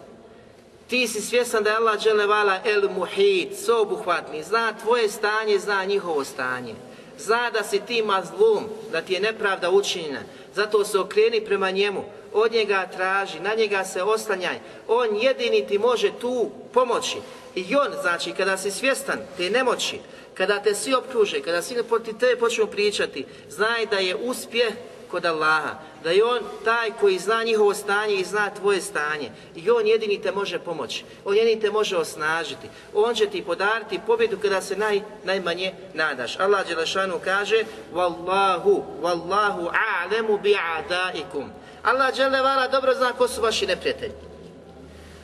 Ti 0.88 1.08
si 1.08 1.22
svjestan 1.22 1.64
da 1.64 1.70
je 1.70 1.76
Allah 1.76 2.00
dželevala 2.00 2.60
el 2.66 2.90
muhit, 2.90 3.58
sobuhvatni, 3.66 4.44
zna 4.44 4.74
tvoje 4.82 5.10
stanje, 5.10 5.60
zna 5.60 5.86
njihovo 5.86 6.24
stanje. 6.24 6.74
Zna 7.20 7.50
da 7.50 7.64
si 7.64 7.80
ti 7.80 8.02
mazlum, 8.02 8.64
da 8.92 9.02
ti 9.02 9.14
je 9.14 9.20
nepravda 9.20 9.70
učinjena, 9.70 10.20
zato 10.56 10.86
se 10.86 11.00
okreni 11.00 11.46
prema 11.46 11.72
njemu, 11.72 12.04
od 12.34 12.52
njega 12.52 12.88
traži, 12.96 13.40
na 13.40 13.56
njega 13.56 13.86
se 13.86 14.04
oslanjaj. 14.04 14.60
On 14.88 15.16
jedini 15.16 15.68
ti 15.68 15.78
može 15.78 16.12
tu 16.22 16.50
pomoći. 16.74 17.18
I 17.56 17.76
on, 17.76 18.02
znači, 18.02 18.32
kada 18.32 18.58
si 18.58 18.72
svjestan 18.72 19.20
te 19.38 19.50
nemoći, 19.50 20.00
kada 20.34 20.60
te 20.60 20.76
svi 20.76 20.94
optuže, 20.94 21.42
kada 21.42 21.62
svi 21.62 21.84
protiv 21.84 22.18
tebe 22.18 22.36
počnu 22.36 22.68
pričati, 22.68 23.26
znaj 23.50 23.86
da 23.86 23.98
je 23.98 24.16
uspjeh 24.16 24.74
kod 25.12 25.26
Allaha, 25.26 25.80
da 26.04 26.12
je 26.12 26.24
On 26.24 26.40
taj 26.66 26.92
koji 27.00 27.20
zna 27.20 27.44
njihovo 27.44 27.74
stanje 27.74 28.16
i 28.16 28.24
zna 28.24 28.50
tvoje 28.50 28.82
stanje. 28.82 29.32
I 29.56 29.70
On 29.70 29.88
jedini 29.88 30.22
te 30.22 30.32
može 30.32 30.60
pomoći, 30.60 31.04
On 31.26 31.36
jedini 31.36 31.62
te 31.62 31.72
može 31.72 31.98
osnažiti, 31.98 32.68
On 32.94 33.16
će 33.16 33.26
ti 33.26 33.44
podariti 33.44 34.00
pobjedu 34.08 34.38
kada 34.42 34.62
se 34.62 34.76
naj, 34.76 35.02
najmanje 35.24 35.74
nadaš. 35.94 36.40
Allah 36.40 36.68
Đelešanu 36.68 37.20
kaže 37.24 37.64
Wallahu, 37.94 38.84
Wallahu 39.02 39.72
a'lemu 39.72 40.40
bi'adaikum. 40.42 41.48
Allah 41.83 42.17
Đelevala 42.17 42.69
dobro 42.69 42.95
zna 42.95 43.13
ko 43.13 43.29
su 43.29 43.43
vaši 43.43 43.67
neprijatelji. 43.67 44.13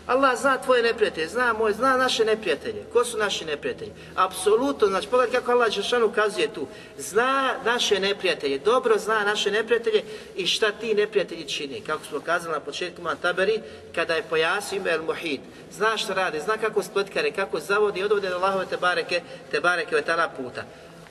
Allah 0.07 0.39
zna 0.39 0.59
tvoje 0.59 0.83
neprijatelje, 0.83 1.29
zna 1.29 1.53
moj, 1.53 1.73
zna 1.73 1.97
naše 1.97 2.25
neprijatelje. 2.25 2.85
Ko 2.93 3.05
su 3.05 3.19
naši 3.19 3.45
neprijatelji? 3.45 3.93
Apsolutno, 4.15 4.87
znači 4.87 5.09
pogledaj 5.09 5.41
kako 5.41 5.53
Allah 5.53 5.71
Đelešanu 5.71 6.07
ukazuje 6.07 6.55
tu. 6.55 6.67
Zna 6.99 7.55
naše 7.65 8.01
neprijatelje, 8.01 8.59
dobro 8.59 8.99
zna 8.99 9.25
naše 9.25 9.51
neprijatelje 9.51 10.03
i 10.37 10.47
šta 10.47 10.73
ti 10.73 10.95
neprijatelji 10.95 11.49
čini. 11.49 11.81
Kako 11.81 12.05
smo 12.05 12.21
kazali 12.21 12.53
na 12.53 12.61
početku 12.61 13.03
Taberi, 13.23 13.61
kada 13.95 14.15
je 14.15 14.23
pojasio 14.23 14.77
ime 14.77 14.91
El 14.91 15.03
Muhid. 15.03 15.41
Zna 15.73 15.97
što 15.97 16.15
radi, 16.15 16.41
zna 16.41 16.57
kako 16.57 16.83
spletkare, 16.83 17.31
kako 17.31 17.61
zavodi 17.61 18.01
i 18.01 18.05
odvode 18.05 18.29
do 18.29 18.37
Allahove 18.37 18.67
te 18.67 18.77
bareke, 18.77 19.21
te 19.51 19.61
bareke 19.61 19.95
vetala 19.95 20.29
puta. 20.29 20.65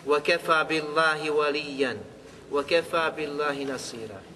وَكَفَا 0.08 0.64
بِاللَّهِ 0.64 1.32
وَلِيًّا 1.32 1.98
وَكَفَا 2.52 3.10
بِاللَّهِ 3.10 3.64
نَصِيرًا 3.64 4.31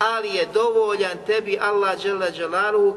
ali 0.00 0.28
je 0.34 0.48
dovoljan 0.54 1.18
tebi 1.26 1.58
Allah 1.60 1.98
dželle 1.98 2.32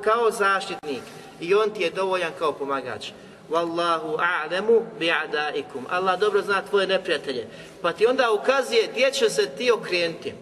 kao 0.04 0.32
zaštitnik 0.32 1.02
i 1.40 1.54
on 1.54 1.70
ti 1.70 1.84
je 1.84 1.90
dovoljan 1.90 2.32
kao 2.40 2.52
pomagač. 2.52 3.12
Wallahu 3.50 4.18
a'lamu 4.18 4.82
bi'adaikum. 5.00 5.84
Allah 5.90 6.20
dobro 6.20 6.42
zna 6.42 6.62
tvoje 6.62 6.88
neprijatelje. 6.88 7.48
Pa 7.82 7.94
ti 7.94 8.06
onda 8.06 8.32
ukazuje 8.32 8.88
gdje 8.92 9.12
će 9.12 9.30
se 9.30 9.50
ti 9.50 9.72
okrenuti. 9.72 10.34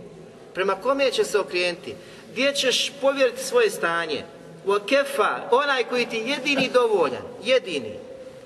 Prema 0.54 0.76
kome 0.76 1.12
će 1.12 1.24
se 1.24 1.40
okrenuti? 1.40 1.96
Gdje 2.32 2.54
ćeš 2.54 2.92
povjeriti 3.02 3.44
svoje 3.44 3.70
stanje? 3.70 4.24
Wa 4.66 4.80
kefa, 4.86 5.40
onaj 5.52 5.84
koji 5.84 6.06
ti 6.06 6.24
jedini 6.26 6.70
dovoljan, 6.74 7.24
jedini. 7.44 8.00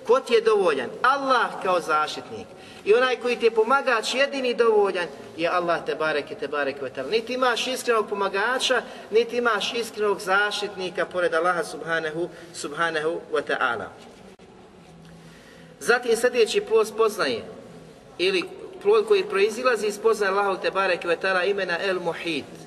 Ko 0.07 0.20
ti 0.20 0.34
je 0.34 0.41
dovoljan? 0.41 0.89
Allah 1.01 1.49
kao 1.63 1.80
zaštitnik. 1.80 2.47
I 2.86 2.93
onaj 2.93 3.15
koji 3.15 3.36
ti 3.36 3.45
je 3.45 3.51
pomagač 3.51 4.13
jedini 4.13 4.53
dovoljan 4.53 5.07
je 5.38 5.49
Allah 5.49 5.86
te 5.86 5.95
bareke 5.95 6.36
te 6.36 6.47
bareke 6.47 6.81
vetal. 6.81 7.05
Niti 7.09 7.33
imaš 7.33 7.67
iskrenog 7.67 8.09
pomagača, 8.09 8.81
niti 9.11 9.38
imaš 9.38 9.73
iskrenog 9.73 10.19
zaštitnika 10.19 11.05
pored 11.05 11.33
Allaha 11.33 11.63
subhanahu, 11.63 12.29
subhanahu 12.53 13.21
wa 13.31 13.41
ta'ala. 13.47 13.86
Zatim 15.79 16.15
sljedeći 16.15 16.61
plod 16.61 16.88
spoznaje 16.88 17.43
ili 18.17 18.43
plod 18.81 19.07
koji 19.07 19.23
proizilazi 19.23 19.88
iz 19.88 19.95
spoznaje 19.95 20.31
Allahu 20.31 20.61
te 20.61 20.71
bareke 20.71 21.07
vetala 21.07 21.43
imena 21.43 21.77
El 21.81 21.99
Muhit. 21.99 22.64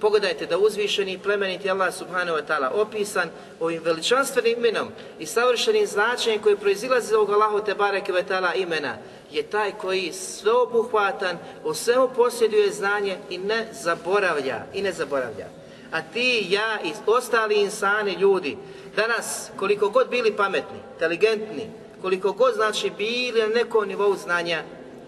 Pogledajte 0.00 0.46
da 0.46 0.58
uzvišeni 0.58 1.12
i 1.12 1.18
plemeniti 1.18 1.70
Allah 1.70 1.94
subhanahu 1.94 2.38
wa 2.38 2.42
ta'ala 2.48 2.70
opisan 2.74 3.28
ovim 3.60 3.82
veličanstvenim 3.84 4.58
imenom 4.58 4.88
i 5.18 5.26
savršenim 5.26 5.86
značenjem 5.86 6.42
koji 6.42 6.56
proizilazi 6.56 7.06
iz 7.06 7.12
ovog 7.12 7.30
Allahu 7.30 7.64
te 7.64 7.74
bareke 7.74 8.12
vetala 8.12 8.54
imena 8.54 8.96
je 9.30 9.42
taj 9.42 9.72
koji 9.72 10.12
sveobuhvatan, 10.12 11.38
u 11.64 11.74
svemu 11.74 12.08
posjeduje 12.16 12.72
znanje 12.72 13.16
i 13.30 13.38
ne 13.38 13.68
zaboravlja, 13.72 14.64
i 14.74 14.82
ne 14.82 14.92
zaboravlja. 14.92 15.46
A 15.92 16.02
ti, 16.02 16.46
ja 16.48 16.78
i 16.84 16.92
ostali 17.06 17.54
insani, 17.54 18.12
ljudi, 18.12 18.56
danas, 18.96 19.50
koliko 19.56 19.88
god 19.88 20.08
bili 20.08 20.36
pametni, 20.36 20.78
inteligentni, 20.92 21.70
koliko 22.02 22.32
god 22.32 22.54
znači 22.54 22.90
bili 22.98 23.40
na 23.40 23.46
nekom 23.46 23.88
nivou 23.88 24.16
znanja, 24.16 24.62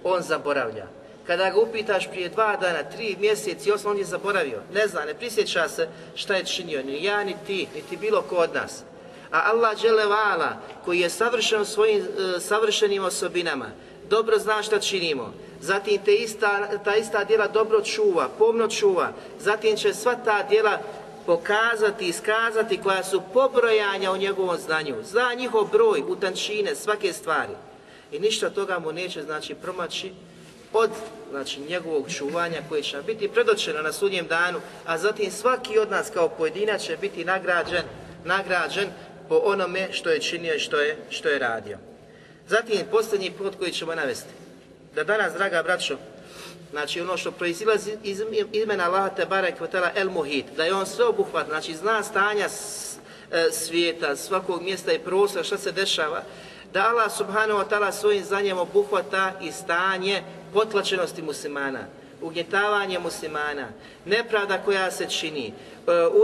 on 0.04 0.22
zaboravlja. 0.22 0.86
Kada 1.26 1.50
ga 1.50 1.60
upitaš 1.60 2.08
prije 2.10 2.28
dva 2.28 2.56
dana, 2.56 2.82
tri 2.82 3.16
mjeseci, 3.20 3.72
osam, 3.72 3.90
on 3.90 3.98
je 3.98 4.04
zaboravio. 4.04 4.60
Ne 4.74 4.86
zna, 4.86 5.04
ne 5.04 5.14
prisjeća 5.14 5.68
se 5.68 5.88
šta 6.14 6.34
je 6.34 6.44
činio, 6.44 6.82
ni 6.82 7.04
ja, 7.04 7.24
ni 7.24 7.36
ti, 7.46 7.66
niti 7.74 7.96
bilo 7.96 8.22
ko 8.22 8.36
od 8.36 8.54
nas. 8.54 8.82
A 9.30 9.42
Allah 9.50 9.78
dželevala, 9.80 10.56
koji 10.84 11.00
je 11.00 11.10
savršen 11.10 11.66
svojim 11.66 12.00
uh, 12.00 12.42
savršenim 12.42 13.04
osobinama, 13.04 13.70
dobro 14.08 14.38
zna 14.38 14.62
šta 14.62 14.80
činimo. 14.80 15.32
Zatim 15.60 15.98
te 16.04 16.14
ista, 16.14 16.78
ta 16.84 16.96
ista 16.96 17.24
djela 17.24 17.48
dobro 17.48 17.82
čuva, 17.82 18.28
pomno 18.38 18.68
čuva. 18.68 19.12
Zatim 19.40 19.76
će 19.76 19.94
sva 19.94 20.14
ta 20.24 20.42
djela 20.42 20.78
pokazati, 21.26 22.06
iskazati 22.06 22.80
koja 22.82 23.04
su 23.04 23.22
pobrojanja 23.32 24.12
u 24.12 24.16
njegovom 24.16 24.56
znanju. 24.58 24.96
Zna 25.04 25.34
njihov 25.34 25.64
broj, 25.72 26.02
utančine, 26.08 26.74
svake 26.74 27.12
stvari. 27.12 27.52
I 28.12 28.18
ništa 28.18 28.50
toga 28.50 28.78
mu 28.78 28.92
neće 28.92 29.22
znači 29.22 29.54
promaći 29.54 30.12
od 30.72 30.90
znači, 31.30 31.60
njegovog 31.60 32.10
čuvanja 32.10 32.62
koje 32.68 32.82
će 32.82 33.02
biti 33.06 33.28
predočeno 33.28 33.82
na 33.82 33.92
sudnjem 33.92 34.26
danu, 34.26 34.60
a 34.86 34.98
zatim 34.98 35.30
svaki 35.30 35.78
od 35.78 35.90
nas 35.90 36.10
kao 36.14 36.28
pojedinac 36.28 36.82
će 36.82 36.96
biti 36.96 37.24
nagrađen, 37.24 37.82
nagrađen 38.24 38.88
po 39.28 39.40
onome 39.44 39.92
što 39.92 40.10
je 40.10 40.20
činio 40.20 40.54
i 40.54 40.58
što 40.58 40.80
je, 40.80 40.96
što 41.10 41.28
je 41.28 41.38
radio. 41.38 41.78
Zatim 42.48 42.78
posljednji 42.90 43.30
put 43.30 43.54
koji 43.58 43.72
ćemo 43.72 43.94
navesti. 43.94 44.30
Da 44.94 45.04
danas, 45.04 45.32
draga 45.32 45.62
braćo, 45.62 45.96
znači 46.70 47.00
ono 47.00 47.16
što 47.16 47.30
proizilazi 47.30 47.92
iz 48.02 48.22
imena 48.52 48.84
Allaha 48.84 49.08
te 49.08 49.26
barek 49.26 49.54
el 49.94 50.10
muhit, 50.10 50.46
da 50.56 50.64
je 50.64 50.74
on 50.74 50.86
sve 50.86 51.04
obuhvat, 51.04 51.46
znači 51.46 51.74
zna 51.74 52.02
stanja 52.02 52.46
e, 52.46 53.50
svijeta, 53.50 54.16
svakog 54.16 54.62
mjesta 54.62 54.92
i 54.92 54.98
prostora, 54.98 55.44
šta 55.44 55.58
se 55.58 55.72
dešava, 55.72 56.22
da 56.72 56.88
Allah 56.88 57.12
subhanahu 57.16 57.60
wa 57.60 57.68
ta'ala 57.68 57.92
svojim 57.92 58.24
znanjem 58.24 58.58
obuhvata 58.58 59.32
i 59.40 59.52
stanje 59.52 60.22
potlačenosti 60.52 61.22
muslimana, 61.22 61.80
ugnjetavanje 62.22 62.98
muslimana, 62.98 63.68
nepravda 64.04 64.58
koja 64.58 64.90
se 64.90 65.08
čini, 65.08 65.46
e, 65.46 65.52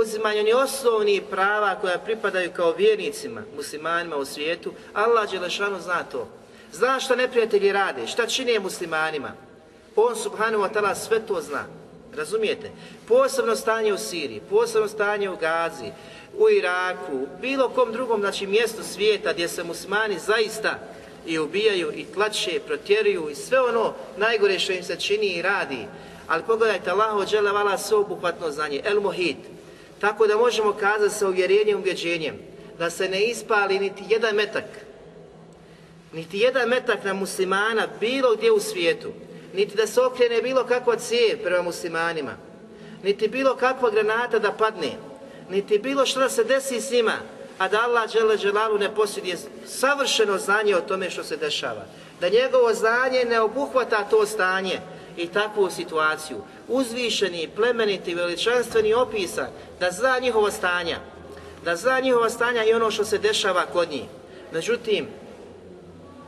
uzimanje 0.00 0.54
osnovnih 0.54 1.22
prava 1.30 1.74
koja 1.80 1.98
pripadaju 1.98 2.50
kao 2.56 2.72
vjernicima, 2.72 3.42
muslimanima 3.56 4.16
u 4.16 4.24
svijetu, 4.24 4.72
Allah 4.94 5.30
Đelešanu 5.30 5.80
zna 5.80 6.02
to. 6.12 6.28
Zna 6.72 7.00
što 7.00 7.16
neprijatelji 7.16 7.72
rade, 7.72 8.06
šta 8.06 8.26
čine 8.26 8.60
muslimanima. 8.60 9.32
On 9.96 10.16
subhanahu 10.16 10.62
wa 10.62 10.72
ta'ala 10.72 10.94
sve 10.94 11.26
to 11.26 11.40
zna. 11.40 11.64
Razumijete? 12.16 12.70
Posebno 13.08 13.56
stanje 13.56 13.92
u 13.92 13.98
Siriji, 13.98 14.40
posebno 14.50 14.88
stanje 14.88 15.30
u 15.30 15.36
Gazi, 15.36 15.90
u 16.38 16.50
Iraku, 16.50 17.26
bilo 17.40 17.68
kom 17.68 17.92
drugom 17.92 18.20
znači, 18.20 18.46
mjestu 18.46 18.82
svijeta 18.82 19.32
gdje 19.32 19.48
se 19.48 19.64
muslimani 19.64 20.18
zaista 20.18 20.78
i 21.28 21.38
ubijaju 21.38 21.92
i 21.94 22.04
tlače, 22.04 22.60
protjeruju 22.66 23.28
i 23.30 23.34
sve 23.34 23.60
ono 23.60 23.94
najgore 24.16 24.58
što 24.58 24.72
im 24.72 24.82
se 24.82 24.96
čini 24.96 25.26
i 25.26 25.42
radi. 25.42 25.86
Ali 26.28 26.42
pogledajte, 26.46 26.90
Allahu 26.90 27.26
džele 27.26 27.52
vala 27.52 27.78
sveobuhvatno 27.78 28.50
znanje, 28.50 28.80
el 28.84 29.00
mohid. 29.00 29.36
Tako 30.00 30.26
da 30.26 30.36
možemo 30.36 30.72
kazati 30.72 31.14
sa 31.14 31.28
uvjerenjem 31.28 31.68
i 31.68 31.80
ubjeđenjem 31.80 32.38
da 32.78 32.90
se 32.90 33.08
ne 33.08 33.24
ispali 33.24 33.78
niti 33.78 34.04
jedan 34.08 34.34
metak, 34.34 34.64
niti 36.12 36.38
jedan 36.38 36.68
metak 36.68 37.04
na 37.04 37.14
muslimana 37.14 37.86
bilo 38.00 38.34
gdje 38.36 38.52
u 38.52 38.60
svijetu, 38.60 39.08
niti 39.54 39.76
da 39.76 39.86
se 39.86 40.00
okrene 40.00 40.42
bilo 40.42 40.64
kakva 40.64 40.96
cijev 40.96 41.42
prema 41.42 41.62
muslimanima, 41.62 42.36
niti 43.02 43.28
bilo 43.28 43.56
kakva 43.56 43.90
granata 43.90 44.38
da 44.38 44.52
padne, 44.52 44.92
niti 45.50 45.78
bilo 45.78 46.06
što 46.06 46.20
da 46.20 46.28
se 46.28 46.44
desi 46.44 46.80
s 46.80 46.90
njima, 46.90 47.12
a 47.58 47.68
da 47.68 47.80
Allah 47.82 48.10
džele 48.10 48.36
ne 48.78 48.94
posjeduje 48.94 49.36
savršeno 49.66 50.38
znanje 50.38 50.76
o 50.76 50.80
tome 50.80 51.10
što 51.10 51.24
se 51.24 51.36
dešava. 51.36 51.84
Da 52.20 52.28
njegovo 52.28 52.74
znanje 52.74 53.24
ne 53.24 53.40
obuhvata 53.40 54.04
to 54.10 54.26
stanje 54.26 54.80
i 55.16 55.26
takvu 55.26 55.70
situaciju. 55.70 56.36
Uzvišeni, 56.68 57.48
plemeniti, 57.56 58.14
veličanstveni 58.14 58.94
opisan, 58.94 59.48
da 59.80 59.90
zna 59.90 60.18
njihova 60.18 60.50
stanja, 60.50 60.98
da 61.64 61.76
zna 61.76 62.00
njihova 62.00 62.30
stanja 62.30 62.64
i 62.64 62.72
ono 62.72 62.90
što 62.90 63.04
se 63.04 63.18
dešava 63.18 63.66
kod 63.72 63.90
njih. 63.90 64.04
Međutim, 64.52 65.08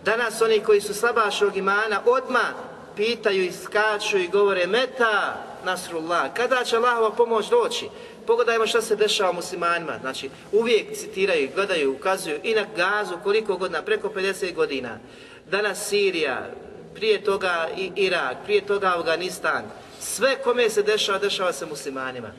danas 0.05 0.43
oni 0.43 0.61
koji 0.61 0.81
su 0.81 0.95
slabašog 0.95 1.57
imana 1.57 2.01
odmah 2.07 2.51
pitaju 2.97 3.45
i 3.45 3.53
skaču 3.53 4.19
i 4.19 4.29
govore 4.29 4.67
meta 4.67 5.45
nasrullah, 5.65 6.35
kada 6.35 6.65
će 6.65 6.77
Allahova 6.77 7.11
pomoć 7.11 7.49
doći? 7.49 7.89
Pogledajmo 8.31 8.67
što 8.67 8.83
se 8.83 8.97
dešava 8.97 9.33
muslimanima, 9.33 9.99
znači 10.01 10.31
uvijek 10.53 10.97
citiraju, 10.97 11.49
gledaju, 11.55 11.93
ukazuju 11.93 12.39
i 12.43 12.55
na 12.55 12.67
gazu 12.77 13.15
koliko 13.23 13.57
godina, 13.57 13.83
preko 13.83 14.09
50 14.09 14.55
godina. 14.55 14.99
Danas 15.51 15.89
Sirija, 15.89 16.51
prije 16.95 17.25
toga 17.25 17.69
i 17.77 17.91
Irak, 17.97 18.37
prije 18.45 18.67
toga 18.67 18.95
Afganistan, 18.97 19.65
sve 20.01 20.37
kome 20.43 20.71
se 20.71 20.83
dešava, 20.83 21.19
dešava 21.19 21.53
se 21.53 21.67
muslimanima. 21.67 22.33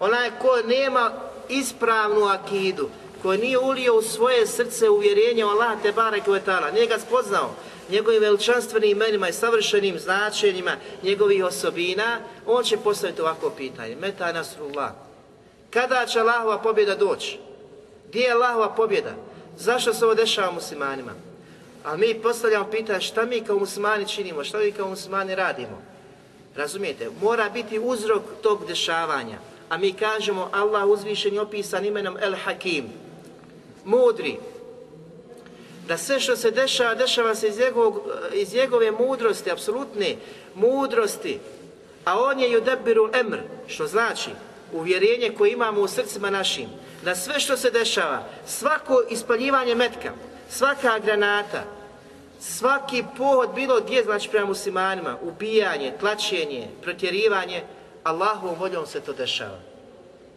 Onaj 0.00 0.30
ko 0.40 0.56
nema 0.66 1.12
ispravnu 1.48 2.24
akidu, 2.24 2.88
ko 3.22 3.36
nije 3.36 3.58
ulio 3.58 3.94
u 3.94 4.02
svoje 4.02 4.46
srce 4.46 4.88
uvjerenje 4.88 5.44
o 5.44 5.48
Allah 5.48 5.82
te 5.82 5.92
barek 5.92 6.24
nije 6.72 6.86
ga 6.86 6.98
spoznao, 6.98 7.54
njegovim 7.90 8.20
veličanstvenim 8.20 8.90
imenima 8.90 9.28
i 9.28 9.32
savršenim 9.32 9.98
značenjima 9.98 10.76
njegovih 11.02 11.44
osobina, 11.44 12.18
on 12.46 12.64
će 12.64 12.76
postaviti 12.76 13.20
ovako 13.20 13.50
pitanje. 13.50 13.96
Meta 13.96 14.32
nasrullah. 14.32 15.05
Kada 15.76 16.06
će 16.06 16.20
Allahova 16.20 16.58
pobjeda 16.58 16.94
doći? 16.94 17.38
Gdje 18.08 18.20
je 18.20 18.32
Allahova 18.32 18.74
pobjeda? 18.74 19.10
Zašto 19.58 19.94
se 19.94 20.04
ovo 20.04 20.14
dešava 20.14 20.52
muslimanima? 20.52 21.12
A 21.84 21.96
mi 21.96 22.14
postavljamo 22.22 22.70
pitanje 22.70 23.00
šta 23.00 23.24
mi 23.24 23.40
kao 23.40 23.58
muslimani 23.58 24.08
činimo, 24.08 24.44
šta 24.44 24.58
mi 24.58 24.72
kao 24.72 24.88
muslimani 24.88 25.34
radimo? 25.34 25.82
Razumijete? 26.54 27.08
Mora 27.22 27.48
biti 27.48 27.78
uzrok 27.78 28.22
tog 28.42 28.66
dešavanja. 28.66 29.38
A 29.68 29.78
mi 29.78 29.92
kažemo 29.92 30.48
Allah 30.52 30.86
uzvišen 30.86 31.34
je 31.34 31.40
opisan 31.40 31.84
imenom 31.84 32.16
El 32.20 32.34
Hakim. 32.44 32.84
Mudri, 33.84 34.36
da 35.88 35.98
sve 35.98 36.20
što 36.20 36.36
se 36.36 36.50
dešava, 36.50 36.94
dešava 36.94 37.34
se 37.34 37.48
iz, 37.48 37.60
iz 38.34 38.54
njegove 38.54 38.90
mudrosti, 38.90 39.50
apsolutne 39.50 40.16
mudrosti, 40.54 41.38
a 42.04 42.20
on 42.20 42.40
je 42.40 42.60
yudebiru 42.60 43.20
emr, 43.20 43.38
što 43.66 43.86
znači 43.86 44.30
uvjerenje 44.72 45.34
koje 45.38 45.52
imamo 45.52 45.80
u 45.80 45.88
srcima 45.88 46.30
našim, 46.30 46.68
da 47.04 47.14
sve 47.14 47.40
što 47.40 47.56
se 47.56 47.70
dešava, 47.70 48.24
svako 48.46 49.02
ispaljivanje 49.10 49.74
metka, 49.74 50.12
svaka 50.50 50.98
granata, 50.98 51.64
svaki 52.40 53.04
pohod 53.16 53.50
bilo 53.54 53.80
gdje, 53.80 54.02
znači 54.04 54.28
prema 54.28 54.46
muslimanima, 54.46 55.16
ubijanje, 55.22 55.92
tlačenje, 56.00 56.68
protjerivanje, 56.82 57.62
Allahovom 58.04 58.58
voljom 58.58 58.86
se 58.86 59.00
to 59.00 59.12
dešava. 59.12 59.58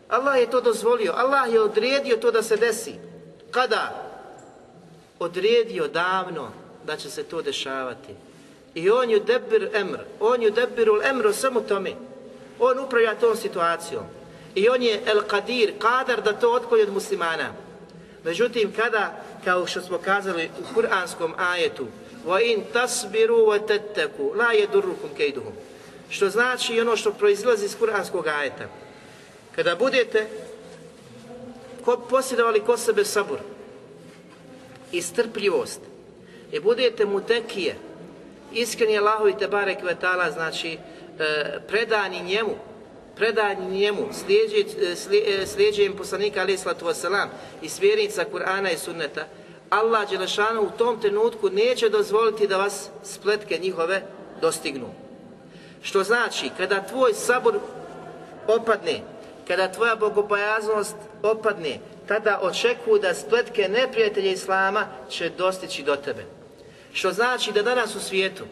Allah 0.10 0.40
je 0.40 0.50
to 0.50 0.62
dozvolio, 0.62 1.14
Allah 1.16 1.54
je 1.54 1.62
odredio 1.62 2.18
to 2.18 2.32
da 2.32 2.44
se 2.44 2.58
desi. 2.58 2.94
Kada? 3.52 4.10
odredio 5.20 5.88
davno 5.88 6.52
da 6.86 6.98
će 6.98 7.10
se 7.10 7.24
to 7.24 7.42
dešavati. 7.42 8.14
I 8.76 8.90
on 8.90 9.10
ju 9.10 9.20
debir 9.20 9.70
emr, 9.74 10.00
on 10.20 10.44
ju 10.44 10.52
debirul 10.52 11.02
emr 11.04 11.28
o 11.28 11.34
svemu 11.34 11.62
tome. 11.62 11.94
On 12.60 12.80
upravlja 12.80 13.16
tom 13.16 13.36
situacijom. 13.36 14.04
I 14.60 14.70
on 14.70 14.82
je 14.82 15.02
el 15.06 15.22
kadir, 15.22 15.74
kadar 15.80 16.22
da 16.22 16.34
to 16.34 16.52
otkolje 16.52 16.84
od 16.84 16.94
muslimana. 16.94 17.54
Međutim, 18.24 18.74
kada, 18.76 19.24
kao 19.44 19.68
što 19.68 19.82
smo 19.82 19.98
kazali 19.98 20.50
u 20.60 20.74
kuranskom 20.74 21.34
ajetu, 21.38 21.88
tasbiru 22.74 23.38
wa 23.38 23.68
tetteku, 23.68 24.34
la 24.36 24.54
yedurrukum 24.54 25.16
kejduhum. 25.18 25.54
Što 26.10 26.30
znači 26.30 26.82
ono 26.82 26.96
što 26.96 27.14
proizlazi 27.14 27.66
iz 27.66 27.76
kuranskog 27.78 28.28
ajeta. 28.28 28.68
Kada 29.56 29.76
budete 29.76 30.28
posjedovali 32.10 32.60
ko 32.60 32.78
sebe 32.78 33.06
sabur, 33.06 33.40
i 34.92 35.02
strpljivost 35.02 35.82
i 36.52 36.60
budete 36.60 37.06
mu 37.06 37.22
tekije, 37.22 37.76
iskreni 38.54 38.98
Allahovi 38.98 39.38
te 39.40 39.48
barek 39.48 39.84
vetala, 39.84 40.32
znači 40.32 40.72
e, 40.72 41.60
predani 41.68 42.24
njemu, 42.24 42.56
predani 43.20 43.80
njemu, 43.80 44.10
slijeđenjem 45.46 45.94
e, 45.94 45.98
poslanika 45.98 46.42
alaih 46.42 46.60
sallatu 46.60 46.86
wasalam 46.86 47.28
i 47.62 47.70
smjernica 47.70 48.26
Kur'ana 48.32 48.74
i 48.74 48.78
sunneta, 48.78 49.26
Allah 49.70 50.10
Đelešanu 50.10 50.62
u 50.62 50.78
tom 50.78 51.02
trenutku 51.02 51.50
neće 51.50 51.90
dozvoliti 51.90 52.48
da 52.48 52.58
vas 52.58 52.90
spletke 53.04 53.58
njihove 53.58 54.04
dostignu. 54.42 54.90
Što 55.82 56.04
znači, 56.04 56.50
kada 56.58 56.88
tvoj 56.88 57.14
sabor 57.14 57.60
opadne, 58.48 59.02
kada 59.48 59.72
tvoja 59.72 59.96
bogopojaznost 59.96 60.96
opadne, 61.24 61.80
tada 62.08 62.40
očekuju 62.42 63.00
da 63.00 63.14
spletke 63.14 63.70
neprijatelja 63.70 64.32
Islama 64.32 64.88
će 65.10 65.30
dostići 65.30 65.84
do 65.84 65.96
tebe. 65.96 66.26
Što 66.94 67.12
znači 67.12 67.52
da 67.52 67.62
danas 67.62 67.96
u 67.96 68.00
svijetu, 68.00 68.44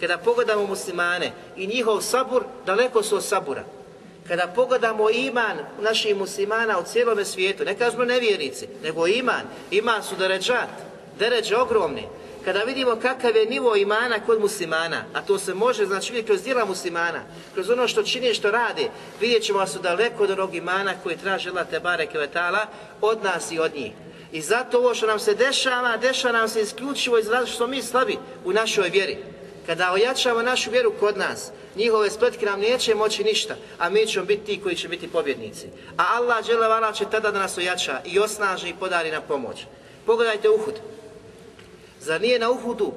kada 0.00 0.18
pogledamo 0.18 0.66
muslimane 0.66 1.32
i 1.56 1.66
njihov 1.66 2.00
sabur, 2.00 2.44
daleko 2.66 3.02
su 3.02 3.16
od 3.16 3.24
sabura. 3.24 3.64
Kada 4.28 4.46
pogledamo 4.46 5.10
iman 5.10 5.58
naših 5.80 6.16
muslimana 6.16 6.78
u 6.78 6.82
cijelome 6.92 7.24
svijetu, 7.24 7.64
ne 7.64 7.78
kažemo 7.78 8.04
nevjernici, 8.04 8.68
nego 8.82 9.06
iman, 9.06 9.42
iman 9.70 10.02
su 10.02 10.16
deređat, 10.16 10.68
deređe 11.18 11.56
ogromni, 11.56 12.02
kada 12.44 12.62
vidimo 12.62 12.96
kakav 12.96 13.36
je 13.36 13.46
nivo 13.46 13.76
imana 13.76 14.20
kod 14.26 14.40
muslimana, 14.40 15.04
a 15.14 15.22
to 15.22 15.38
se 15.38 15.54
može 15.54 15.86
znači 15.86 16.12
vidjeti 16.12 16.26
kroz 16.26 16.42
djela 16.42 16.64
muslimana, 16.64 17.20
kroz 17.54 17.70
ono 17.70 17.88
što 17.88 18.02
čini 18.02 18.34
što 18.34 18.50
rade, 18.50 18.88
vidjet 19.20 19.42
ćemo 19.42 19.58
da 19.58 19.66
su 19.66 19.78
daleko 19.78 20.22
od 20.22 20.30
onog 20.30 20.54
imana 20.54 20.94
koji 21.02 21.16
traže 21.16 21.50
Allah 21.50 21.66
te 21.70 21.80
bareke 21.80 22.18
od 23.00 23.22
nas 23.22 23.52
i 23.52 23.58
od 23.58 23.74
njih. 23.74 23.92
I 24.32 24.40
zato 24.40 24.78
ovo 24.78 24.94
što 24.94 25.06
nam 25.06 25.18
se 25.18 25.34
dešava, 25.34 25.96
dešava 25.96 26.38
nam 26.38 26.48
se 26.48 26.60
isključivo 26.60 27.18
iz 27.18 27.28
razloga 27.28 27.46
što 27.46 27.56
smo 27.56 27.66
mi 27.66 27.82
slabi 27.82 28.18
u 28.44 28.52
našoj 28.52 28.88
vjeri. 28.88 29.33
Kada 29.66 29.92
ojačamo 29.92 30.42
našu 30.42 30.70
vjeru 30.70 30.92
kod 31.00 31.16
nas, 31.16 31.50
njihove 31.76 32.10
spletke 32.10 32.46
nam 32.46 32.60
neće 32.60 32.94
moći 32.94 33.24
ništa, 33.24 33.54
a 33.78 33.88
mi 33.88 34.06
ćemo 34.06 34.24
biti 34.24 34.44
ti 34.44 34.62
koji 34.62 34.76
će 34.76 34.88
biti 34.88 35.08
pobjednici. 35.08 35.66
A 35.96 36.04
Allah 36.16 36.44
dželevala 36.44 36.92
će 36.92 37.04
tada 37.10 37.30
da 37.30 37.38
nas 37.38 37.58
ojača 37.58 38.00
i 38.04 38.18
osnaži 38.18 38.68
i 38.68 38.74
podari 38.80 39.10
na 39.10 39.20
pomoć. 39.20 39.64
Pogledajte 40.06 40.50
Uhud. 40.50 40.74
Zar 42.00 42.20
nije 42.20 42.38
na 42.38 42.50
Uhudu 42.50 42.92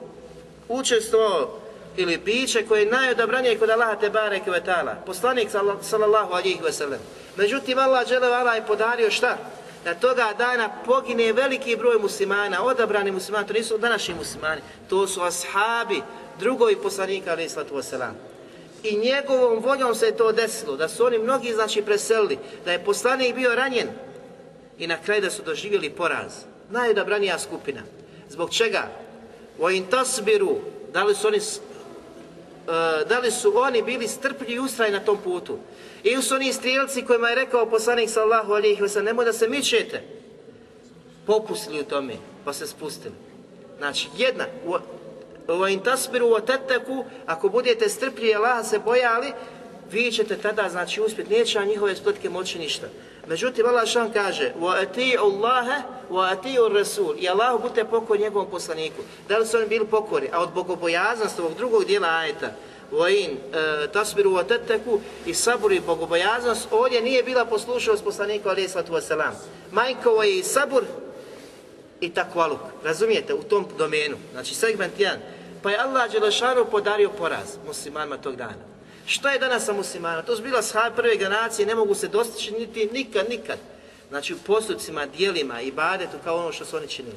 učestvovao 0.68 1.59
ili 1.97 2.18
biće 2.18 2.65
koje 2.68 2.80
je 2.80 2.91
najodabranije 2.91 3.59
kod 3.59 3.70
Allaha 3.70 3.95
te 3.95 4.09
bareke 4.09 4.51
ve 4.51 4.61
poslanik 5.05 5.49
sallallahu 5.82 6.34
alejhi 6.34 6.61
ve 6.63 6.72
sellem. 6.72 6.99
Međutim 7.36 7.80
Allah 7.80 8.07
dželle 8.07 8.55
je 8.55 8.65
podario 8.68 9.11
šta? 9.11 9.38
Da 9.88 9.94
toga 9.96 10.34
dana 10.38 10.70
pogine 10.86 11.34
veliki 11.34 11.76
broj 11.76 12.00
muslimana, 12.00 12.64
odabrani 12.64 13.12
muslimani, 13.12 13.48
to 13.48 13.54
nisu 13.54 13.78
današnji 13.78 14.16
muslimani, 14.16 14.62
to 14.90 15.08
su 15.08 15.22
ashabi, 15.22 16.02
drugovi 16.40 16.76
poslanika 16.76 17.32
alejhi 17.32 17.50
salatu 17.50 17.82
I 18.84 18.98
njegovom 18.98 19.64
voljom 19.64 19.96
se 19.96 20.06
je 20.06 20.18
to 20.18 20.32
desilo, 20.32 20.76
da 20.78 20.90
su 20.90 21.06
oni 21.06 21.20
mnogi 21.20 21.54
znači 21.54 21.82
preselili, 21.82 22.38
da 22.66 22.72
je 22.72 22.86
poslanik 22.86 23.36
bio 23.36 23.56
ranjen 23.56 23.88
i 24.78 24.88
na 24.88 24.98
kraju 24.98 25.22
da 25.22 25.30
su 25.30 25.44
doživjeli 25.44 25.90
poraz. 25.90 26.34
Najodabranija 26.70 27.40
skupina. 27.40 27.82
Zbog 28.30 28.52
čega? 28.52 28.88
O 29.60 29.70
in 29.70 29.86
tasbiru, 29.86 30.58
da 30.94 31.04
li 31.04 31.16
su 31.16 31.28
oni 31.28 31.40
da 33.10 33.20
li 33.20 33.32
su 33.32 33.58
oni 33.58 33.82
bili 33.82 34.08
strpljivi 34.08 34.54
i 34.54 34.60
ustrajni 34.60 34.98
na 34.98 35.06
tom 35.06 35.18
putu. 35.24 35.58
Ili 36.07 36.22
su 36.22 36.35
oni 36.35 36.53
strijelci 36.53 37.05
kojima 37.05 37.28
je 37.28 37.35
rekao 37.35 37.70
poslanik 37.70 38.11
sallahu 38.11 38.53
alihi 38.53 38.83
wasallam, 38.83 39.03
nemoj 39.03 39.24
da 39.24 39.33
se 39.33 39.49
mičete. 39.49 40.03
Popustili 41.26 41.80
u 41.80 41.85
tome, 41.85 42.14
pa 42.45 42.53
se 42.53 42.66
spustili. 42.66 43.14
Znači, 43.78 44.09
jedna, 44.18 44.45
u 45.49 45.66
intasbiru 45.68 46.26
u 46.26 46.37
ako 47.26 47.49
budete 47.49 47.89
strpljivi 47.89 48.35
Allaha 48.35 48.64
se 48.64 48.78
bojali, 48.78 49.33
vi 49.91 50.12
ćete 50.12 50.37
tada 50.37 50.68
znači 50.68 51.01
uspjeti, 51.01 51.35
neće 51.35 51.66
njihove 51.66 51.97
spletke 51.97 52.30
moći 52.30 52.59
ništa. 52.59 52.87
Međutim, 53.26 53.66
Allah 53.66 53.87
šan 53.87 54.12
kaže 54.12 54.53
وَأَتِيُوا 54.61 55.20
اللَّهَ 55.20 55.83
وَأَتِيُوا 56.11 56.74
Rasul 56.74 57.14
I 57.18 57.28
Allah 57.28 57.61
budete 57.61 57.85
pokor 57.85 58.20
njegovom 58.20 58.51
poslaniku. 58.51 59.03
Da 59.28 59.39
li 59.39 59.47
su 59.47 59.57
oni 59.57 59.66
bili 59.66 59.87
pokori? 59.87 60.28
A 60.33 60.41
od 60.41 60.53
bogobojaznosti 60.53 61.41
ovog 61.41 61.55
drugog 61.57 61.85
dijela 61.85 62.09
ajeta 62.09 62.53
vojin 62.92 63.32
e, 63.32 63.88
tasbiru 63.88 64.32
wa 64.32 65.00
i 65.26 65.34
sabur 65.34 65.72
i 65.72 65.80
bogobojaznost, 65.80 66.68
ovdje 66.72 67.02
nije 67.02 67.24
bila 67.24 67.46
poslušnost 67.46 68.04
poslanika 68.04 68.50
alaih 68.50 68.72
sallatu 68.72 68.94
wasalam. 68.94 69.34
Majkovo 69.72 70.24
je 70.24 70.38
i 70.38 70.44
sabur 70.44 70.84
i 72.02 72.10
takvaluk. 72.10 72.60
Razumijete, 72.84 73.34
u 73.34 73.44
tom 73.44 73.68
domenu. 73.78 74.18
Znači 74.32 74.56
segment 74.56 74.94
1. 74.98 75.16
Pa 75.64 75.72
je 75.72 75.78
Allah 75.78 76.12
Đelešanu 76.12 76.66
podario 76.72 77.10
poraz 77.10 77.58
muslimanima 77.68 78.18
tog 78.18 78.36
dana. 78.36 78.78
Što 79.06 79.30
je 79.30 79.40
danas 79.40 79.66
sa 79.66 79.74
Muslimanima? 79.74 80.22
To 80.22 80.36
su 80.36 80.44
bila 80.44 80.62
shaj 80.62 80.96
prve 80.96 81.16
generacije, 81.16 81.66
ne 81.66 81.76
mogu 81.76 81.96
se 81.96 82.08
dostići 82.08 82.52
niti 82.52 82.90
nikad, 82.94 83.30
nikad. 83.30 83.58
Znači 84.10 84.34
u 84.34 84.38
postupcima, 84.38 85.06
dijelima 85.06 85.62
i 85.62 85.74
kao 86.24 86.38
ono 86.38 86.52
što 86.52 86.66
su 86.66 86.78
oni 86.78 86.88
činili. 86.88 87.16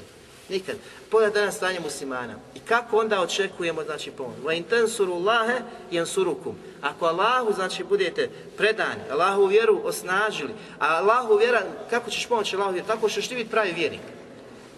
Nikad. 0.50 0.76
Pogledaj 1.10 1.40
danas 1.40 1.56
stanje 1.56 1.80
muslimana. 1.80 2.34
I 2.54 2.58
kako 2.58 2.98
onda 2.98 3.20
očekujemo 3.20 3.84
znači 3.84 4.10
pomoć? 4.10 4.36
Va 4.44 4.52
intensuru 4.52 5.12
Allahe 5.12 5.54
jansurukum. 5.90 6.56
Ako 6.82 7.06
Allahu 7.06 7.52
znači 7.52 7.84
budete 7.84 8.28
predani, 8.56 9.02
Allahu 9.10 9.46
vjeru 9.46 9.80
osnažili, 9.84 10.50
a 10.78 10.96
Allahu 10.96 11.36
vjera, 11.36 11.62
kako 11.90 12.10
ćeš 12.10 12.26
pomoći 12.26 12.56
Allahu 12.56 12.72
vjeru? 12.72 12.86
Tako 12.86 13.08
ćeš 13.08 13.28
ti 13.28 13.34
biti 13.34 13.50
pravi 13.50 13.72
vjernik. 13.72 14.00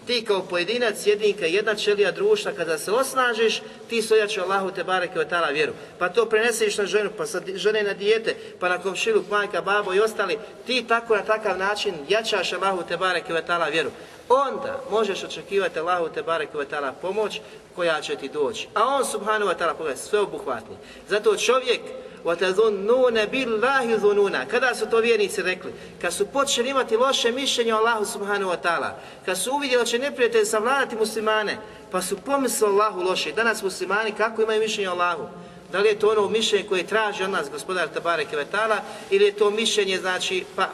Ti 0.07 0.25
kao 0.25 0.43
pojedinac, 0.43 1.07
jedinka, 1.07 1.47
jedna 1.47 1.75
čelija 1.75 2.13
društva, 2.13 2.53
kada 2.53 2.79
se 2.79 2.93
osnažiš, 2.93 3.63
ti 3.89 4.03
sojače 4.03 4.41
Allahu 4.41 4.71
te 4.71 4.85
bareke 4.85 5.21
od 5.21 5.29
tala 5.29 5.49
vjeru. 5.49 5.73
Pa 5.99 6.09
to 6.09 6.27
preneseš 6.27 6.79
na 6.79 6.87
ženu, 6.87 7.11
pa 7.17 7.27
sa 7.27 7.41
žene 7.55 7.83
na 7.83 7.93
dijete, 7.93 8.35
pa 8.61 8.69
na 8.69 8.79
komšiluk, 8.79 9.31
majka, 9.31 9.61
babo 9.61 9.95
i 9.95 10.01
ostali, 10.01 10.39
ti 10.67 10.85
tako 10.89 11.17
na 11.17 11.23
takav 11.23 11.59
način 11.59 11.95
jačaš 12.09 12.53
Allahu 12.53 12.83
te 12.89 12.97
bareke 12.97 13.35
od 13.35 13.47
tala 13.47 13.69
vjeru 13.69 13.91
Onda 14.32 14.80
možeš 14.92 15.24
očekivati 15.24 15.80
Allahu 15.80 16.10
te 16.14 16.24
bareke 16.24 16.58
od 16.58 16.68
tala 16.68 16.92
pomoć 16.92 17.42
koja 17.76 18.02
će 18.02 18.16
ti 18.16 18.30
doći. 18.30 18.68
A 18.74 18.86
on 18.86 19.06
subhanahu 19.06 19.52
wa 19.52 19.58
ta'ala 19.58 19.76
sve 19.78 19.98
sveobuhvatni. 19.98 20.76
Zato 21.10 21.38
čovjek 21.38 21.82
وَتَذُنُّونَ 22.26 23.26
بِاللَّهِ 23.26 23.98
ذُنُونَ 23.98 24.48
Kada 24.48 24.76
su 24.76 24.86
to 24.86 24.98
vjernici 24.98 25.42
rekli? 25.42 25.74
Kad 26.02 26.14
su 26.14 26.28
počeli 26.28 26.70
imati 26.70 26.98
loše 26.98 27.32
mišljenje 27.32 27.74
o 27.74 27.78
Allahu 27.78 28.06
subhanahu 28.06 28.52
wa 28.52 28.58
ta'ala, 28.64 28.92
kad 29.26 29.38
su 29.38 29.52
uvidjeli 29.52 29.82
da 29.82 29.86
će 29.86 30.00
neprijatelj 30.00 30.46
savladati 30.46 30.96
muslimane, 30.96 31.58
pa 31.92 32.02
su 32.02 32.18
pomislili 32.18 32.74
Allahu 32.74 33.02
loše. 33.02 33.32
Danas 33.32 33.64
muslimani 33.64 34.12
kako 34.12 34.42
imaju 34.42 34.62
mišljenje 34.62 34.90
o 34.90 34.92
Allahu? 34.92 35.24
Da 35.72 35.80
li 35.80 35.88
je 35.88 36.00
to 36.00 36.10
ono 36.10 36.30
mišljenje 36.30 36.68
koje 36.68 36.88
traži 36.88 37.24
od 37.24 37.30
nas 37.30 37.50
gospodar 37.50 37.88
Tabare 37.88 38.26
Kevetala 38.26 38.78
ili 39.10 39.26
je 39.26 39.32
to 39.32 39.50
mišljenje 39.50 39.98
znači 39.98 40.46
pa 40.56 40.70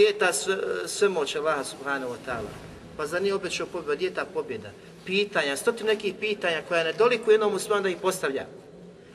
gdje 0.00 0.08
je 0.08 0.18
ta 0.18 0.32
sve, 0.86 1.08
moć 1.08 1.36
Allaha 1.36 1.64
subhanahu 1.64 2.12
wa 2.12 2.16
ta'ala? 2.26 2.48
Pa 2.96 3.06
za 3.06 3.20
nije 3.20 3.34
obećao 3.34 3.66
pobjeda, 3.66 3.94
gdje 3.94 4.06
je 4.06 4.14
ta 4.14 4.24
pobjeda? 4.24 4.70
Pitanja, 5.04 5.56
stotim 5.56 5.86
nekih 5.86 6.14
pitanja 6.20 6.62
koja 6.68 6.84
ne 6.84 6.92
doliku 6.92 7.30
jednom 7.30 7.52
muslimanu 7.52 7.82
da 7.82 7.88
ih 7.88 7.96
postavlja. 8.02 8.46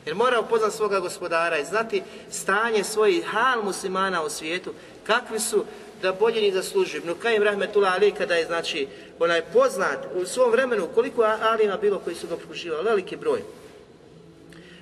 Jer 0.05 0.15
mora 0.15 0.39
upoznati 0.39 0.75
svoga 0.75 0.99
gospodara 0.99 1.57
i 1.57 1.65
znati 1.65 2.03
stanje 2.31 2.83
svojih 2.83 3.25
hal 3.25 3.63
muslimana 3.63 4.23
u 4.23 4.29
svijetu, 4.29 4.73
kakvi 5.03 5.39
su 5.39 5.65
da 6.01 6.13
bolje 6.13 6.41
ni 6.41 6.51
zaslužuju. 6.51 7.01
No 7.05 7.15
Kajim 7.15 7.43
Rahmetullah 7.43 7.93
Ali 7.93 8.11
kada 8.11 8.35
je 8.35 8.45
znači 8.45 8.87
onaj 9.19 9.41
poznat 9.41 9.99
u 10.15 10.25
svom 10.25 10.51
vremenu 10.51 10.87
koliko 10.95 11.21
alima 11.23 11.77
bilo 11.77 11.99
koji 11.99 12.15
su 12.15 12.27
ga 12.27 12.37
pruživali, 12.37 12.85
veliki 12.85 13.15
broj. 13.15 13.41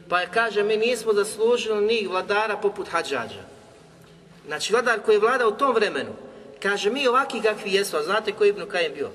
Pa 0.10 0.22
je 0.22 0.30
kaže 0.34 0.64
mi 0.64 0.78
nismo 0.78 1.14
zaslužili 1.14 1.86
ni 1.86 2.08
vladara 2.08 2.58
poput 2.58 2.88
Hadžađa. 2.88 3.53
Znači 4.48 4.74
vladar 4.74 5.00
koji 5.06 5.16
je 5.16 5.20
vladao 5.20 5.50
u 5.50 5.58
tom 5.58 5.76
vremenu. 5.76 6.12
Kaže 6.62 6.90
mi 6.90 7.08
ovakvi 7.08 7.42
kakvi 7.42 7.74
jesmo, 7.74 8.02
znate 8.02 8.32
koji 8.32 8.48
je 8.48 8.50
Ibn 8.50 8.70
Kajim 8.70 8.94
bio? 8.94 9.10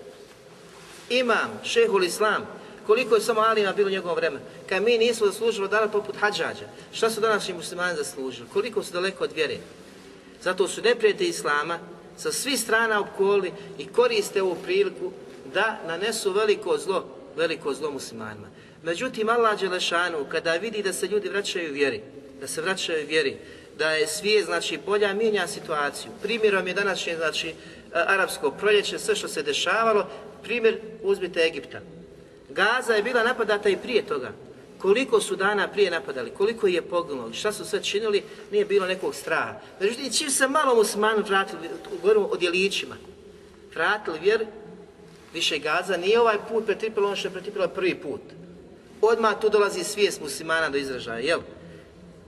Imam, 1.10 1.60
šehul 1.64 2.04
Islam, 2.04 2.46
koliko 2.86 3.14
je 3.14 3.20
samo 3.20 3.40
Alima 3.40 3.72
bilo 3.72 3.88
u 3.88 3.90
njegovom 3.90 4.16
vremenu. 4.16 4.44
Kad 4.68 4.82
mi 4.82 4.98
nismo 4.98 5.26
zaslužili 5.26 5.68
dana 5.68 5.88
poput 5.88 6.16
hađađa, 6.20 6.68
šta 6.92 7.10
su 7.10 7.20
današnji 7.20 7.54
muslimani 7.54 7.96
zaslužili? 7.96 8.48
Koliko 8.52 8.82
su 8.82 8.92
daleko 8.92 9.24
od 9.24 9.32
vjere? 9.32 9.56
Zato 10.42 10.68
su 10.68 10.82
neprijatelji 10.82 11.28
Islama 11.28 11.78
sa 12.16 12.32
svih 12.32 12.60
strana 12.60 13.00
opkoli 13.00 13.52
i 13.78 13.86
koriste 13.86 14.42
ovu 14.42 14.56
priliku 14.64 15.12
da 15.54 15.80
nanesu 15.86 16.32
veliko 16.32 16.78
zlo, 16.78 17.04
veliko 17.36 17.74
zlo 17.74 17.90
muslimanima. 17.90 18.48
Međutim, 18.82 19.28
Allah 19.28 19.60
Đelešanu, 19.60 20.26
kada 20.30 20.52
vidi 20.52 20.82
da 20.82 20.92
se 20.92 21.06
ljudi 21.06 21.28
vraćaju 21.28 21.72
vjeri, 21.72 22.02
da 22.40 22.46
se 22.46 22.62
vraćaju 22.62 23.06
vjeri, 23.06 23.36
da 23.78 23.90
je 23.90 24.06
svijet, 24.06 24.44
znači, 24.44 24.78
bolja 24.86 25.14
mijenja 25.14 25.46
situaciju. 25.46 26.10
Primjerom 26.22 26.66
je 26.66 26.74
današnje, 26.74 27.16
znači, 27.16 27.54
arapsko 27.92 28.50
proljeće, 28.50 28.98
sve 28.98 29.16
što 29.16 29.28
se 29.28 29.42
dešavalo, 29.42 30.06
primjer 30.42 30.80
uzmite 31.02 31.40
Egipta. 31.40 31.80
Gaza 32.48 32.94
je 32.94 33.02
bila 33.02 33.22
napadata 33.22 33.68
i 33.68 33.76
prije 33.76 34.06
toga. 34.06 34.32
Koliko 34.78 35.20
su 35.20 35.36
dana 35.36 35.68
prije 35.68 35.90
napadali, 35.90 36.30
koliko 36.30 36.66
je 36.66 36.82
poginulo, 36.82 37.32
šta 37.32 37.52
su 37.52 37.64
sve 37.64 37.82
činili, 37.82 38.22
nije 38.50 38.64
bilo 38.64 38.86
nekog 38.86 39.14
straha. 39.14 39.60
Međutim, 39.80 40.12
čim 40.12 40.30
se 40.30 40.48
malo 40.48 40.74
muslimanu 40.74 41.24
vratili, 41.28 41.68
govorimo 42.02 42.26
o 42.26 42.36
djelićima, 42.36 42.96
vratili 43.74 44.18
vjer, 44.18 44.46
više 45.34 45.58
Gaza 45.58 45.96
nije 45.96 46.20
ovaj 46.20 46.36
put 46.48 46.66
pretrpilo 46.66 47.06
ono 47.06 47.16
što 47.16 47.28
je 47.28 47.32
pretrpilo 47.32 47.68
prvi 47.68 47.94
put. 47.94 48.20
Odmah 49.00 49.40
tu 49.40 49.48
dolazi 49.48 49.84
svijest 49.84 50.20
muslimana 50.20 50.68
do 50.68 50.78
izražaja, 50.78 51.18
jel? 51.18 51.40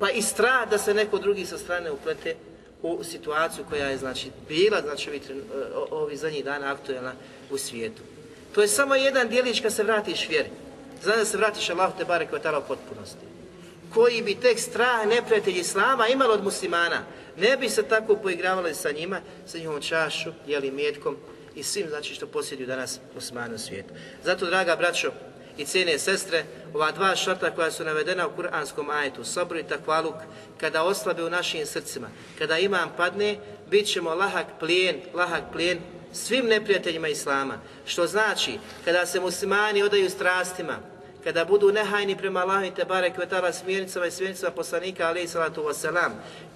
Pa 0.01 0.11
i 0.11 0.22
strah 0.22 0.70
da 0.70 0.78
se 0.78 0.94
neko 0.94 1.18
drugi 1.18 1.46
sa 1.46 1.59
strane 1.59 1.90
uplete 1.90 2.34
u 2.82 3.05
situaciju 3.05 3.64
koja 3.68 3.86
je 3.86 3.98
znači 3.98 4.30
bila 4.48 4.80
znači 4.80 5.20
ovih 5.90 6.18
zadnjih 6.18 6.44
dana 6.44 6.72
aktualna 6.72 7.12
u 7.51 7.59
svijetu. 7.59 8.03
To 8.55 8.62
je 8.62 8.68
samo 8.68 8.94
jedan 8.94 9.28
dijelić 9.28 9.61
kad 9.61 9.72
se 9.72 9.82
vratiš 9.82 10.28
vjeri. 10.28 10.48
Znači 11.03 11.18
da 11.18 11.24
se 11.24 11.36
vratiš 11.36 11.70
Allahu 11.70 11.98
te 11.98 12.05
barek 12.05 12.28
u 12.32 12.36
potpunosti. 12.68 13.26
Koji 13.94 14.22
bi 14.22 14.34
tek 14.34 14.59
strah 14.59 15.07
neprijatelj 15.07 15.59
Islama 15.59 16.09
imali 16.09 16.32
od 16.32 16.44
muslimana, 16.44 17.03
ne 17.36 17.57
bi 17.57 17.68
se 17.68 17.82
tako 17.82 18.16
poigravali 18.16 18.74
sa 18.74 18.90
njima, 18.92 19.20
sa 19.46 19.59
njihovom 19.59 19.82
čašu, 19.82 20.30
jeli 20.46 20.70
mjetkom 20.70 21.16
i 21.55 21.62
svim 21.62 21.88
znači 21.88 22.14
što 22.14 22.26
posjeduju 22.26 22.66
danas 22.66 23.01
muslimani 23.14 23.55
u 23.55 23.59
svijetu. 23.59 23.94
Zato, 24.24 24.46
draga 24.46 24.76
braćo 24.76 25.12
i 25.61 25.64
cijene 25.66 25.98
sestre, 25.98 26.44
ova 26.74 26.90
dva 26.92 27.16
šarta 27.16 27.50
koja 27.50 27.70
su 27.70 27.84
navedena 27.84 28.26
u 28.26 28.36
kuranskom 28.36 28.90
ajetu, 28.90 29.24
sabr 29.24 29.56
i 29.56 29.62
takvaluk, 29.62 30.14
kada 30.61 30.82
oslabe 30.82 31.24
u 31.24 31.30
našim 31.30 31.66
srcima, 31.66 32.08
kada 32.38 32.58
imam 32.58 32.92
padne, 32.96 33.36
bit 33.70 33.86
ćemo 33.86 34.14
lahak 34.14 34.46
plijen, 34.61 35.00
lahak 35.14 35.42
plijen 35.52 35.78
svim 36.12 36.46
neprijateljima 36.46 37.08
Islama. 37.08 37.58
Što 37.86 38.06
znači, 38.06 38.58
kada 38.84 39.06
se 39.06 39.20
muslimani 39.20 39.82
odaju 39.82 40.11
strastima, 40.11 40.78
kada 41.24 41.44
budu 41.44 41.72
nehajni 41.72 42.16
prema 42.16 42.40
Allahu 42.40 42.64
i 42.64 42.70
Tebare 42.70 43.10
Kvetala 43.10 43.52
smjernicama 43.52 44.06
i 44.06 44.10
smjernicama 44.10 44.50
poslanika 44.50 45.08
alaih 45.08 45.30
salatu 45.30 45.62
wasalam, 45.62 46.10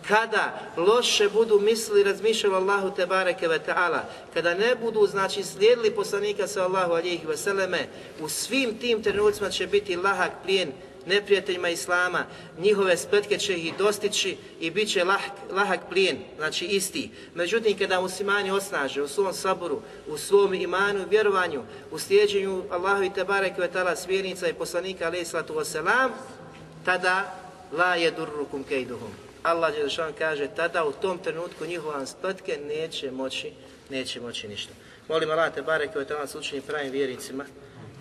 kada 0.08 0.60
loše 0.76 1.28
budu 1.28 1.60
mislili 1.60 2.00
i 2.00 2.04
razmišljali 2.04 2.56
Allahu 2.56 2.90
Tebare 2.90 3.34
Kvetala, 3.34 4.04
kada 4.34 4.54
ne 4.54 4.74
budu 4.74 5.06
znači 5.06 5.42
slijedili 5.42 5.90
poslanika 5.90 6.46
sallahu 6.46 6.92
alihi 6.92 7.26
wasalame, 7.26 7.84
u 8.20 8.28
svim 8.28 8.78
tim 8.78 9.02
trenucima 9.02 9.50
će 9.50 9.66
biti 9.66 9.96
lahak 9.96 10.32
plijen 10.44 10.72
neprijateljima 11.06 11.68
Islama, 11.68 12.26
njihove 12.58 12.96
spletke 12.96 13.38
će 13.38 13.54
ih 13.54 13.76
dostići 13.78 14.36
i 14.60 14.70
bit 14.70 14.88
će 14.88 15.04
lahak, 15.04 15.32
lahak 15.50 15.80
plijen, 15.90 16.16
znači 16.36 16.64
isti. 16.66 17.10
Međutim, 17.34 17.78
kada 17.78 18.00
muslimani 18.00 18.50
osnaže 18.50 19.02
u 19.02 19.08
svom 19.08 19.32
saboru, 19.32 19.82
u 20.06 20.18
svom 20.18 20.54
imanu 20.54 21.00
i 21.00 21.08
vjerovanju, 21.10 21.62
u 21.90 21.98
slijeđenju 21.98 22.62
Allahu 22.70 23.02
i 23.02 23.12
Tebare 23.12 23.54
Kvetala 23.54 23.96
smjernica 23.96 24.48
i 24.48 24.54
poslanika 24.54 25.06
alaih 25.06 25.28
sallatu 25.28 25.54
wasalam, 25.54 26.10
tada 26.84 27.34
la 27.72 27.94
je 27.94 28.10
durrukum 28.10 28.64
kejduhum. 28.64 29.10
Allah 29.42 29.72
kaže, 30.18 30.48
tada 30.56 30.84
u 30.84 30.92
tom 30.92 31.18
trenutku 31.18 31.66
njihova 31.66 32.06
spletke 32.06 32.58
neće 32.68 33.10
moći, 33.10 33.52
neće 33.90 34.20
moći 34.20 34.48
ništa. 34.48 34.72
Molim 35.08 35.30
Allah 35.30 35.54
Tebare 35.54 35.88
Kvetala 35.92 36.26
se 36.26 36.38
učini 36.38 36.62
pravim 36.62 36.92
vjernicima, 36.92 37.44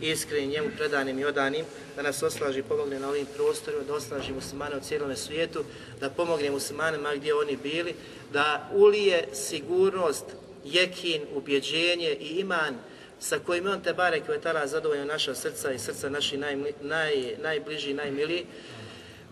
iskrenim, 0.01 0.49
njemu 0.49 0.69
predanim 0.77 1.19
i 1.19 1.25
odanim, 1.25 1.65
da 1.95 2.01
nas 2.01 2.23
oslaži 2.23 2.59
i 2.59 2.63
pomogne 2.63 2.99
na 2.99 3.09
ovim 3.09 3.25
prostorima, 3.35 3.83
da 3.83 3.93
osnaži 3.93 4.33
muslimane 4.33 4.77
u 4.77 4.81
cijelom 4.81 5.15
svijetu, 5.15 5.63
da 5.99 6.09
pomogne 6.09 6.51
muslimanima 6.51 7.15
gdje 7.15 7.35
oni 7.35 7.57
bili, 7.63 7.95
da 8.33 8.69
ulije 8.73 9.27
sigurnost, 9.33 10.25
jekin, 10.65 11.21
ubjeđenje 11.35 12.17
i 12.19 12.39
iman 12.39 12.75
sa 13.19 13.39
kojim 13.39 13.67
on 13.67 13.81
te 13.81 13.93
bare 13.93 14.19
kvetala 14.19 14.67
zadovoljno 14.67 15.05
naša 15.05 15.35
srca 15.35 15.71
i 15.71 15.79
srca 15.79 16.09
naših 16.09 16.39
naj, 16.39 16.55
naj, 16.81 17.35
najbliži 17.41 17.91
i 17.91 17.93
najmiliji, 17.93 18.45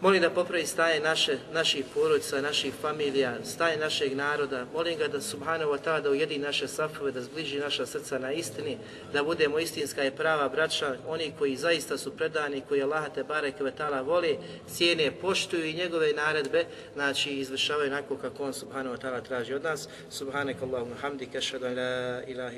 Molim 0.01 0.21
da 0.21 0.29
popravi 0.29 0.65
staje 0.65 0.99
naše, 0.99 1.37
naših 1.53 1.85
porodica, 1.93 2.41
naših 2.41 2.73
familija, 2.81 3.35
staje 3.45 3.77
našeg 3.77 4.15
naroda. 4.15 4.65
Molim 4.73 4.97
ga 4.97 5.07
da 5.07 5.21
subhanahu 5.21 5.71
wa 5.71 5.77
ta'ala 5.83 6.01
da 6.01 6.09
ujedi 6.09 6.37
naše 6.37 6.67
safove, 6.67 7.11
da 7.11 7.21
zbliži 7.21 7.59
naša 7.59 7.85
srca 7.85 8.19
na 8.19 8.31
istini, 8.31 8.77
da 9.13 9.23
budemo 9.23 9.59
istinska 9.59 10.05
i 10.05 10.11
prava 10.11 10.49
braća, 10.49 10.97
oni 11.07 11.33
koji 11.39 11.55
zaista 11.55 11.97
su 11.97 12.17
predani, 12.17 12.61
koji 12.67 12.83
Allah 12.83 13.13
te 13.15 13.23
bareke 13.23 13.63
ve 13.63 13.71
ta'ala 13.77 14.01
voli, 14.05 14.37
cijene, 14.67 15.11
poštuju 15.11 15.65
i 15.65 15.73
njegove 15.73 16.13
naredbe, 16.13 16.65
znači 16.93 17.29
izvršavaju 17.29 17.91
onako 17.91 18.17
kako 18.17 18.43
on 18.43 18.53
subhanahu 18.53 18.95
wa 18.95 19.01
ta'ala 19.01 19.23
traži 19.23 19.53
od 19.53 19.63
nas. 19.63 19.87
Subhanak 20.09 20.55
Allahumma 20.61 20.95
hamdika, 21.01 21.37
ashhadu 21.37 21.65
an 21.65 21.75
la 21.75 22.23
ilaha 22.27 22.57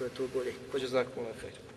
wa 0.00 0.06
atubu 0.06 0.38
ilayk. 0.38 0.56
Wa 0.72 0.80
jazakumullahu 0.80 1.40
khairan. 1.40 1.69